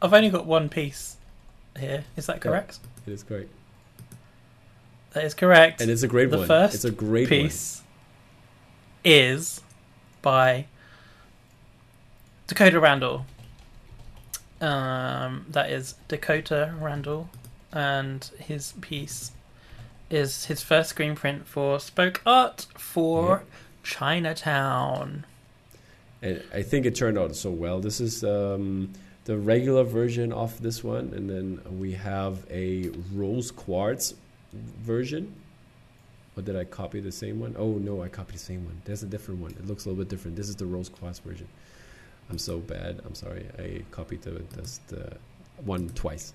I've 0.02 0.14
only 0.14 0.30
got 0.30 0.46
one 0.46 0.70
piece 0.70 1.18
here. 1.80 2.04
Is 2.16 2.26
that 2.26 2.38
Yeah. 2.38 2.42
correct? 2.42 2.80
It 3.06 3.12
is 3.14 3.24
correct. 3.24 3.50
That 5.14 5.24
is 5.26 5.34
correct. 5.34 5.82
And 5.82 5.92
it's 5.92 6.04
a 6.04 6.08
great 6.08 6.32
The 6.32 6.40
one. 6.40 6.48
first 6.48 6.76
it's 6.76 6.86
a 6.86 6.92
great 6.92 7.28
piece 7.30 7.82
is 9.04 9.62
by 10.22 10.66
Dakota 12.48 12.80
Randall. 12.80 13.26
Um, 14.62 15.46
that 15.50 15.72
is 15.72 15.96
Dakota 16.08 16.74
Randall, 16.80 17.30
and 17.72 18.24
his 18.38 18.74
piece 18.82 19.32
is 20.10 20.46
his 20.46 20.62
first 20.62 20.92
screen 20.92 21.16
print 21.16 21.48
for 21.48 21.80
Spoke 21.80 22.22
Art 22.26 22.68
for 22.78 23.44
Chinatown. 23.84 25.26
And 26.22 26.44
I 26.54 26.62
think 26.62 26.86
it 26.86 26.94
turned 26.96 27.18
out 27.18 27.36
so 27.36 27.50
well. 27.50 27.80
This 27.80 28.00
is 28.00 28.24
um, 28.24 28.94
the 29.26 29.38
regular 29.38 29.84
version 29.84 30.32
of 30.34 30.62
this 30.62 30.84
one. 30.84 31.14
And 31.14 31.30
then 31.30 31.80
we 31.80 31.94
have 31.94 32.46
a 32.50 32.90
rose 33.14 33.52
quartz 33.52 34.14
version. 34.54 35.34
Or 36.38 36.44
did 36.44 36.56
I 36.56 36.64
copy 36.64 37.00
the 37.02 37.12
same 37.12 37.40
one? 37.40 37.56
Oh 37.58 37.74
no, 37.74 38.02
I 38.02 38.08
copied 38.08 38.36
the 38.36 38.40
same 38.40 38.66
one. 38.66 38.82
There's 38.86 39.04
a 39.04 39.08
different 39.08 39.42
one. 39.42 39.52
It 39.52 39.68
looks 39.68 39.86
a 39.86 39.90
little 39.90 40.04
bit 40.04 40.10
different. 40.10 40.38
This 40.38 40.50
is 40.50 40.56
the 40.56 40.66
rose 40.66 40.90
quartz 40.90 41.20
version. 41.20 41.48
I'm 42.30 42.38
so 42.38 42.60
bad. 42.60 43.02
I'm 43.06 43.16
sorry. 43.16 43.46
I 43.60 43.84
copied 43.92 44.22
the 44.22 44.42
this, 44.56 44.80
the 44.88 45.18
one 45.66 45.90
twice. 45.90 46.34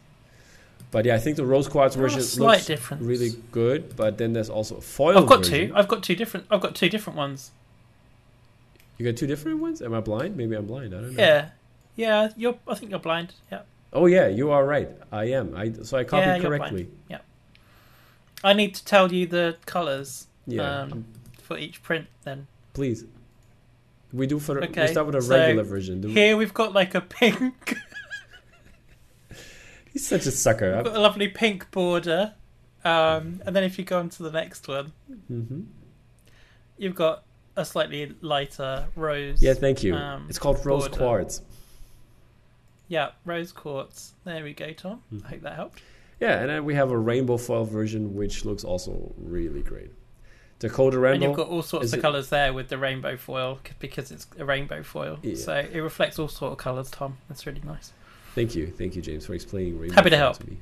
But 0.91 1.07
yeah, 1.07 1.15
I 1.15 1.19
think 1.19 1.37
the 1.37 1.47
rose 1.47 1.69
quartz 1.69 1.97
version 1.97 2.21
looks 2.43 2.67
difference. 2.67 3.03
really 3.03 3.31
good. 3.51 3.97
But 3.97 4.19
then 4.19 4.35
there's 4.35 4.51
also 4.51 4.77
a 4.77 4.81
foil. 4.83 5.19
I've 5.19 5.27
got 5.27 5.39
version. 5.39 5.69
two. 5.69 5.75
I've 5.75 5.89
got 5.89 6.03
two 6.03 6.15
different. 6.15 6.47
I've 6.51 6.61
got 6.61 6.75
two 6.75 6.91
different 6.91 7.17
ones. 7.17 7.51
You 8.99 9.11
got 9.11 9.19
two 9.19 9.27
different 9.27 9.61
ones? 9.61 9.83
Am 9.83 9.95
I 9.95 10.01
blind? 10.01 10.37
Maybe 10.37 10.55
I'm 10.55 10.67
blind. 10.67 10.95
I 10.95 11.01
don't 11.01 11.15
know. 11.15 11.23
Yeah, 11.23 11.51
yeah. 11.97 12.31
You're. 12.37 12.57
I 12.69 12.75
think 12.75 12.91
you're 12.91 13.01
blind. 13.01 13.35
Yeah. 13.51 13.63
Oh 13.93 14.07
yeah, 14.07 14.29
you 14.29 14.51
are 14.51 14.65
right. 14.65 14.91
I 15.11 15.25
am. 15.27 15.57
I 15.57 15.73
so 15.83 15.99
I 15.99 16.05
copied 16.05 16.27
Yeah, 16.27 16.39
correctly. 16.39 16.89
I 18.45 18.53
need 18.53 18.75
to 18.75 18.85
tell 18.85 19.13
you 19.13 19.27
the 19.27 19.57
colours 19.67 20.29
Yeah. 20.47 20.83
Um, 20.83 21.07
for 21.43 21.59
each 21.59 21.83
print. 21.83 22.07
Then 22.23 22.47
Please. 22.75 23.05
We 24.13 24.27
do 24.27 24.39
for 24.39 24.55
the, 24.55 24.61
we 24.61 24.67
Okay, 24.69 24.93
start 24.93 25.07
with 25.07 25.17
a 25.17 25.23
so 25.23 25.37
regular 25.37 25.65
version. 25.65 26.01
Do- 26.01 26.09
here 26.09 26.37
we've 26.37 26.55
got 26.55 26.73
like 26.73 26.95
a 26.95 27.01
pink. 27.01 27.77
He's 29.93 30.07
such 30.07 30.27
a 30.27 30.31
sucker. 30.31 30.77
We've 30.77 30.85
got 30.85 30.97
a 30.97 31.01
lovely 31.01 31.29
pink 31.29 31.71
border. 31.71 32.35
Um, 32.85 33.43
and 33.45 33.57
then 33.57 33.65
if 33.65 33.79
you 33.79 33.85
go 33.85 33.99
on 33.99 34.11
to 34.11 34.23
the 34.23 34.31
next 34.31 34.69
one, 34.69 34.93
hmm 35.27 35.61
you've 36.79 36.95
got 36.95 37.25
a 37.57 37.65
slightly 37.65 38.15
lighter 38.21 38.87
rose. 38.95 39.43
Yeah, 39.43 39.55
thank 39.55 39.83
you. 39.83 39.95
Um, 39.95 40.27
it's 40.29 40.39
called 40.39 40.65
rose 40.65 40.89
border. 40.89 40.97
quartz. 40.99 41.43
Yeah, 42.89 43.11
rose 43.25 43.53
quartz. 43.53 44.15
There 44.25 44.43
we 44.45 44.55
go, 44.55 44.73
Tom. 44.73 45.03
Mhm. 45.13 45.25
I 45.25 45.29
hope 45.29 45.41
that 45.43 45.55
helped. 45.55 45.83
Yeah, 46.21 46.41
and 46.41 46.49
then 46.49 46.65
we 46.65 46.75
have 46.75 46.91
a 46.91 46.99
rainbow 46.99 47.37
foil 47.37 47.65
version, 47.65 48.15
which 48.15 48.45
looks 48.45 48.65
also 48.65 49.13
really 49.19 49.63
great. 49.63 49.91
Dakota 50.59 51.03
And 51.05 51.23
you've 51.23 51.37
got 51.37 51.49
all 51.49 51.63
sorts 51.63 51.93
of 51.93 51.99
it- 51.99 52.03
colours 52.03 52.31
there 52.31 52.55
with 52.55 52.69
the 52.69 52.79
rainbow 52.79 53.17
foil 53.19 53.59
because 53.79 54.11
it's 54.11 54.27
a 54.39 54.45
rainbow 54.45 54.83
foil. 54.83 55.19
Yeah. 55.23 55.35
So 55.35 55.53
it 55.55 55.79
reflects 55.81 56.19
all 56.19 56.29
sort 56.29 56.53
of 56.53 56.59
colours, 56.59 56.91
Tom. 56.91 57.19
That's 57.29 57.47
really 57.47 57.61
nice. 57.61 57.93
Thank 58.35 58.55
you, 58.55 58.69
thank 58.69 58.97
you, 58.97 59.03
James, 59.03 59.27
for 59.27 59.35
explaining 59.35 59.79
rainbow 59.79 59.95
Happy 59.97 60.11
to 60.11 60.17
help. 60.17 60.43
me. 60.47 60.57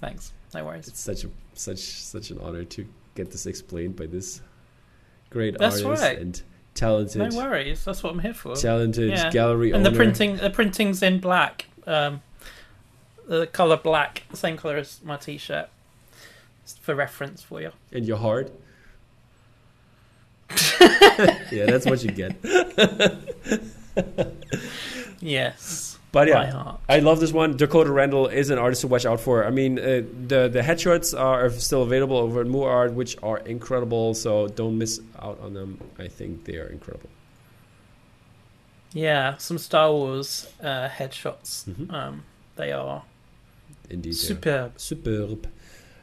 Thanks. 0.00 0.32
No 0.54 0.64
worries. 0.64 0.88
It's 0.88 1.00
such 1.00 1.24
a 1.24 1.30
such 1.54 1.78
such 1.78 2.30
an 2.30 2.38
honor 2.40 2.64
to 2.64 2.86
get 3.14 3.30
this 3.30 3.46
explained 3.46 3.94
by 3.96 4.06
this 4.06 4.40
great 5.30 5.54
artist. 5.60 5.82
That's 5.82 5.84
artist 5.84 6.02
right. 6.04 6.18
and 6.18 6.42
talented 6.78 7.32
No 7.32 7.36
worries. 7.36 7.84
That's 7.84 8.02
what 8.02 8.12
I'm 8.12 8.20
here 8.20 8.34
for. 8.34 8.54
talented 8.56 9.10
Yeah. 9.10 9.30
gallery 9.30 9.72
and 9.72 9.84
the 9.84 9.90
printing, 9.92 10.36
the 10.36 10.50
printing's 10.50 11.02
in 11.02 11.18
black. 11.18 11.66
Um, 11.86 12.22
the 13.26 13.46
color 13.46 13.76
black, 13.76 14.22
same 14.32 14.56
color 14.56 14.76
as 14.76 15.00
my 15.04 15.16
t-shirt, 15.16 15.68
Just 16.64 16.80
for 16.80 16.94
reference 16.94 17.42
for 17.42 17.60
you. 17.60 17.72
In 17.92 18.04
your 18.04 18.18
heart. 18.18 18.50
yeah, 21.50 21.66
that's 21.66 21.84
what 21.84 22.02
you 22.02 22.10
get. 22.10 22.36
Yes, 25.20 25.98
But 26.12 26.28
yeah. 26.28 26.76
I 26.88 27.00
love 27.00 27.20
this 27.20 27.32
one. 27.32 27.56
Dakota 27.56 27.90
Randall 27.90 28.28
is 28.28 28.50
an 28.50 28.58
artist 28.58 28.80
to 28.82 28.86
watch 28.88 29.04
out 29.04 29.20
for. 29.20 29.44
I 29.44 29.50
mean, 29.50 29.78
uh, 29.78 29.82
the 30.26 30.48
the 30.48 30.60
headshots 30.62 31.18
are 31.18 31.50
still 31.50 31.82
available 31.82 32.16
over 32.16 32.40
at 32.40 32.54
Art, 32.54 32.92
which 32.94 33.16
are 33.22 33.38
incredible. 33.38 34.14
So 34.14 34.48
don't 34.48 34.78
miss 34.78 35.00
out 35.18 35.38
on 35.42 35.54
them. 35.54 35.78
I 35.98 36.08
think 36.08 36.44
they 36.44 36.56
are 36.56 36.66
incredible. 36.68 37.10
Yeah, 38.94 39.36
some 39.38 39.58
Star 39.58 39.90
Wars 39.92 40.50
uh, 40.62 40.88
headshots. 40.88 41.64
Mhm. 41.68 41.92
Um, 41.92 42.22
they 42.56 42.72
are 42.72 43.02
Indeed, 43.90 44.14
superb. 44.14 44.72
superb. 44.78 45.46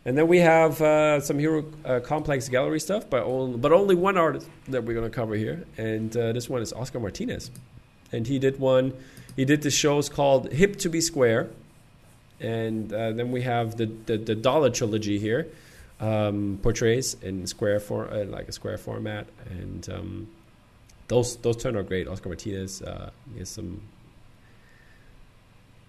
And 0.06 0.16
then 0.16 0.28
we 0.28 0.38
have 0.40 0.82
uh, 0.82 1.20
some 1.20 1.40
Hero 1.40 1.66
uh, 1.84 2.00
Complex 2.00 2.48
gallery 2.48 2.80
stuff, 2.80 3.10
but 3.10 3.24
only, 3.24 3.58
but 3.58 3.72
only 3.72 3.96
one 3.96 4.18
artist 4.18 4.48
that 4.68 4.84
we're 4.84 4.94
going 4.94 5.10
to 5.10 5.16
cover 5.16 5.34
here, 5.34 5.66
and 5.78 6.16
uh, 6.16 6.32
this 6.32 6.48
one 6.48 6.62
is 6.62 6.72
Oscar 6.74 7.00
Martinez, 7.00 7.50
and 8.16 8.28
he 8.28 8.40
did 8.40 8.60
one. 8.60 8.94
He 9.36 9.46
did 9.46 9.62
the 9.62 9.72
shows 9.72 10.10
called 10.10 10.52
Hip 10.52 10.78
to 10.78 10.90
Be 10.90 11.02
Square, 11.02 11.50
and 12.40 12.92
uh, 12.92 13.12
then 13.12 13.32
we 13.32 13.42
have 13.42 13.76
the 13.78 13.86
the, 13.86 14.18
the 14.18 14.36
Dollar 14.36 14.70
trilogy 14.70 15.20
here, 15.20 15.48
um, 16.00 16.60
portraits 16.62 17.16
in 17.16 17.46
square 17.48 17.80
for 17.80 18.12
uh, 18.12 18.26
like 18.26 18.48
a 18.48 18.52
square 18.52 18.78
format, 18.78 19.28
and 19.50 19.90
um, 19.90 20.28
those 21.08 21.36
those 21.38 21.58
turned 21.58 21.78
out 21.78 21.88
great. 21.88 22.08
Oscar 22.08 22.30
Martinez, 22.30 22.82
uh, 22.82 23.10
has 23.38 23.50
some 23.50 23.82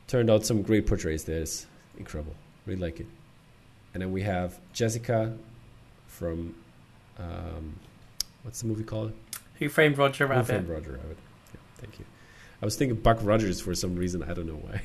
turned 0.09 0.31
out 0.31 0.45
some 0.45 0.63
great 0.63 0.87
portraits. 0.87 1.25
There, 1.25 1.41
it's 1.41 1.67
incredible. 1.99 2.35
Really 2.67 2.81
like 2.81 3.01
it. 3.01 3.07
And 3.95 4.03
then 4.03 4.13
we 4.13 4.23
have 4.23 4.59
Jessica 4.73 5.37
from 6.07 6.55
um, 7.19 7.79
what's 8.43 8.61
the 8.61 8.67
movie 8.67 8.85
called? 8.85 9.13
Who 9.59 9.69
framed 9.69 9.97
Roger 9.97 10.27
Rabbit? 10.27 10.47
Who 10.47 10.53
Framed 10.53 10.69
Roger 10.69 10.91
Rabbit. 10.93 11.17
Yeah, 11.55 11.61
thank 11.79 11.99
you. 11.99 12.05
I 12.67 12.75
was 12.75 12.75
thinking 12.75 12.99
Buck 12.99 13.19
Rogers 13.23 13.61
for 13.61 13.77
some 13.77 13.95
reason. 13.95 14.25
I 14.25 14.35
don't 14.35 14.49
know 14.49 14.55
why. 14.55 14.83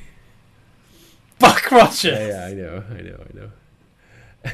Buck 1.40 1.68
Rogers. 1.68 2.04
yeah, 2.04 2.28
yeah, 2.28 2.44
I 2.44 2.54
know, 2.54 2.84
I 2.88 3.00
know, 3.02 3.24
I 3.28 3.36
know. 3.36 3.50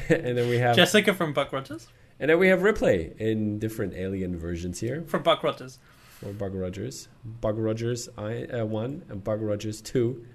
and 0.25 0.35
then 0.35 0.49
we 0.49 0.57
have 0.57 0.75
Jessica 0.75 1.13
from 1.13 1.31
Buck 1.33 1.53
Rogers. 1.53 1.89
and 2.19 2.31
then 2.31 2.39
we 2.39 2.47
have 2.47 2.63
Ripley 2.63 3.13
in 3.19 3.59
different 3.59 3.93
alien 3.93 4.35
versions 4.35 4.79
here 4.79 5.03
From 5.05 5.21
Buck 5.21 5.43
Rogers. 5.43 5.77
for 6.19 6.33
Buck 6.33 6.53
Rogers, 6.55 7.07
Buck 7.23 7.53
Rogers 7.55 8.09
I 8.17 8.45
uh, 8.45 8.65
one 8.65 9.03
and 9.09 9.23
Buck 9.23 9.37
Rogers 9.43 9.79
two, 9.79 10.25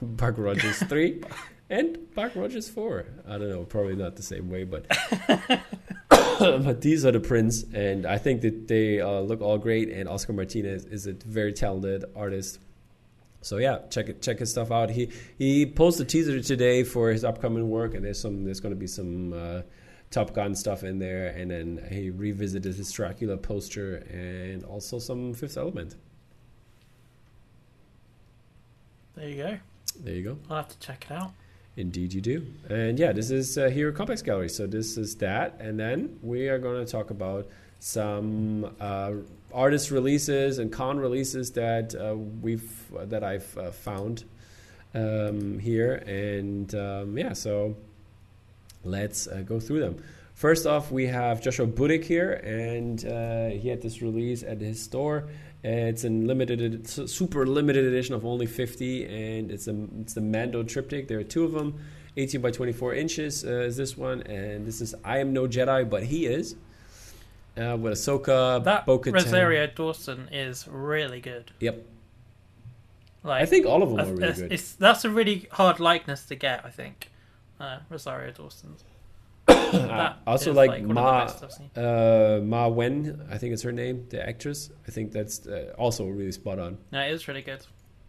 Buck 0.00 0.34
Rogers 0.38 0.78
three, 0.88 1.24
and 1.68 1.98
Buck 2.14 2.36
Rogers 2.36 2.68
four. 2.68 3.06
I 3.26 3.38
don't 3.38 3.48
know, 3.48 3.64
probably 3.64 3.96
not 3.96 4.14
the 4.14 4.22
same 4.22 4.48
way, 4.48 4.62
but 4.62 4.86
but 6.38 6.80
these 6.80 7.04
are 7.06 7.12
the 7.12 7.20
prints, 7.20 7.64
and 7.72 8.04
I 8.04 8.18
think 8.18 8.42
that 8.42 8.68
they 8.68 9.00
uh, 9.00 9.20
look 9.20 9.40
all 9.40 9.58
great. 9.58 9.88
And 9.88 10.08
Oscar 10.08 10.32
Martinez 10.32 10.84
is 10.84 11.06
a 11.06 11.12
very 11.12 11.52
talented 11.52 12.04
artist. 12.14 12.58
So 13.40 13.58
yeah, 13.58 13.78
check 13.90 14.08
it, 14.08 14.22
check 14.22 14.40
his 14.40 14.50
stuff 14.50 14.70
out. 14.70 14.90
He 14.90 15.10
he 15.38 15.66
posted 15.66 16.06
a 16.06 16.10
teaser 16.10 16.40
today 16.42 16.82
for 16.82 17.10
his 17.10 17.24
upcoming 17.24 17.70
work, 17.70 17.94
and 17.94 18.04
there's 18.04 18.20
some 18.20 18.44
there's 18.44 18.60
going 18.60 18.74
to 18.74 18.78
be 18.78 18.86
some 18.86 19.32
uh, 19.32 19.62
Top 20.10 20.34
Gun 20.34 20.54
stuff 20.54 20.82
in 20.82 20.98
there, 20.98 21.28
and 21.28 21.50
then 21.50 21.86
he 21.90 22.10
revisited 22.10 22.74
his 22.74 22.90
Dracula 22.92 23.36
poster 23.36 23.96
and 24.10 24.64
also 24.64 24.98
some 24.98 25.32
Fifth 25.32 25.56
Element. 25.56 25.94
There 29.14 29.28
you 29.28 29.36
go. 29.36 29.58
There 30.00 30.14
you 30.14 30.22
go. 30.22 30.38
I'll 30.50 30.56
have 30.56 30.68
to 30.68 30.78
check 30.78 31.06
it 31.08 31.14
out. 31.14 31.32
Indeed, 31.76 32.14
you 32.14 32.22
do. 32.22 32.46
And 32.70 32.98
yeah, 32.98 33.12
this 33.12 33.30
is 33.30 33.58
uh, 33.58 33.68
Hero 33.68 33.92
Complex 33.92 34.22
Gallery. 34.22 34.48
So 34.48 34.66
this 34.66 34.96
is 34.96 35.16
that, 35.16 35.60
and 35.60 35.78
then 35.78 36.18
we 36.22 36.48
are 36.48 36.58
going 36.58 36.84
to 36.84 36.90
talk 36.90 37.10
about 37.10 37.48
some 37.80 38.74
uh, 38.80 39.12
artist 39.52 39.90
releases 39.90 40.58
and 40.58 40.72
con 40.72 40.98
releases 40.98 41.52
that 41.52 41.94
uh, 41.94 42.16
we've 42.16 42.70
that 43.10 43.22
I've 43.22 43.58
uh, 43.58 43.70
found 43.70 44.24
um, 44.94 45.58
here, 45.58 45.96
and 46.06 46.74
um, 46.74 47.18
yeah, 47.18 47.34
so 47.34 47.76
let's 48.82 49.28
uh, 49.28 49.42
go 49.46 49.60
through 49.60 49.80
them. 49.80 50.02
First 50.32 50.66
off, 50.66 50.90
we 50.90 51.06
have 51.06 51.42
Joshua 51.42 51.66
Budich 51.66 52.04
here, 52.04 52.32
and 52.44 53.04
uh, 53.06 53.48
he 53.48 53.68
had 53.68 53.82
this 53.82 54.02
release 54.02 54.42
at 54.42 54.60
his 54.60 54.82
store. 54.82 55.28
It's 55.68 56.04
a 56.04 56.08
limited, 56.08 56.60
it's 56.60 56.96
a 56.98 57.08
super 57.08 57.44
limited 57.46 57.84
edition 57.84 58.14
of 58.14 58.24
only 58.24 58.46
50, 58.46 59.04
and 59.06 59.50
it's 59.50 59.66
a 59.66 59.76
it's 60.00 60.14
the 60.14 60.20
Mando 60.20 60.62
triptych. 60.62 61.08
There 61.08 61.18
are 61.18 61.24
two 61.24 61.44
of 61.44 61.52
them, 61.52 61.80
18 62.16 62.40
by 62.40 62.52
24 62.52 62.94
inches 62.94 63.44
uh, 63.44 63.48
is 63.62 63.76
this 63.76 63.96
one, 63.96 64.22
and 64.22 64.64
this 64.64 64.80
is 64.80 64.94
I 65.04 65.18
am 65.18 65.32
no 65.32 65.48
Jedi, 65.48 65.88
but 65.88 66.04
he 66.04 66.26
is. 66.26 66.54
Uh, 67.58 67.74
with 67.80 67.94
Ahsoka, 67.94 68.62
That 68.64 68.84
Bo-Katan. 68.84 69.14
Rosario 69.14 69.66
Dawson 69.66 70.28
is 70.30 70.68
really 70.68 71.20
good. 71.22 71.50
Yep, 71.60 71.86
Like 73.24 73.42
I 73.42 73.46
think 73.46 73.64
all 73.66 73.82
of 73.82 73.88
them 73.90 74.00
are 74.00 74.04
really 74.14 74.34
good. 74.34 74.44
it's- 74.52 74.76
that's 74.78 75.04
a 75.06 75.10
really 75.10 75.48
hard 75.52 75.80
likeness 75.80 76.26
to 76.26 76.34
get. 76.36 76.64
I 76.66 76.70
think 76.70 77.10
uh, 77.58 77.78
Rosario 77.88 78.30
Dawson's. 78.30 78.84
That 79.72 80.18
also 80.26 80.50
is, 80.50 80.56
like, 80.56 80.70
one 80.82 80.94
Ma 80.94 81.24
best 81.26 81.44
I've 81.44 81.52
seen. 81.52 81.70
uh, 81.76 82.40
Ma 82.42 82.68
Wen. 82.68 83.26
I 83.30 83.38
think 83.38 83.52
it's 83.52 83.62
her 83.62 83.72
name, 83.72 84.06
the 84.10 84.26
actress. 84.26 84.70
I 84.86 84.90
think 84.90 85.12
that's 85.12 85.46
uh, 85.46 85.74
also 85.78 86.06
really 86.06 86.32
spot 86.32 86.58
on. 86.58 86.78
No, 86.92 87.00
it 87.00 87.12
is 87.12 87.26
really 87.28 87.42
good. 87.42 87.64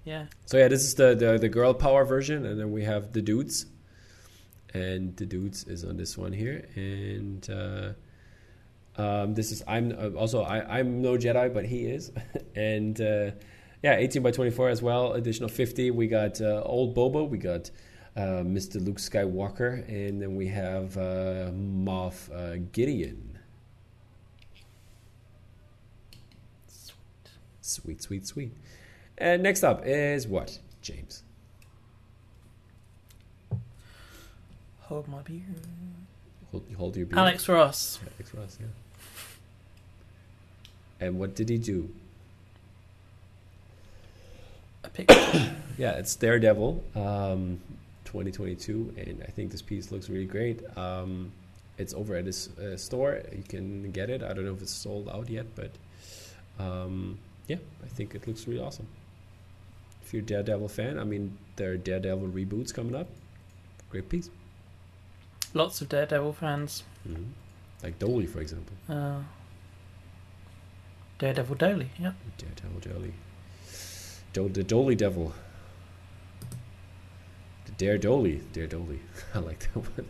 Yeah, 0.06 0.28
So 0.46 0.58
yeah, 0.58 0.70
this 0.70 0.84
is 0.84 0.96
the, 0.96 1.16
the 1.16 1.38
the 1.38 1.50
girl 1.50 1.74
power 1.74 2.06
version, 2.06 2.46
and 2.46 2.58
then 2.58 2.72
we 2.72 2.86
have 2.86 3.12
the 3.12 3.22
dudes, 3.22 3.66
and 4.74 5.14
the 5.18 5.26
dudes 5.26 5.66
is 5.66 5.84
on 5.84 5.98
this 5.98 6.18
one 6.18 6.32
here, 6.32 6.66
and 6.76 7.46
uh, 7.50 9.02
um, 9.02 9.34
this 9.36 9.52
is 9.52 9.64
I'm 9.68 9.92
uh, 9.92 10.18
also 10.18 10.44
I, 10.44 10.80
I'm 10.80 11.02
no 11.02 11.18
Jedi, 11.18 11.54
but 11.54 11.66
he 11.66 11.88
is, 11.88 12.14
and 12.56 13.00
uh, 13.02 13.32
yeah, 13.84 13.96
18 13.98 14.24
by 14.24 14.32
24 14.32 14.70
as 14.70 14.82
well, 14.82 15.12
additional 15.12 15.50
50. 15.50 15.92
We 15.92 16.08
got 16.08 16.40
uh, 16.40 16.62
old 16.66 16.96
Bobo. 16.96 17.26
we 17.26 17.38
got 17.38 17.70
uh, 18.18 18.44
Mr. 18.44 18.84
Luke 18.84 18.98
Skywalker, 18.98 19.88
and 19.88 20.22
then 20.22 20.36
we 20.36 20.48
have 20.48 20.98
uh, 20.98 21.52
Moff 21.52 22.30
uh, 22.34 22.60
Gideon. 22.72 23.38
Sweet, 27.62 28.02
sweet, 28.02 28.26
sweet. 28.26 28.52
And 29.18 29.44
next 29.44 29.64
up 29.64 29.84
is 29.86 30.28
what, 30.28 30.60
James? 30.82 31.24
hold 34.88 35.08
my 35.08 35.22
beer. 35.22 35.42
Hold, 36.52 36.64
hold 36.78 36.96
your 36.96 37.06
beer. 37.06 37.20
Alex 37.20 37.48
Ross. 37.50 38.00
Alex 38.16 38.34
Ross, 38.34 38.58
yeah. 38.60 38.68
And 41.00 41.20
what 41.20 41.36
did 41.36 41.50
he 41.50 41.58
do? 41.58 41.90
A 44.84 44.90
picture. 44.90 45.54
Yeah, 45.78 45.92
it's 45.92 46.16
Daredevil, 46.16 46.84
um, 46.96 47.60
2022, 48.08 48.94
and 48.98 49.24
I 49.28 49.32
think 49.32 49.52
this 49.52 49.62
piece 49.62 49.92
looks 49.92 50.10
really 50.10 50.26
great. 50.26 50.62
Um, 50.78 51.32
it's 51.78 51.94
over 51.94 52.16
at 52.16 52.26
his 52.26 52.50
uh, 52.58 52.76
store. 52.78 53.22
You 53.36 53.44
can 53.44 53.92
get 53.92 54.10
it. 54.10 54.24
I 54.24 54.34
don't 54.34 54.46
know 54.46 54.54
if 54.54 54.62
it's 54.62 54.72
sold 54.74 55.10
out 55.10 55.30
yet, 55.30 55.46
but 55.56 55.72
um, 56.60 57.20
yeah, 57.48 57.58
I 57.84 57.88
think 57.88 58.16
it 58.16 58.28
looks 58.28 58.48
really 58.48 58.62
awesome. 58.64 58.88
If 60.04 60.14
you're 60.14 60.24
a 60.24 60.26
Daredevil 60.26 60.70
fan, 60.70 60.98
I 60.98 61.04
mean, 61.04 61.38
there 61.58 61.72
are 61.74 61.78
Daredevil 61.78 62.30
reboots 62.30 62.74
coming 62.74 62.96
up. 62.96 63.08
Great 63.90 64.08
piece. 64.10 64.30
Lots 65.54 65.82
of 65.82 65.90
Daredevil 65.90 66.34
fans. 66.34 66.84
hmm 67.06 67.24
Like 67.84 68.00
Dolly, 68.00 68.26
for 68.26 68.40
example. 68.40 68.76
Uh, 68.90 69.20
Daredevil 71.20 71.56
Dolly. 71.56 71.90
Yeah. 72.00 72.14
Daredevil 72.38 72.80
Dolly. 72.80 73.14
Do- 74.34 74.50
the 74.50 74.64
Dolly 74.64 74.96
Devil. 74.96 75.34
The 77.78 77.86
Dare 77.86 77.98
Dolly. 77.98 78.42
Dare 78.54 78.68
Dolly. 78.68 79.00
I 79.34 79.40
like 79.40 79.60
that 79.60 79.76
one. 79.76 80.08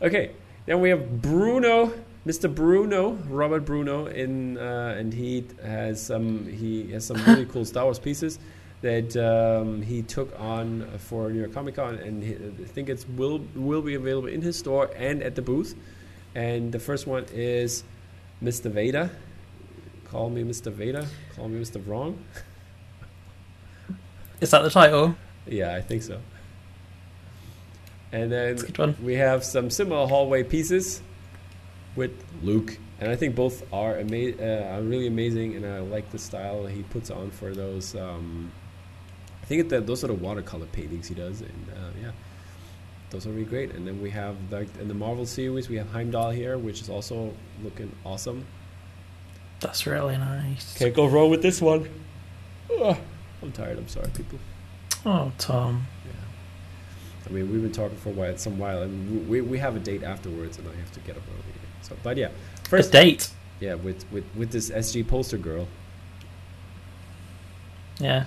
Okay, 0.00 0.32
then 0.66 0.80
we 0.80 0.90
have 0.90 1.22
Bruno, 1.22 1.92
Mr. 2.26 2.52
Bruno, 2.52 3.12
Robert 3.28 3.64
Bruno, 3.64 4.06
in 4.06 4.58
uh, 4.58 4.96
and 4.98 5.12
he 5.12 5.46
has 5.62 6.04
some 6.04 6.46
he 6.46 6.90
has 6.92 7.06
some 7.06 7.22
really 7.24 7.46
cool 7.46 7.64
Star 7.64 7.84
Wars 7.84 7.98
pieces 7.98 8.38
that 8.80 9.16
um, 9.16 9.80
he 9.80 10.02
took 10.02 10.38
on 10.40 10.88
for 10.98 11.30
New 11.30 11.38
York 11.38 11.52
Comic 11.52 11.76
Con, 11.76 11.94
and 11.94 12.22
he, 12.22 12.34
I 12.34 12.66
think 12.66 12.88
it's 12.88 13.06
will 13.08 13.44
will 13.54 13.82
be 13.82 13.94
available 13.94 14.28
in 14.28 14.42
his 14.42 14.58
store 14.58 14.90
and 14.96 15.22
at 15.22 15.34
the 15.34 15.42
booth. 15.42 15.76
And 16.34 16.72
the 16.72 16.80
first 16.80 17.06
one 17.06 17.26
is 17.32 17.84
Mr. 18.42 18.70
Vader. 18.70 19.10
Call 20.06 20.30
me 20.30 20.42
Mr. 20.42 20.72
Vader. 20.72 21.06
Call 21.36 21.48
me 21.48 21.60
Mr. 21.60 21.86
Wrong. 21.86 22.18
Is 24.40 24.50
that 24.50 24.62
the 24.62 24.70
title? 24.70 25.14
Yeah, 25.46 25.74
I 25.74 25.80
think 25.80 26.02
so. 26.02 26.20
And 28.12 28.30
then 28.30 28.56
That's 28.56 28.62
a 28.62 28.66
good 28.66 28.78
one. 28.78 28.96
we 29.02 29.14
have 29.14 29.42
some 29.44 29.70
similar 29.70 30.06
hallway 30.06 30.42
pieces 30.42 31.00
with 31.96 32.12
Luke, 32.42 32.76
and 33.00 33.10
I 33.10 33.16
think 33.16 33.34
both 33.34 33.62
are 33.72 33.96
ama- 33.98 34.36
uh, 34.38 34.76
are 34.76 34.82
really 34.82 35.06
amazing, 35.06 35.56
and 35.56 35.64
I 35.66 35.80
like 35.80 36.10
the 36.10 36.18
style 36.18 36.66
he 36.66 36.82
puts 36.84 37.10
on 37.10 37.30
for 37.30 37.54
those 37.54 37.94
um, 37.96 38.52
I 39.42 39.46
think 39.46 39.68
that 39.70 39.86
those 39.86 40.04
are 40.04 40.08
the 40.08 40.14
watercolor 40.14 40.66
paintings 40.66 41.08
he 41.08 41.14
does, 41.14 41.40
and 41.40 41.66
uh, 41.74 41.90
yeah, 42.00 42.10
those 43.10 43.26
are 43.26 43.30
really 43.30 43.44
great. 43.44 43.72
And 43.72 43.86
then 43.86 44.00
we 44.00 44.10
have 44.10 44.36
like 44.50 44.68
in 44.80 44.88
the 44.88 44.94
Marvel 44.94 45.26
series, 45.26 45.68
we 45.68 45.76
have 45.76 45.90
Heimdall 45.90 46.30
here, 46.30 46.56
which 46.58 46.80
is 46.80 46.88
also 46.88 47.34
looking 47.62 47.90
awesome. 48.04 48.44
That's 49.60 49.86
really 49.86 50.16
nice. 50.16 50.76
Can't 50.76 50.94
go 50.94 51.06
wrong 51.06 51.30
with 51.30 51.42
this 51.42 51.60
one. 51.60 51.88
I'm 52.70 53.52
tired. 53.52 53.78
I'm 53.78 53.88
sorry, 53.88 54.08
people. 54.14 54.38
Oh, 55.04 55.32
Tom. 55.38 55.86
Yeah. 56.04 56.12
I 57.26 57.30
mean, 57.30 57.50
we've 57.50 57.62
been 57.62 57.72
talking 57.72 57.96
for 57.98 58.10
a 58.10 58.12
while, 58.12 58.36
some 58.36 58.58
while, 58.58 58.82
and 58.82 59.28
we, 59.28 59.40
we 59.40 59.58
have 59.58 59.74
a 59.76 59.80
date 59.80 60.02
afterwards, 60.02 60.58
and 60.58 60.68
I 60.68 60.74
have 60.76 60.92
to 60.92 61.00
get 61.00 61.16
up 61.16 61.22
early. 61.28 61.42
So, 61.82 61.96
but 62.02 62.16
yeah, 62.16 62.28
First 62.68 62.92
date. 62.92 63.30
yeah, 63.60 63.74
with 63.74 64.04
with 64.12 64.24
with 64.36 64.50
this 64.52 64.70
SG 64.70 65.06
poster 65.06 65.38
girl. 65.38 65.66
Yeah. 67.98 68.26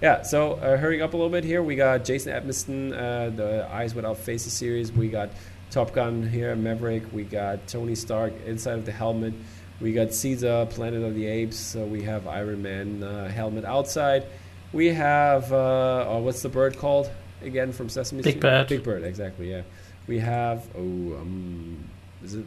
Yeah, 0.00 0.22
so 0.22 0.54
uh, 0.54 0.76
hurrying 0.76 1.00
up 1.02 1.14
a 1.14 1.16
little 1.16 1.30
bit 1.30 1.44
here, 1.44 1.62
we 1.62 1.76
got 1.76 2.04
Jason 2.04 2.32
Edmiston, 2.32 2.92
uh, 2.92 3.30
the 3.30 3.68
Eyes 3.72 3.94
Without 3.94 4.18
Faces 4.18 4.52
series. 4.52 4.90
We 4.90 5.08
got 5.08 5.30
Top 5.70 5.92
Gun 5.92 6.28
here, 6.28 6.56
Maverick. 6.56 7.04
We 7.12 7.22
got 7.22 7.68
Tony 7.68 7.94
Stark, 7.94 8.32
Inside 8.44 8.78
of 8.78 8.84
the 8.84 8.90
Helmet. 8.90 9.32
We 9.80 9.92
got 9.92 10.12
Caesar, 10.12 10.66
Planet 10.70 11.04
of 11.04 11.14
the 11.14 11.26
Apes. 11.26 11.56
So 11.56 11.84
we 11.84 12.02
have 12.02 12.26
Iron 12.26 12.62
Man 12.62 13.04
uh, 13.04 13.28
helmet 13.28 13.64
outside. 13.64 14.26
We 14.72 14.88
have, 14.88 15.52
uh, 15.52 16.06
oh, 16.08 16.18
what's 16.20 16.42
the 16.42 16.48
bird 16.48 16.78
called 16.78 17.10
again 17.42 17.72
from 17.72 17.88
Sesame 17.88 18.22
Big 18.22 18.32
Street? 18.32 18.40
Bird. 18.40 18.68
Big 18.68 18.82
Bird, 18.82 19.02
exactly, 19.04 19.50
yeah. 19.50 19.62
We 20.06 20.18
have, 20.18 20.66
oh, 20.74 20.80
um, 20.80 21.88
is 22.24 22.34
it 22.34 22.46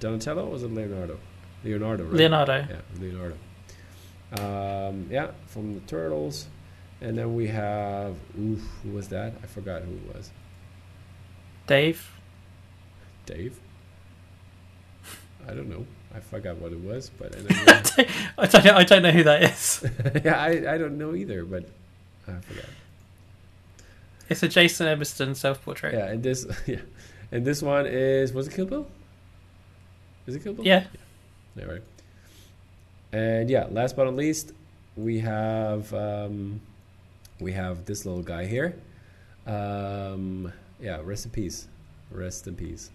Donatello 0.00 0.46
or 0.48 0.56
is 0.56 0.62
it 0.62 0.72
Leonardo? 0.72 1.18
Leonardo, 1.62 2.04
right? 2.04 2.12
Leonardo. 2.14 2.66
Yeah, 2.68 2.80
Leonardo. 3.00 3.36
Um, 4.38 5.06
yeah, 5.10 5.30
from 5.46 5.74
the 5.74 5.80
Turtles. 5.80 6.46
And 7.02 7.16
then 7.16 7.34
we 7.34 7.46
have, 7.48 8.14
oof, 8.38 8.62
who 8.82 8.90
was 8.90 9.08
that? 9.08 9.32
I 9.42 9.46
forgot 9.46 9.82
who 9.82 9.92
it 9.92 10.14
was. 10.14 10.30
Dave. 11.66 12.10
Dave? 13.26 13.58
I 15.48 15.54
don't 15.54 15.68
know. 15.70 15.86
I 16.14 16.20
forgot 16.20 16.56
what 16.56 16.72
it 16.72 16.80
was, 16.80 17.10
but 17.10 17.34
and 17.34 17.46
then 17.48 17.68
I 18.38 18.46
don't 18.46 18.64
know. 18.64 18.76
I 18.76 18.84
don't 18.84 19.02
know 19.02 19.10
who 19.10 19.22
that 19.24 19.42
is. 19.42 19.84
yeah, 20.24 20.40
I, 20.40 20.74
I 20.74 20.78
don't 20.78 20.98
know 20.98 21.14
either, 21.14 21.44
but 21.44 21.64
I 22.26 22.32
forgot. 22.40 22.64
It's 24.28 24.42
a 24.42 24.48
Jason 24.48 24.86
Edmiston 24.86 25.34
self-portrait. 25.34 25.94
Yeah, 25.94 26.06
and 26.06 26.22
this, 26.22 26.46
yeah, 26.66 26.78
and 27.32 27.44
this 27.44 27.62
one 27.62 27.86
is 27.86 28.32
was 28.32 28.48
it 28.48 28.54
Kill 28.54 28.66
Bill? 28.66 28.86
Is 30.26 30.36
it 30.36 30.42
Kill 30.42 30.54
Bill? 30.54 30.64
Yeah. 30.64 30.84
Yeah, 31.56 31.64
right. 31.64 31.82
And 33.12 33.50
yeah, 33.50 33.66
last 33.70 33.96
but 33.96 34.04
not 34.04 34.14
least, 34.14 34.52
we 34.96 35.18
have 35.20 35.92
um, 35.94 36.60
we 37.40 37.52
have 37.52 37.84
this 37.84 38.06
little 38.06 38.22
guy 38.22 38.46
here. 38.46 38.76
Um, 39.46 40.52
yeah, 40.80 41.00
rest 41.02 41.24
in 41.24 41.32
peace, 41.32 41.66
rest 42.10 42.46
in 42.46 42.54
peace. 42.54 42.90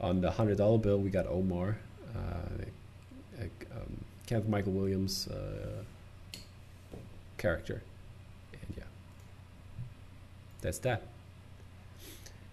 On 0.00 0.22
the 0.22 0.30
hundred 0.30 0.56
dollar 0.56 0.78
bill, 0.78 0.98
we 0.98 1.10
got 1.10 1.26
Omar, 1.26 1.76
uh, 2.16 3.44
um, 3.72 4.04
Kenneth 4.26 4.48
Michael 4.48 4.72
Williams 4.72 5.28
uh, 5.28 5.84
character, 7.38 7.82
and 8.52 8.76
yeah, 8.76 8.84
that's 10.60 10.78
that. 10.78 11.02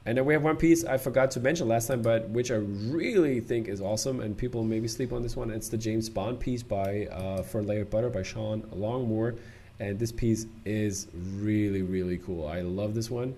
And 0.05 0.17
then 0.17 0.23
we 0.23 0.33
have 0.33 0.41
one 0.41 0.55
piece 0.55 0.85
I 0.85 0.97
forgot 0.97 1.31
to 1.31 1.41
mention 1.41 1.67
last 1.67 1.87
time, 1.87 2.01
but 2.01 2.29
which 2.29 2.49
I 2.49 2.55
really 2.55 3.41
think 3.41 3.67
is 3.67 3.81
awesome, 3.81 4.21
and 4.21 4.37
people 4.37 4.63
maybe 4.63 4.87
sleep 4.87 5.11
on 5.11 5.21
this 5.21 5.35
one. 5.35 5.51
It's 5.51 5.67
the 5.67 5.77
James 5.77 6.07
Bond 6.07 6.39
piece 6.39 6.63
by 6.63 7.07
uh, 7.07 7.43
For 7.43 7.61
Layered 7.61 7.89
Butter 7.89 8.09
by 8.09 8.23
Sean 8.23 8.61
Longmore, 8.73 9.37
and 9.81 9.99
this 9.99 10.11
piece 10.13 10.45
is 10.65 11.07
really 11.35 11.81
really 11.81 12.17
cool. 12.19 12.47
I 12.47 12.61
love 12.61 12.95
this 12.95 13.11
one, 13.11 13.35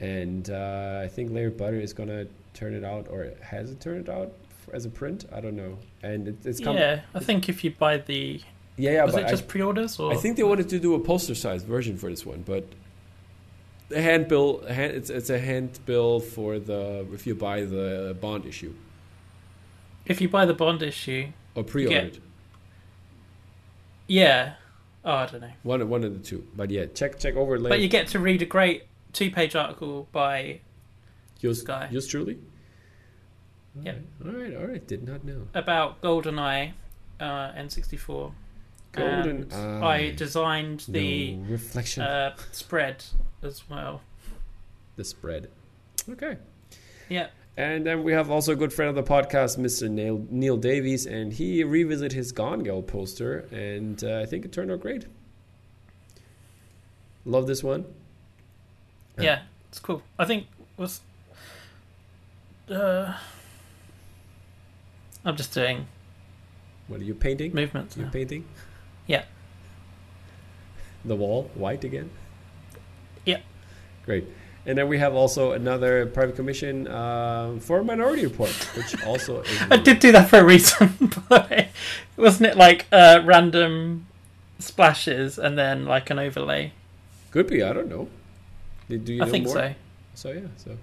and 0.00 0.48
uh, 0.48 1.02
I 1.04 1.08
think 1.08 1.30
Layered 1.30 1.58
Butter 1.58 1.78
is 1.78 1.92
gonna 1.92 2.26
turn 2.54 2.74
it 2.74 2.82
out, 2.82 3.06
or 3.10 3.32
has 3.42 3.70
it 3.70 3.80
turned 3.80 4.08
it 4.08 4.12
out 4.12 4.32
as 4.72 4.84
a 4.84 4.90
print? 4.90 5.26
I 5.32 5.40
don't 5.40 5.56
know. 5.56 5.78
And 6.02 6.28
it, 6.28 6.36
it's 6.44 6.60
coming. 6.60 6.80
Yeah, 6.80 7.02
I 7.14 7.20
think 7.20 7.48
if 7.48 7.64
you 7.64 7.70
buy 7.70 7.98
the, 7.98 8.40
yeah, 8.76 8.92
yeah. 8.92 9.04
was 9.04 9.14
but 9.14 9.22
it 9.24 9.26
I- 9.26 9.30
just 9.30 9.48
pre-orders 9.48 9.98
or? 9.98 10.12
I 10.12 10.16
think 10.16 10.36
they 10.36 10.42
wanted 10.42 10.68
to 10.70 10.78
do 10.78 10.94
a 10.94 11.00
poster 11.00 11.34
sized 11.34 11.66
version 11.66 11.96
for 11.96 12.10
this 12.10 12.24
one, 12.24 12.42
but 12.46 12.66
the 13.88 14.00
hand 14.00 14.28
bill, 14.28 14.64
hand, 14.66 14.92
it's 14.92 15.10
it's 15.10 15.30
a 15.30 15.38
hand 15.38 15.78
bill 15.86 16.20
for 16.20 16.58
the 16.58 17.06
if 17.12 17.26
you 17.26 17.34
buy 17.34 17.62
the 17.62 18.16
bond 18.20 18.46
issue 18.46 18.74
if 20.06 20.20
you 20.20 20.28
buy 20.28 20.44
the 20.44 20.54
Bond 20.54 20.82
issue, 20.82 21.28
or 21.54 21.64
pre-ordered 21.64 22.20
yeah. 24.06 24.54
Oh, 25.04 25.12
I 25.14 25.26
don't 25.26 25.40
know. 25.40 25.50
one 25.62 25.86
one 25.88 26.04
of 26.04 26.12
the 26.12 26.18
two. 26.18 26.46
But 26.54 26.70
yeah, 26.70 26.86
check 26.86 27.18
check 27.18 27.36
over 27.36 27.58
later. 27.58 27.70
But 27.70 27.80
you 27.80 27.88
get 27.88 28.08
to 28.08 28.18
read 28.18 28.42
a 28.42 28.46
great 28.46 28.84
two-page 29.12 29.54
article 29.54 30.08
by 30.12 30.60
yours, 31.40 31.62
guy. 31.62 31.88
yours 31.90 32.06
truly. 32.06 32.38
Yep. 33.82 33.98
All 34.24 34.32
right, 34.32 34.56
all 34.56 34.66
right. 34.66 34.86
Did 34.86 35.06
not 35.06 35.24
know. 35.24 35.48
about 35.54 36.00
GoldenEye 36.00 36.72
uh, 37.20 37.24
N64. 37.52 38.32
Golden 38.92 39.50
And 39.52 39.84
I 39.84 40.10
designed 40.10 40.84
the 40.88 41.34
no 41.34 41.50
reflection. 41.50 42.02
uh, 42.04 42.36
spread 42.52 43.04
as 43.42 43.68
well. 43.68 44.00
the 44.96 45.04
spread. 45.04 45.48
Okay. 46.08 46.36
Yeah. 47.08 47.28
And 47.56 47.84
then 47.86 48.02
we 48.04 48.12
have 48.12 48.30
also 48.30 48.52
a 48.52 48.56
good 48.56 48.72
friend 48.72 48.88
of 48.88 48.94
the 48.94 49.08
podcast, 49.10 49.58
Mr. 49.58 49.88
Neil, 49.90 50.24
Neil 50.30 50.56
Davies, 50.56 51.06
and 51.06 51.32
he 51.32 51.62
revisited 51.64 52.12
his 52.12 52.30
Gone 52.32 52.62
Girl 52.64 52.82
poster, 52.82 53.48
and 53.52 54.02
uh, 54.04 54.20
I 54.20 54.26
think 54.26 54.44
it 54.44 54.52
turned 54.52 54.70
out 54.72 54.80
great. 54.80 55.06
Love 57.24 57.46
this 57.46 57.62
one. 57.62 57.84
Yeah. 59.18 59.22
Yeah, 59.24 59.42
it's 59.68 59.78
cool. 59.78 60.02
I 60.18 60.24
think 60.24 60.46
was. 60.76 61.00
Uh, 62.68 63.14
I'm 65.24 65.36
just 65.36 65.52
doing 65.54 65.86
What 66.88 67.00
are 67.00 67.04
you 67.04 67.14
painting? 67.14 67.54
movements 67.54 67.96
You 67.96 68.04
now. 68.04 68.10
painting? 68.10 68.44
Yeah. 69.06 69.24
The 71.04 71.16
wall 71.16 71.50
white 71.54 71.84
again. 71.84 72.10
Yeah. 73.24 73.40
Great. 74.04 74.26
And 74.66 74.78
then 74.78 74.88
we 74.88 74.98
have 74.98 75.14
also 75.14 75.52
another 75.52 76.06
private 76.06 76.36
commission 76.36 76.88
uh, 76.88 77.56
for 77.60 77.84
Minority 77.84 78.24
Report, 78.24 78.50
which 78.76 78.98
also 79.04 79.42
is. 79.42 79.62
I 79.70 79.76
did 79.76 79.98
do 80.00 80.10
that 80.12 80.30
for 80.30 80.38
a 80.38 80.44
reason, 80.44 81.12
but 81.28 81.68
wasn't 82.16 82.48
it 82.50 82.56
like 82.56 82.86
uh, 82.90 83.20
random 83.24 84.06
splashes 84.58 85.38
and 85.38 85.58
then 85.58 85.84
like 85.84 86.08
an 86.08 86.18
overlay? 86.18 86.72
Could 87.30 87.48
be. 87.48 87.62
I 87.62 87.74
don't 87.74 87.88
know. 87.90 88.08
Do 88.88 89.12
you 89.12 89.22
I 89.22 89.26
know 89.26 89.30
think 89.30 89.44
more? 89.46 89.54
so. 89.54 89.74
So 90.14 90.30
yeah. 90.32 90.40
So. 90.56 90.76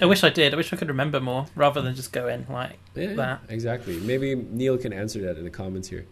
I 0.00 0.06
wish 0.06 0.24
I 0.24 0.30
did. 0.30 0.52
I 0.52 0.56
wish 0.56 0.72
I 0.72 0.76
could 0.76 0.88
remember 0.88 1.20
more 1.20 1.46
rather 1.54 1.80
than 1.80 1.94
just 1.94 2.12
go 2.12 2.26
in 2.28 2.46
like 2.48 2.78
Yeah, 2.94 3.14
that. 3.14 3.40
exactly. 3.48 3.98
Maybe 4.00 4.34
Neil 4.34 4.76
can 4.78 4.92
answer 4.92 5.20
that 5.22 5.38
in 5.38 5.44
the 5.44 5.50
comments 5.50 5.88
here. 5.88 6.06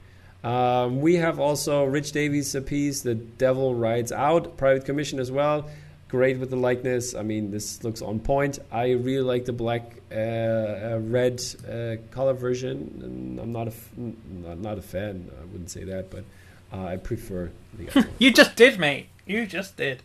Um, 0.44 1.00
we 1.00 1.16
have 1.16 1.40
also 1.40 1.84
Rich 1.84 2.12
Davies' 2.12 2.54
piece, 2.66 3.00
"The 3.00 3.14
Devil 3.14 3.74
Rides 3.74 4.12
Out," 4.12 4.56
private 4.56 4.84
commission 4.84 5.18
as 5.18 5.30
well. 5.32 5.68
Great 6.08 6.38
with 6.38 6.50
the 6.50 6.56
likeness. 6.56 7.14
I 7.14 7.22
mean, 7.22 7.50
this 7.50 7.82
looks 7.82 8.02
on 8.02 8.20
point. 8.20 8.58
I 8.70 8.92
really 8.92 9.24
like 9.24 9.46
the 9.46 9.52
black, 9.54 9.94
uh, 10.12 10.14
uh, 10.14 11.00
red 11.02 11.42
uh, 11.68 11.96
color 12.12 12.34
version. 12.34 13.00
And 13.02 13.40
I'm 13.40 13.52
not 13.52 13.66
a 13.68 13.70
f- 13.70 13.90
not, 13.96 14.58
not 14.58 14.78
a 14.78 14.82
fan. 14.82 15.30
I 15.40 15.44
wouldn't 15.46 15.70
say 15.70 15.82
that, 15.84 16.10
but 16.10 16.24
uh, 16.72 16.84
I 16.84 16.98
prefer 16.98 17.50
the 17.78 17.88
other. 17.98 18.08
You 18.18 18.30
just 18.30 18.54
did, 18.54 18.78
mate. 18.78 19.08
You 19.26 19.46
just 19.46 19.76
did. 19.78 20.02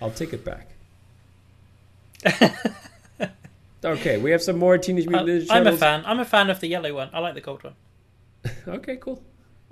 I'll 0.00 0.10
take 0.12 0.32
it 0.32 0.44
back. 0.44 0.68
okay, 3.84 4.18
we 4.18 4.30
have 4.30 4.42
some 4.42 4.58
more 4.58 4.78
Teenage 4.78 5.06
Mutant 5.06 5.28
Ninja 5.28 5.50
I, 5.50 5.58
I'm 5.58 5.66
a 5.66 5.76
fan. 5.76 6.02
I'm 6.06 6.20
a 6.20 6.24
fan 6.24 6.50
of 6.50 6.60
the 6.60 6.66
yellow 6.68 6.94
one. 6.94 7.10
I 7.12 7.20
like 7.20 7.34
the 7.34 7.40
gold 7.40 7.62
one. 7.64 7.74
Okay, 8.68 8.96
cool. 8.96 9.22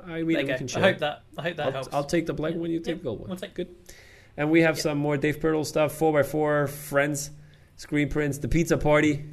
I 0.04 0.16
mean, 0.22 0.26
we 0.26 0.34
can 0.34 0.50
I 0.50 0.66
share. 0.66 0.82
hope 0.82 0.98
that. 0.98 1.22
I 1.38 1.42
hope 1.42 1.56
that 1.56 1.66
I'll, 1.66 1.72
helps. 1.72 1.88
I'll 1.92 2.04
take 2.04 2.26
the 2.26 2.34
black 2.34 2.54
one. 2.54 2.70
You 2.70 2.78
take 2.80 2.86
Yeah, 2.88 2.94
the 2.98 3.02
gold 3.04 3.20
one. 3.20 3.28
we'll 3.28 3.38
take- 3.38 3.54
Good. 3.54 3.68
And 4.36 4.50
we 4.50 4.62
have 4.62 4.76
Yeah. 4.76 4.82
some 4.82 4.98
more 4.98 5.16
Dave 5.16 5.38
Perillo 5.38 5.64
stuff. 5.64 5.92
Four 5.92 6.18
x 6.18 6.28
four 6.30 6.66
friends, 6.66 7.30
screen 7.76 8.08
prints, 8.08 8.38
the 8.38 8.48
pizza 8.48 8.76
party. 8.76 9.24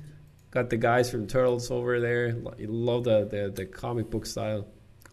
Got 0.52 0.70
the 0.70 0.78
guys 0.78 1.10
from 1.10 1.26
Turtles 1.28 1.72
over 1.72 2.00
there. 2.00 2.28
You 2.60 2.68
Love 2.68 3.06
the, 3.06 3.26
the 3.26 3.52
the 3.54 3.66
comic 3.66 4.10
book 4.12 4.26
style. 4.28 4.68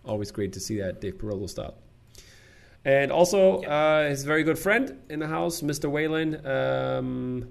Always 0.04 0.30
great 0.30 0.52
to 0.54 0.60
see 0.60 0.78
that 0.80 1.00
Dave 1.00 1.14
Perillo 1.18 1.48
style. 1.48 1.74
And 2.84 3.10
also 3.10 3.62
uh, 3.62 4.08
his 4.08 4.24
very 4.24 4.42
good 4.44 4.58
friend 4.58 4.98
in 5.10 5.18
the 5.20 5.26
house, 5.26 5.62
Mr. 5.62 5.90
Whalen. 5.90 6.44
Um, 6.46 7.48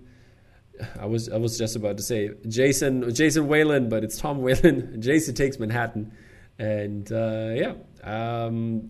I 1.00 1.06
was 1.06 1.30
I 1.30 1.38
was 1.38 1.58
just 1.58 1.76
about 1.76 1.98
to 1.98 2.04
say 2.04 2.32
Jason 2.48 3.14
Jason 3.14 3.48
Whalen, 3.48 3.90
but 3.90 4.04
it's 4.04 4.18
Tom 4.18 4.42
Whalen. 4.42 5.02
Jason 5.02 5.36
takes 5.36 5.60
Manhattan, 5.60 6.12
and 6.60 7.12
uh, 7.12 7.52
yeah. 7.54 7.74
Um, 8.04 8.90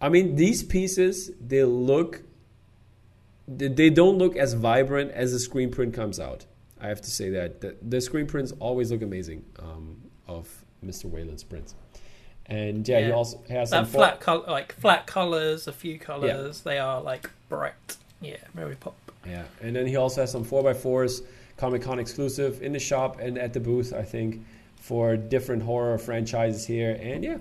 I 0.00 0.08
mean, 0.08 0.36
these 0.36 0.62
pieces 0.62 1.30
they 1.40 1.64
look 1.64 2.22
they 3.46 3.90
don't 3.90 4.18
look 4.18 4.36
as 4.36 4.54
vibrant 4.54 5.10
as 5.12 5.32
the 5.32 5.38
screen 5.38 5.70
print 5.70 5.94
comes 5.94 6.18
out. 6.18 6.46
I 6.80 6.88
have 6.88 7.00
to 7.02 7.10
say 7.10 7.30
that 7.30 7.60
the, 7.60 7.76
the 7.82 8.00
screen 8.00 8.26
prints 8.26 8.52
always 8.58 8.90
look 8.90 9.02
amazing 9.02 9.44
um, 9.58 10.02
of 10.26 10.64
Mr. 10.84 11.06
Whalen's 11.06 11.44
prints, 11.44 11.74
And 12.46 12.86
yeah, 12.86 13.00
he 13.06 13.12
also 13.12 13.42
has 13.48 13.70
some 13.70 13.84
That 13.84 13.90
flat 13.90 14.20
color, 14.20 14.44
like 14.46 14.74
flat 14.74 15.06
colors, 15.06 15.66
a 15.66 15.72
few 15.72 15.98
colors. 15.98 16.60
They 16.62 16.78
are 16.78 17.00
like 17.00 17.30
bright. 17.48 17.96
Yeah, 18.20 18.36
very 18.54 18.76
pop. 18.76 18.96
Yeah, 19.26 19.44
and 19.62 19.74
then 19.74 19.86
he 19.86 19.96
also 19.96 20.22
has 20.22 20.32
some 20.32 20.44
4x4s, 20.44 21.22
Comic 21.56 21.82
Con 21.82 21.98
exclusive 21.98 22.62
in 22.62 22.72
the 22.72 22.78
shop 22.78 23.20
and 23.20 23.38
at 23.38 23.52
the 23.52 23.60
booth, 23.60 23.92
I 23.92 24.02
think, 24.02 24.44
for 24.76 25.16
different 25.16 25.62
horror 25.62 25.96
franchises 25.98 26.66
here. 26.66 26.98
And 27.00 27.24
yeah, 27.24 27.38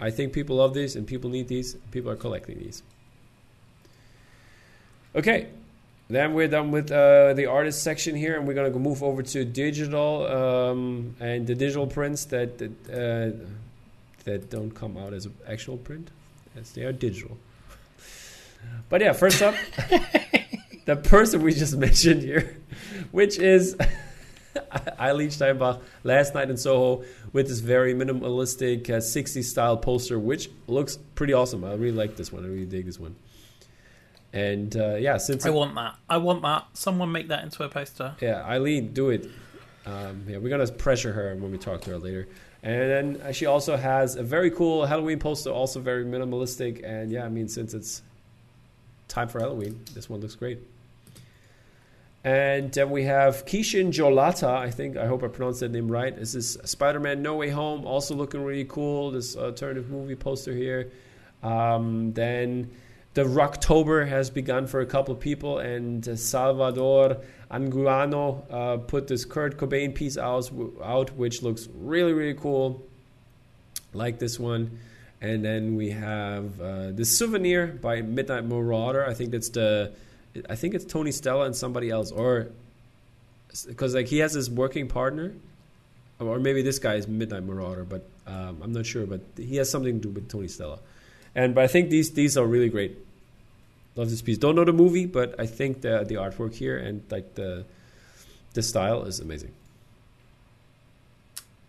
I 0.00 0.10
think 0.10 0.32
people 0.32 0.56
love 0.56 0.72
these 0.72 0.96
and 0.96 1.06
people 1.06 1.30
need 1.30 1.48
these. 1.48 1.74
People 1.90 2.10
are 2.10 2.16
collecting 2.16 2.58
these. 2.58 2.82
Okay, 5.14 5.48
then 6.08 6.34
we're 6.34 6.48
done 6.48 6.70
with 6.70 6.90
uh, 6.92 7.32
the 7.32 7.46
artist 7.46 7.82
section 7.82 8.14
here, 8.14 8.36
and 8.36 8.46
we're 8.46 8.54
gonna 8.54 8.70
move 8.70 9.02
over 9.02 9.22
to 9.22 9.44
digital 9.44 10.26
um, 10.26 11.16
and 11.20 11.46
the 11.46 11.54
digital 11.54 11.86
prints 11.86 12.26
that 12.26 12.58
that, 12.58 12.70
uh, 12.90 13.46
that 14.24 14.50
don't 14.50 14.70
come 14.70 14.96
out 14.96 15.14
as 15.14 15.26
an 15.26 15.34
actual 15.48 15.78
print, 15.78 16.10
as 16.56 16.72
they 16.72 16.84
are 16.84 16.92
digital. 16.92 17.36
But 18.88 19.00
yeah, 19.00 19.12
first 19.12 19.42
up, 19.42 19.54
the 20.86 20.96
person 20.96 21.42
we 21.42 21.52
just 21.52 21.76
mentioned 21.86 22.22
here, 22.22 22.56
which 23.10 23.38
is 23.38 23.76
Eileen 24.98 25.30
Steinbach 25.30 25.82
last 26.02 26.34
night 26.34 26.48
in 26.48 26.56
Soho 26.56 27.04
with 27.32 27.48
this 27.48 27.60
very 27.60 27.94
minimalistic 27.94 28.88
uh, 28.88 28.98
60s 28.98 29.44
style 29.44 29.76
poster, 29.76 30.18
which 30.18 30.48
looks 30.66 30.96
pretty 31.14 31.34
awesome. 31.34 31.64
I 31.64 31.74
really 31.74 31.92
like 31.92 32.16
this 32.16 32.32
one. 32.32 32.44
I 32.44 32.48
really 32.48 32.64
dig 32.64 32.86
this 32.86 32.98
one. 32.98 33.16
And 34.32 34.76
uh, 34.76 34.96
yeah, 34.96 35.18
since 35.18 35.46
I 35.46 35.50
want 35.50 35.74
that. 35.74 35.96
I 36.08 36.16
want 36.16 36.42
that. 36.42 36.66
Someone 36.74 37.12
make 37.12 37.28
that 37.28 37.44
into 37.44 37.62
a 37.62 37.68
poster. 37.68 38.14
yeah, 38.20 38.42
Eileen, 38.42 38.92
do 38.92 39.10
it. 39.10 39.30
Um, 39.86 40.24
yeah, 40.26 40.38
we're 40.38 40.50
gonna 40.50 40.66
pressure 40.66 41.12
her 41.12 41.34
when 41.36 41.52
we 41.52 41.58
talk 41.58 41.82
to 41.82 41.90
her 41.90 41.98
later. 41.98 42.26
And 42.62 43.16
then 43.16 43.22
uh, 43.22 43.32
she 43.32 43.46
also 43.46 43.76
has 43.76 44.16
a 44.16 44.22
very 44.22 44.50
cool 44.50 44.84
Halloween 44.84 45.20
poster, 45.20 45.50
also 45.50 45.80
very 45.80 46.04
minimalistic. 46.04 46.84
And 46.84 47.10
yeah, 47.10 47.24
I 47.24 47.28
mean, 47.28 47.48
since 47.48 47.72
it's 47.72 48.02
time 49.08 49.28
for 49.28 49.38
Halloween, 49.38 49.80
this 49.94 50.10
one 50.10 50.20
looks 50.20 50.34
great. 50.34 50.58
And 52.26 52.72
then 52.72 52.90
we 52.90 53.04
have 53.04 53.46
Kishin 53.46 53.92
Jolata. 53.92 54.48
I 54.48 54.68
think 54.68 54.96
I 54.96 55.06
hope 55.06 55.22
I 55.22 55.28
pronounced 55.28 55.60
that 55.60 55.70
name 55.70 55.86
right. 55.86 56.14
This 56.14 56.34
is 56.34 56.58
Spider-Man: 56.64 57.22
No 57.22 57.36
Way 57.36 57.50
Home, 57.50 57.86
also 57.86 58.16
looking 58.16 58.42
really 58.42 58.64
cool. 58.64 59.12
This 59.12 59.36
alternative 59.36 59.90
movie 59.90 60.16
poster 60.16 60.52
here. 60.52 60.90
Um, 61.44 62.12
then 62.14 62.68
the 63.14 63.22
Rocktober 63.22 64.08
has 64.08 64.28
begun 64.28 64.66
for 64.66 64.80
a 64.80 64.86
couple 64.86 65.14
of 65.14 65.20
people, 65.20 65.60
and 65.60 66.08
uh, 66.08 66.16
Salvador 66.16 67.18
Anguiano 67.48 68.42
uh, 68.50 68.78
put 68.78 69.06
this 69.06 69.24
Kurt 69.24 69.56
Cobain 69.56 69.94
piece 69.94 70.18
out, 70.18 70.50
out, 70.82 71.16
which 71.16 71.44
looks 71.44 71.68
really, 71.78 72.12
really 72.12 72.34
cool. 72.34 72.84
Like 73.92 74.18
this 74.18 74.40
one. 74.40 74.80
And 75.20 75.44
then 75.44 75.76
we 75.76 75.90
have 75.90 76.60
uh, 76.60 76.90
the 76.90 77.04
souvenir 77.04 77.68
by 77.68 78.02
Midnight 78.02 78.46
Marauder. 78.46 79.06
I 79.06 79.14
think 79.14 79.30
that's 79.30 79.48
the, 79.48 79.92
I 80.48 80.56
think 80.56 80.74
it's 80.74 80.84
Tony 80.84 81.12
Stella 81.12 81.44
and 81.46 81.56
somebody 81.56 81.90
else, 81.90 82.10
or 82.10 82.48
because 83.66 83.94
like 83.94 84.06
he 84.06 84.18
has 84.18 84.32
his 84.34 84.50
working 84.50 84.88
partner, 84.88 85.34
or 86.18 86.38
maybe 86.38 86.62
this 86.62 86.78
guy 86.78 86.94
is 86.94 87.06
Midnight 87.08 87.44
Marauder, 87.44 87.84
but 87.84 88.08
um, 88.26 88.60
I'm 88.62 88.72
not 88.72 88.86
sure. 88.86 89.06
But 89.06 89.20
he 89.36 89.56
has 89.56 89.70
something 89.70 90.00
to 90.00 90.08
do 90.08 90.14
with 90.14 90.28
Tony 90.28 90.48
Stella. 90.48 90.78
And 91.34 91.54
but 91.54 91.64
I 91.64 91.66
think 91.66 91.90
these 91.90 92.10
these 92.12 92.36
are 92.36 92.46
really 92.46 92.68
great. 92.68 92.96
Love 93.94 94.10
this 94.10 94.22
piece. 94.22 94.38
Don't 94.38 94.56
know 94.56 94.64
the 94.64 94.72
movie, 94.72 95.06
but 95.06 95.38
I 95.38 95.46
think 95.46 95.80
the 95.82 96.04
the 96.04 96.16
artwork 96.16 96.54
here 96.54 96.78
and 96.78 97.02
like 97.10 97.34
the 97.34 97.64
the 98.54 98.62
style 98.62 99.04
is 99.04 99.20
amazing. 99.20 99.52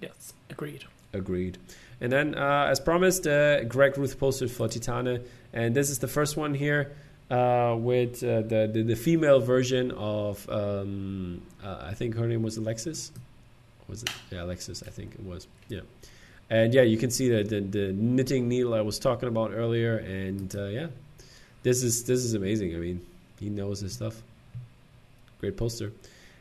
Yes, 0.01 0.33
agreed. 0.49 0.85
Agreed. 1.13 1.57
And 1.99 2.11
then, 2.11 2.35
uh, 2.35 2.67
as 2.69 2.79
promised, 2.79 3.25
uh, 3.25 3.63
Greg 3.63 3.97
Ruth 3.97 4.19
posted 4.19 4.51
for 4.51 4.67
Titane, 4.67 5.23
and 5.51 5.75
this 5.75 5.89
is 5.89 5.99
the 5.99 6.07
first 6.07 6.37
one 6.37 6.53
here 6.53 6.95
uh, 7.29 7.75
with 7.77 8.23
uh, 8.23 8.41
the, 8.41 8.69
the 8.71 8.83
the 8.83 8.95
female 8.95 9.39
version 9.39 9.91
of 9.91 10.47
um, 10.49 11.41
uh, 11.63 11.79
I 11.81 11.93
think 11.93 12.15
her 12.15 12.27
name 12.27 12.43
was 12.43 12.57
Alexis. 12.57 13.11
Was 13.87 14.03
it? 14.03 14.09
Yeah, 14.31 14.43
Alexis. 14.43 14.83
I 14.85 14.89
think 14.89 15.13
it 15.13 15.23
was. 15.23 15.47
Yeah. 15.69 15.81
And 16.49 16.73
yeah, 16.73 16.83
you 16.83 16.97
can 16.97 17.11
see 17.11 17.29
the 17.29 17.43
the, 17.43 17.61
the 17.61 17.93
knitting 17.93 18.47
needle 18.47 18.73
I 18.73 18.81
was 18.81 18.99
talking 18.99 19.27
about 19.27 19.51
earlier, 19.53 19.97
and 19.97 20.53
uh, 20.55 20.65
yeah, 20.67 20.87
this 21.63 21.83
is 21.83 22.03
this 22.05 22.23
is 22.23 22.33
amazing. 22.33 22.75
I 22.75 22.79
mean, 22.79 23.05
he 23.39 23.49
knows 23.49 23.81
his 23.81 23.93
stuff. 23.93 24.21
Great 25.39 25.57
poster. 25.57 25.91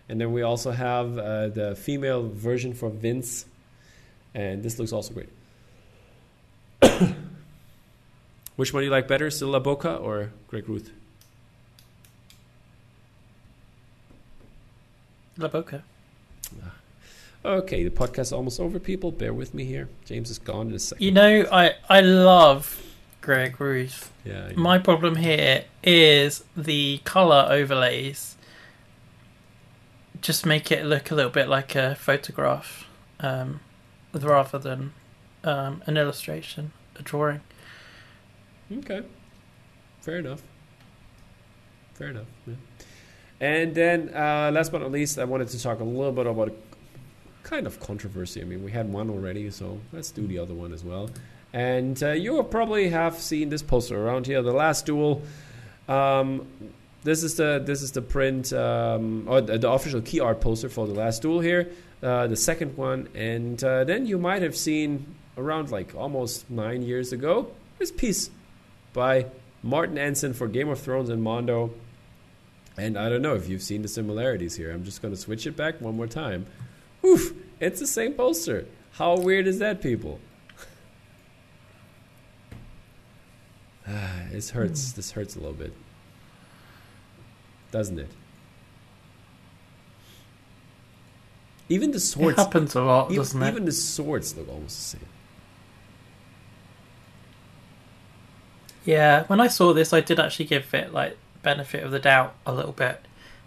And 0.08 0.20
then 0.20 0.32
we 0.32 0.42
also 0.42 0.70
have 0.70 1.18
uh, 1.18 1.48
the 1.48 1.74
female 1.74 2.28
version 2.28 2.72
for 2.74 2.88
Vince, 2.90 3.44
and 4.34 4.62
this 4.62 4.78
looks 4.78 4.92
also 4.92 5.12
great. 5.12 5.28
Which 8.56 8.72
one 8.72 8.80
do 8.80 8.86
you 8.86 8.90
like 8.90 9.06
better, 9.06 9.30
Silla 9.30 9.60
Boca 9.60 9.94
or 9.94 10.32
Greg 10.48 10.68
Ruth? 10.68 10.90
La 15.36 15.48
Boca. 15.48 15.82
Okay, 17.44 17.84
the 17.84 17.90
podcast 17.90 18.20
is 18.20 18.32
almost 18.32 18.58
over, 18.58 18.80
people. 18.80 19.12
Bear 19.12 19.32
with 19.32 19.54
me 19.54 19.64
here. 19.64 19.88
James 20.04 20.30
is 20.30 20.38
gone 20.38 20.68
in 20.68 20.74
a 20.74 20.78
second. 20.78 21.04
You 21.04 21.12
know, 21.12 21.46
I 21.52 21.74
I 21.88 22.00
love 22.00 22.82
Greg 23.20 23.60
Ruth. 23.60 24.10
Yeah, 24.24 24.48
yeah. 24.48 24.56
My 24.56 24.78
problem 24.78 25.16
here 25.16 25.64
is 25.84 26.42
the 26.56 26.98
color 27.04 27.46
overlays. 27.48 28.36
Just 30.20 30.44
make 30.44 30.72
it 30.72 30.84
look 30.84 31.10
a 31.10 31.14
little 31.14 31.30
bit 31.30 31.46
like 31.46 31.76
a 31.76 31.94
photograph, 31.94 32.88
um, 33.20 33.60
rather 34.12 34.58
than 34.58 34.92
um, 35.44 35.82
an 35.86 35.96
illustration, 35.96 36.72
a 36.96 37.02
drawing. 37.02 37.42
Okay. 38.72 39.02
Fair 40.00 40.18
enough. 40.18 40.42
Fair 41.94 42.08
enough. 42.08 42.26
Yeah. 42.46 42.54
And 43.40 43.74
then, 43.74 44.10
uh, 44.14 44.50
last 44.52 44.72
but 44.72 44.80
not 44.80 44.92
least, 44.92 45.18
I 45.18 45.24
wanted 45.24 45.48
to 45.48 45.62
talk 45.62 45.80
a 45.80 45.84
little 45.84 46.12
bit 46.12 46.26
about 46.26 46.48
a 46.48 46.52
kind 47.42 47.66
of 47.66 47.78
controversy. 47.80 48.40
I 48.40 48.44
mean, 48.44 48.64
we 48.64 48.72
had 48.72 48.92
one 48.92 49.10
already, 49.10 49.50
so 49.50 49.78
let's 49.92 50.10
do 50.10 50.26
the 50.26 50.38
other 50.38 50.54
one 50.54 50.72
as 50.72 50.82
well. 50.82 51.10
And 51.52 52.02
uh, 52.02 52.12
you 52.12 52.42
probably 52.44 52.88
have 52.88 53.18
seen 53.18 53.50
this 53.50 53.62
poster 53.62 54.02
around 54.02 54.26
here, 54.26 54.42
the 54.42 54.52
last 54.52 54.86
duel. 54.86 55.22
Um, 55.88 56.46
this 57.04 57.22
is 57.22 57.36
the 57.36 57.62
this 57.64 57.82
is 57.82 57.92
the 57.92 58.02
print 58.02 58.52
um, 58.52 59.26
or 59.28 59.40
the, 59.40 59.58
the 59.58 59.70
official 59.70 60.00
key 60.00 60.18
art 60.18 60.40
poster 60.40 60.68
for 60.68 60.88
the 60.88 60.94
last 60.94 61.22
duel 61.22 61.40
here, 61.40 61.70
uh, 62.02 62.26
the 62.26 62.36
second 62.36 62.76
one. 62.76 63.08
And 63.14 63.62
uh, 63.62 63.84
then 63.84 64.06
you 64.06 64.18
might 64.18 64.42
have 64.42 64.56
seen 64.56 65.14
around 65.38 65.70
like 65.70 65.94
almost 65.94 66.50
nine 66.50 66.82
years 66.82 67.12
ago 67.12 67.52
this 67.78 67.92
piece 67.92 68.30
by 68.96 69.26
Martin 69.62 69.96
Ansin 69.96 70.34
for 70.34 70.48
Game 70.48 70.68
of 70.68 70.80
Thrones 70.80 71.10
and 71.10 71.22
Mondo. 71.22 71.72
And 72.76 72.98
I 72.98 73.08
don't 73.08 73.22
know 73.22 73.34
if 73.34 73.48
you've 73.48 73.62
seen 73.62 73.82
the 73.82 73.88
similarities 73.88 74.56
here. 74.56 74.72
I'm 74.72 74.82
just 74.82 75.00
going 75.02 75.14
to 75.14 75.20
switch 75.20 75.46
it 75.46 75.56
back 75.56 75.80
one 75.80 75.96
more 75.96 76.08
time. 76.08 76.46
Oof, 77.04 77.32
it's 77.60 77.78
the 77.78 77.86
same 77.86 78.14
poster. 78.14 78.66
How 78.92 79.16
weird 79.16 79.46
is 79.46 79.60
that, 79.60 79.80
people? 79.80 80.18
this 84.32 84.50
hurts. 84.50 84.90
Hmm. 84.92 84.96
This 84.96 85.12
hurts 85.12 85.36
a 85.36 85.38
little 85.38 85.54
bit. 85.54 85.72
Doesn't 87.70 87.98
it? 87.98 88.08
Even 91.68 91.90
the 91.90 92.00
swords. 92.00 92.38
It 92.38 92.42
happens 92.42 92.74
a 92.74 92.82
lot, 92.82 93.10
Even, 93.10 93.16
doesn't 93.16 93.42
it? 93.42 93.48
even 93.48 93.64
the 93.66 93.72
swords 93.72 94.36
look 94.36 94.48
almost 94.48 94.76
the 94.76 94.98
same. 94.98 95.08
Yeah, 98.86 99.24
when 99.24 99.40
I 99.40 99.48
saw 99.48 99.74
this, 99.74 99.92
I 99.92 100.00
did 100.00 100.18
actually 100.18 100.46
give 100.46 100.72
it 100.72 100.94
like 100.94 101.18
benefit 101.42 101.84
of 101.84 101.90
the 101.90 101.98
doubt 101.98 102.34
a 102.46 102.54
little 102.54 102.72
bit, 102.72 103.04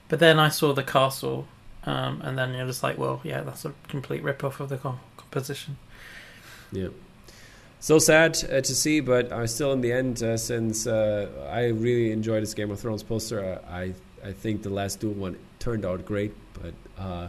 but 0.10 0.20
then 0.20 0.38
I 0.38 0.50
saw 0.50 0.74
the 0.74 0.84
castle, 0.84 1.48
um, 1.86 2.22
and 2.22 2.38
then 2.38 2.54
you're 2.54 2.68
just 2.68 2.84
like, 2.84 2.98
well, 2.98 3.22
yeah, 3.24 3.42
that's 3.42 3.66
a 3.66 3.74
complete 3.88 4.22
rip 4.22 4.44
off 4.44 4.60
of 4.60 4.70
the 4.70 4.78
com- 4.78 5.00
composition. 5.18 5.78
Yeah. 6.72 6.90
So 7.80 7.98
sad 7.98 8.38
uh, 8.44 8.60
to 8.60 8.76
see, 8.76 9.00
but 9.00 9.32
uh, 9.32 9.48
still 9.48 9.72
in 9.72 9.80
the 9.80 9.94
end, 9.94 10.22
uh, 10.22 10.36
since 10.36 10.86
uh, 10.86 11.30
I 11.50 11.68
really 11.68 12.12
enjoyed 12.12 12.44
this 12.44 12.54
Game 12.54 12.70
of 12.72 12.80
Thrones 12.80 13.04
poster, 13.04 13.62
I 13.70 13.94
I 14.24 14.34
think 14.34 14.64
the 14.64 14.70
last 14.70 15.00
duel 15.00 15.14
one 15.14 15.38
turned 15.60 15.86
out 15.86 16.06
great. 16.06 16.34
But 16.54 16.74
uh, 16.98 17.28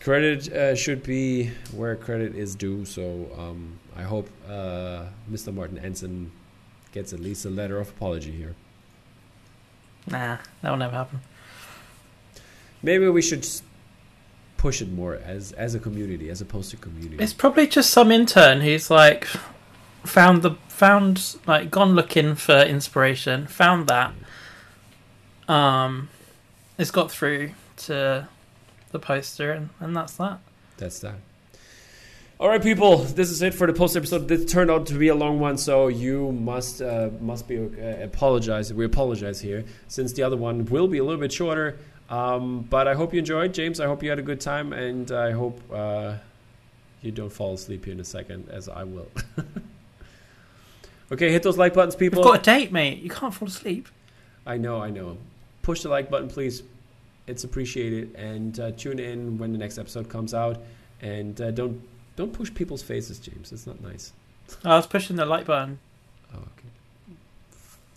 credit 0.00 0.52
uh, 0.52 0.76
should 0.76 1.02
be 1.02 1.50
where 1.74 1.96
credit 1.96 2.36
is 2.36 2.54
due. 2.54 2.84
So 2.84 3.28
um, 3.36 3.78
I 3.96 4.02
hope 4.02 4.28
uh, 4.48 5.06
Mr. 5.30 5.52
Martin 5.52 5.78
Ansin 5.78 6.28
gets 6.92 7.12
at 7.12 7.20
least 7.20 7.44
a 7.44 7.50
letter 7.50 7.80
of 7.80 7.88
apology 7.90 8.30
here. 8.30 8.54
Nah, 10.06 10.38
that 10.60 10.70
will 10.70 10.76
never 10.76 10.96
happen. 10.96 11.20
Maybe 12.82 13.08
we 13.08 13.22
should 13.22 13.46
push 14.56 14.80
it 14.80 14.90
more 14.92 15.14
as 15.16 15.52
as 15.52 15.74
a 15.74 15.80
community, 15.80 16.30
as 16.30 16.40
a 16.40 16.44
poster 16.44 16.76
community. 16.76 17.22
It's 17.22 17.32
probably 17.32 17.66
just 17.66 17.90
some 17.90 18.10
intern 18.10 18.60
who's 18.60 18.90
like 18.90 19.26
found 20.04 20.42
the 20.42 20.52
found 20.68 21.36
like 21.46 21.70
gone 21.70 21.94
looking 21.94 22.34
for 22.34 22.58
inspiration, 22.58 23.46
found 23.46 23.88
that. 23.88 24.12
Um, 25.48 26.08
it's 26.78 26.90
got 26.90 27.10
through 27.10 27.50
to 27.76 28.28
the 28.90 28.98
poster, 28.98 29.52
and, 29.52 29.70
and 29.80 29.96
that's 29.96 30.16
that. 30.16 30.38
That's 30.76 30.98
that. 31.00 31.16
All 32.42 32.48
right, 32.48 32.60
people. 32.60 32.96
This 32.98 33.30
is 33.30 33.40
it 33.40 33.54
for 33.54 33.68
the 33.68 33.72
post 33.72 33.96
episode. 33.96 34.26
This 34.26 34.50
turned 34.50 34.68
out 34.68 34.86
to 34.86 34.94
be 34.94 35.06
a 35.06 35.14
long 35.14 35.38
one, 35.38 35.56
so 35.56 35.86
you 35.86 36.32
must 36.32 36.82
uh, 36.82 37.10
must 37.20 37.46
be 37.46 37.56
uh, 37.56 38.02
apologize. 38.02 38.74
We 38.74 38.84
apologize 38.84 39.40
here, 39.40 39.64
since 39.86 40.12
the 40.12 40.24
other 40.24 40.36
one 40.36 40.64
will 40.64 40.88
be 40.88 40.98
a 40.98 41.04
little 41.04 41.20
bit 41.20 41.32
shorter. 41.32 41.78
Um, 42.10 42.62
but 42.62 42.88
I 42.88 42.94
hope 42.94 43.12
you 43.12 43.20
enjoyed, 43.20 43.54
James. 43.54 43.78
I 43.78 43.86
hope 43.86 44.02
you 44.02 44.10
had 44.10 44.18
a 44.18 44.22
good 44.22 44.40
time, 44.40 44.72
and 44.72 45.12
I 45.12 45.30
hope 45.30 45.60
uh, 45.72 46.14
you 47.00 47.12
don't 47.12 47.30
fall 47.30 47.54
asleep 47.54 47.84
here 47.84 47.94
in 47.94 48.00
a 48.00 48.04
second, 48.04 48.48
as 48.48 48.68
I 48.68 48.82
will. 48.82 49.06
okay, 51.12 51.30
hit 51.30 51.44
those 51.44 51.58
like 51.58 51.74
buttons, 51.74 51.94
people. 51.94 52.24
We've 52.24 52.32
got 52.32 52.40
a 52.40 52.42
date, 52.42 52.72
mate. 52.72 52.98
You 52.98 53.10
can't 53.10 53.32
fall 53.32 53.46
asleep. 53.46 53.86
I 54.44 54.56
know, 54.56 54.82
I 54.82 54.90
know. 54.90 55.16
Push 55.62 55.82
the 55.82 55.90
like 55.90 56.10
button, 56.10 56.26
please. 56.26 56.64
It's 57.28 57.44
appreciated, 57.44 58.16
and 58.16 58.58
uh, 58.58 58.72
tune 58.72 58.98
in 58.98 59.38
when 59.38 59.52
the 59.52 59.58
next 59.58 59.78
episode 59.78 60.08
comes 60.08 60.34
out. 60.34 60.60
And 61.02 61.40
uh, 61.40 61.50
don't 61.50 61.80
don't 62.16 62.32
push 62.32 62.52
people's 62.52 62.82
faces, 62.82 63.18
James. 63.18 63.52
It's 63.52 63.66
not 63.66 63.80
nice. 63.82 64.12
Ah, 64.64 64.72
I 64.72 64.76
was 64.76 64.86
pushing 64.86 65.16
the 65.16 65.24
like 65.24 65.46
button. 65.46 65.78
Oh, 66.34 66.38
okay. 66.38 67.16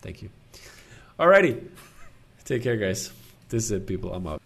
Thank 0.02 0.22
you. 0.22 0.30
Alrighty. 1.20 1.68
Take 2.44 2.64
care, 2.64 2.78
guys. 2.78 3.12
This 3.50 3.66
is 3.66 3.72
it, 3.72 3.88
people. 3.88 4.14
I'm 4.14 4.28
out. 4.28 4.42